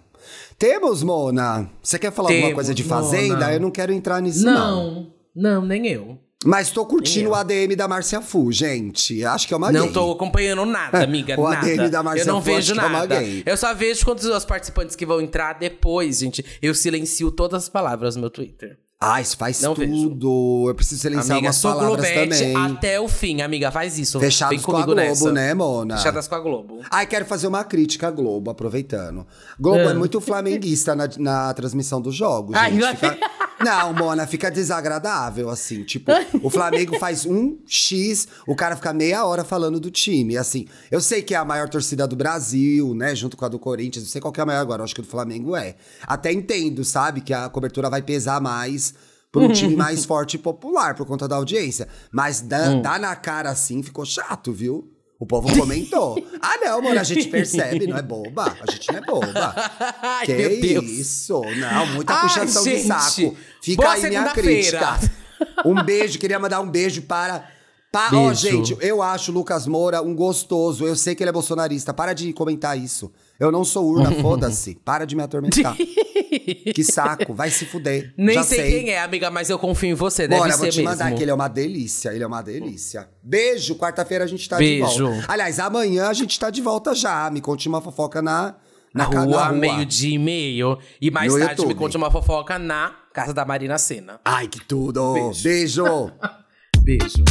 Temos, 0.58 1.04
Mona. 1.04 1.70
Você 1.82 1.98
quer 2.00 2.12
falar 2.12 2.30
alguma 2.30 2.42
Temos, 2.48 2.56
coisa 2.56 2.74
de 2.74 2.84
Fazenda? 2.84 3.36
Mona. 3.36 3.54
Eu 3.54 3.60
não 3.60 3.72
quero 3.72 3.92
entrar 3.94 4.22
nisso, 4.22 4.46
não. 4.46 4.54
Não, 4.56 5.14
não, 5.36 5.66
nem 5.66 5.88
eu. 5.88 6.18
Mas 6.44 6.72
tô 6.72 6.84
curtindo 6.88 7.30
o. 7.30 7.36
ADM 7.36 7.76
da 7.78 7.88
Márcia 7.88 8.20
Fu, 8.20 8.52
gente. 8.52 9.24
Acho 9.24 9.48
que 9.48 9.54
é 9.54 9.58
uma 9.58 9.72
Não 9.72 9.84
gay. 9.86 9.94
tô 9.94 10.12
acompanhando 10.12 10.66
nada, 10.66 10.98
amiga. 11.04 11.40
O 11.40 11.48
nada. 11.48 11.68
ADM 11.68 11.90
da 11.90 12.02
Marcia 12.02 12.24
Eu 12.24 12.34
não 12.34 12.42
Fu, 12.42 12.46
vejo 12.48 12.72
é 12.74 12.76
nada. 12.76 13.20
gay. 13.20 13.44
Eu 13.46 13.56
só 13.56 13.74
vejo 13.76 14.04
quando 14.04 14.20
os 14.22 14.46
participantes 14.46 14.96
que 14.96 15.06
vão 15.06 15.22
entrar 15.22 15.54
depois, 15.54 16.18
gente. 16.20 16.44
Eu 16.62 16.74
silencio 16.74 17.32
todas 17.32 17.64
as 17.64 17.70
palavras 17.70 18.16
no 18.16 18.22
meu 18.22 18.30
Twitter. 18.32 18.78
Ah, 19.04 19.20
isso 19.20 19.36
faz 19.36 19.60
Não 19.62 19.74
tudo. 19.74 20.66
Eu 20.68 20.76
preciso 20.76 21.02
silenciar 21.02 21.32
amiga, 21.38 21.48
umas 21.48 21.60
palavras 21.60 21.96
Globete 22.08 22.30
também. 22.54 22.56
até 22.78 23.02
o 23.02 23.08
fim, 23.08 23.42
amiga. 23.42 23.72
Faz 23.72 23.98
isso. 23.98 24.20
Fechados 24.20 24.64
com 24.64 24.78
a 24.78 24.86
Globo, 24.86 24.94
nessa. 24.94 25.32
né, 25.32 25.54
Mona? 25.56 25.98
Fechadas 25.98 26.28
com 26.28 26.36
a 26.36 26.40
Globo. 26.40 26.82
Ai, 26.92 27.08
quero 27.08 27.26
fazer 27.26 27.48
uma 27.48 27.64
crítica 27.64 28.10
à 28.10 28.12
Globo, 28.12 28.52
aproveitando. 28.52 29.26
Globo 29.60 29.80
é, 29.80 29.88
Ah. 29.88 29.94
muito 29.96 30.22
flamenguista 30.22 30.96
na, 30.96 31.10
na 31.18 31.52
transmissão 31.56 32.00
dos 32.00 32.14
jogos, 32.16 32.56
Ai, 32.56 32.74
gente. 32.74 32.82
lá 32.84 32.94
Fica- 32.96 33.18
Não, 33.64 33.94
Mona, 33.94 34.26
fica 34.28 34.50
desagradável, 34.50 35.50
assim. 35.50 35.84
Tipo, 35.84 36.12
o 36.42 36.50
Flamengo 36.50 36.98
faz 37.00 37.26
um 37.26 37.58
X, 37.66 38.28
o 38.48 38.56
cara 38.56 38.76
fica 38.76 38.94
meia 38.94 39.26
hora 39.26 39.44
falando 39.44 39.80
do 39.80 39.92
time. 39.92 40.38
Assim, 40.38 40.66
eu 40.90 41.02
sei 41.02 41.22
que 41.22 41.34
é 41.34 41.38
a 41.38 41.46
maior 41.46 41.70
torcida 41.70 42.08
do 42.08 42.16
Brasil, 42.16 42.94
né? 42.94 43.16
Junto 43.16 43.38
com 43.38 43.46
a 43.46 43.48
do 43.50 43.60
Corinthians. 43.60 44.06
Não 44.06 44.12
sei 44.12 44.22
qual 44.22 44.32
que 44.32 44.40
é 44.40 44.44
a 44.44 44.46
maior 44.46 44.62
agora, 44.62 44.84
acho 44.84 44.94
que 44.96 45.02
o 45.02 45.04
do 45.04 45.10
Flamengo 45.10 45.56
é. 45.56 45.76
Até 46.04 46.32
entendo, 46.32 46.84
sabe? 46.84 47.22
Que 47.22 47.34
a 47.34 47.50
cobertura 47.50 47.90
vai 47.90 48.02
pesar 48.02 48.42
mais 48.42 48.94
por 49.32 49.42
um 49.44 49.52
time 49.54 49.76
mais 49.78 50.04
forte 50.04 50.34
e 50.34 50.38
popular, 50.38 50.94
por 50.94 51.06
conta 51.06 51.28
da 51.28 51.38
audiência. 51.38 51.88
Mas 52.12 52.42
dá, 52.42 52.70
Hum. 52.70 52.82
dá 52.82 53.00
na 53.00 53.16
cara 53.16 53.50
assim, 53.50 53.82
ficou 53.82 54.04
chato, 54.06 54.52
viu? 54.52 54.92
O 55.22 55.26
povo 55.28 55.56
comentou. 55.56 56.18
ah, 56.42 56.58
não, 56.58 56.82
mano, 56.82 57.00
a 57.00 57.04
gente 57.04 57.28
percebe, 57.28 57.86
não 57.86 57.96
é 57.96 58.02
boba. 58.02 58.58
A 58.60 58.72
gente 58.72 58.92
não 58.92 58.98
é 58.98 59.02
boba. 59.02 59.54
Ai, 60.02 60.26
que 60.26 60.34
meu 60.34 60.60
Deus. 60.60 60.86
isso? 60.86 61.40
Não, 61.58 61.86
muita 61.94 62.12
Ai, 62.12 62.22
puxação 62.24 62.64
de 62.64 62.80
saco. 62.80 63.38
Fica 63.62 63.84
Boa 63.84 63.94
aí 63.94 64.10
minha 64.10 64.30
crítica. 64.32 65.00
Um 65.64 65.76
beijo, 65.84 66.18
queria 66.18 66.40
mandar 66.40 66.60
um 66.60 66.68
beijo 66.68 67.04
para 67.04 67.48
Pa 67.92 68.10
Ó, 68.14 68.28
Beijo. 68.28 68.36
gente, 68.36 68.78
eu 68.80 69.02
acho 69.04 69.32
o 69.32 69.34
Lucas 69.36 69.68
Moura 69.68 70.02
um 70.02 70.16
gostoso. 70.16 70.88
Eu 70.88 70.96
sei 70.96 71.14
que 71.14 71.22
ele 71.22 71.30
é 71.30 71.34
bolsonarista. 71.34 71.94
Para 71.94 72.14
de 72.14 72.34
comentar 72.34 72.76
isso. 72.76 73.12
Eu 73.42 73.52
não 73.52 73.66
sou 73.66 73.88
urna, 73.88 74.12
foda-se. 74.22 74.76
Para 74.76 75.04
de 75.04 75.16
me 75.16 75.24
atormentar. 75.24 75.76
que 76.76 76.84
saco, 76.84 77.34
vai 77.34 77.50
se 77.50 77.66
fuder. 77.66 78.14
Nem 78.16 78.36
Já 78.36 78.44
sei, 78.44 78.72
quem 78.84 78.90
é, 78.92 79.02
amiga, 79.02 79.32
mas 79.32 79.50
eu 79.50 79.58
confio 79.58 79.90
em 79.90 79.94
você. 79.96 80.28
Deve 80.28 80.40
Bora, 80.40 80.52
ser 80.54 80.58
vou 80.60 80.70
te 80.70 80.78
mesmo. 80.78 80.90
mandar 80.92 81.12
que 81.16 81.24
ele 81.24 81.32
é 81.32 81.34
uma 81.34 81.48
delícia. 81.48 82.10
Ele 82.14 82.24
é 82.24 82.28
uma 82.28 82.42
delícia. 82.44 83.10
Beijo, 83.24 83.76
quarta-feira 83.76 84.24
a 84.24 84.28
gente 84.28 84.48
tá 84.48 84.58
Beijo. 84.58 84.88
de 84.94 85.02
volta. 85.02 85.26
Aliás, 85.28 85.60
amanhã 85.60 86.08
a 86.08 86.14
gente 86.14 86.40
tá 86.40 86.52
de 86.52 86.62
volta 86.62 86.94
já. 86.94 87.30
Me 87.32 87.42
conte 87.42 87.68
uma 87.68 87.82
fofoca 87.82 88.22
na, 88.22 88.56
Na 88.94 89.10
na, 89.10 89.24
rua, 89.24 89.46
rua. 89.48 89.52
meio-dia 89.54 90.14
e 90.16 90.20
meio. 90.20 90.78
E 91.02 91.10
mais 91.10 91.34
No 91.34 91.40
tarde 91.40 91.56
me 91.56 91.68
YouTube. 91.70 91.78
conte 91.80 91.98
uma 91.98 92.12
fofoca 92.12 92.60
na 92.60 92.94
casa 93.12 93.34
da 93.34 93.44
Marina 93.44 93.78
Sena. 93.80 94.20
Ai, 94.24 94.48
que 94.48 94.64
tudo. 94.64 95.14
Beijo. 95.14 95.44
Beijo. 95.44 96.12
Beijo. 96.84 97.24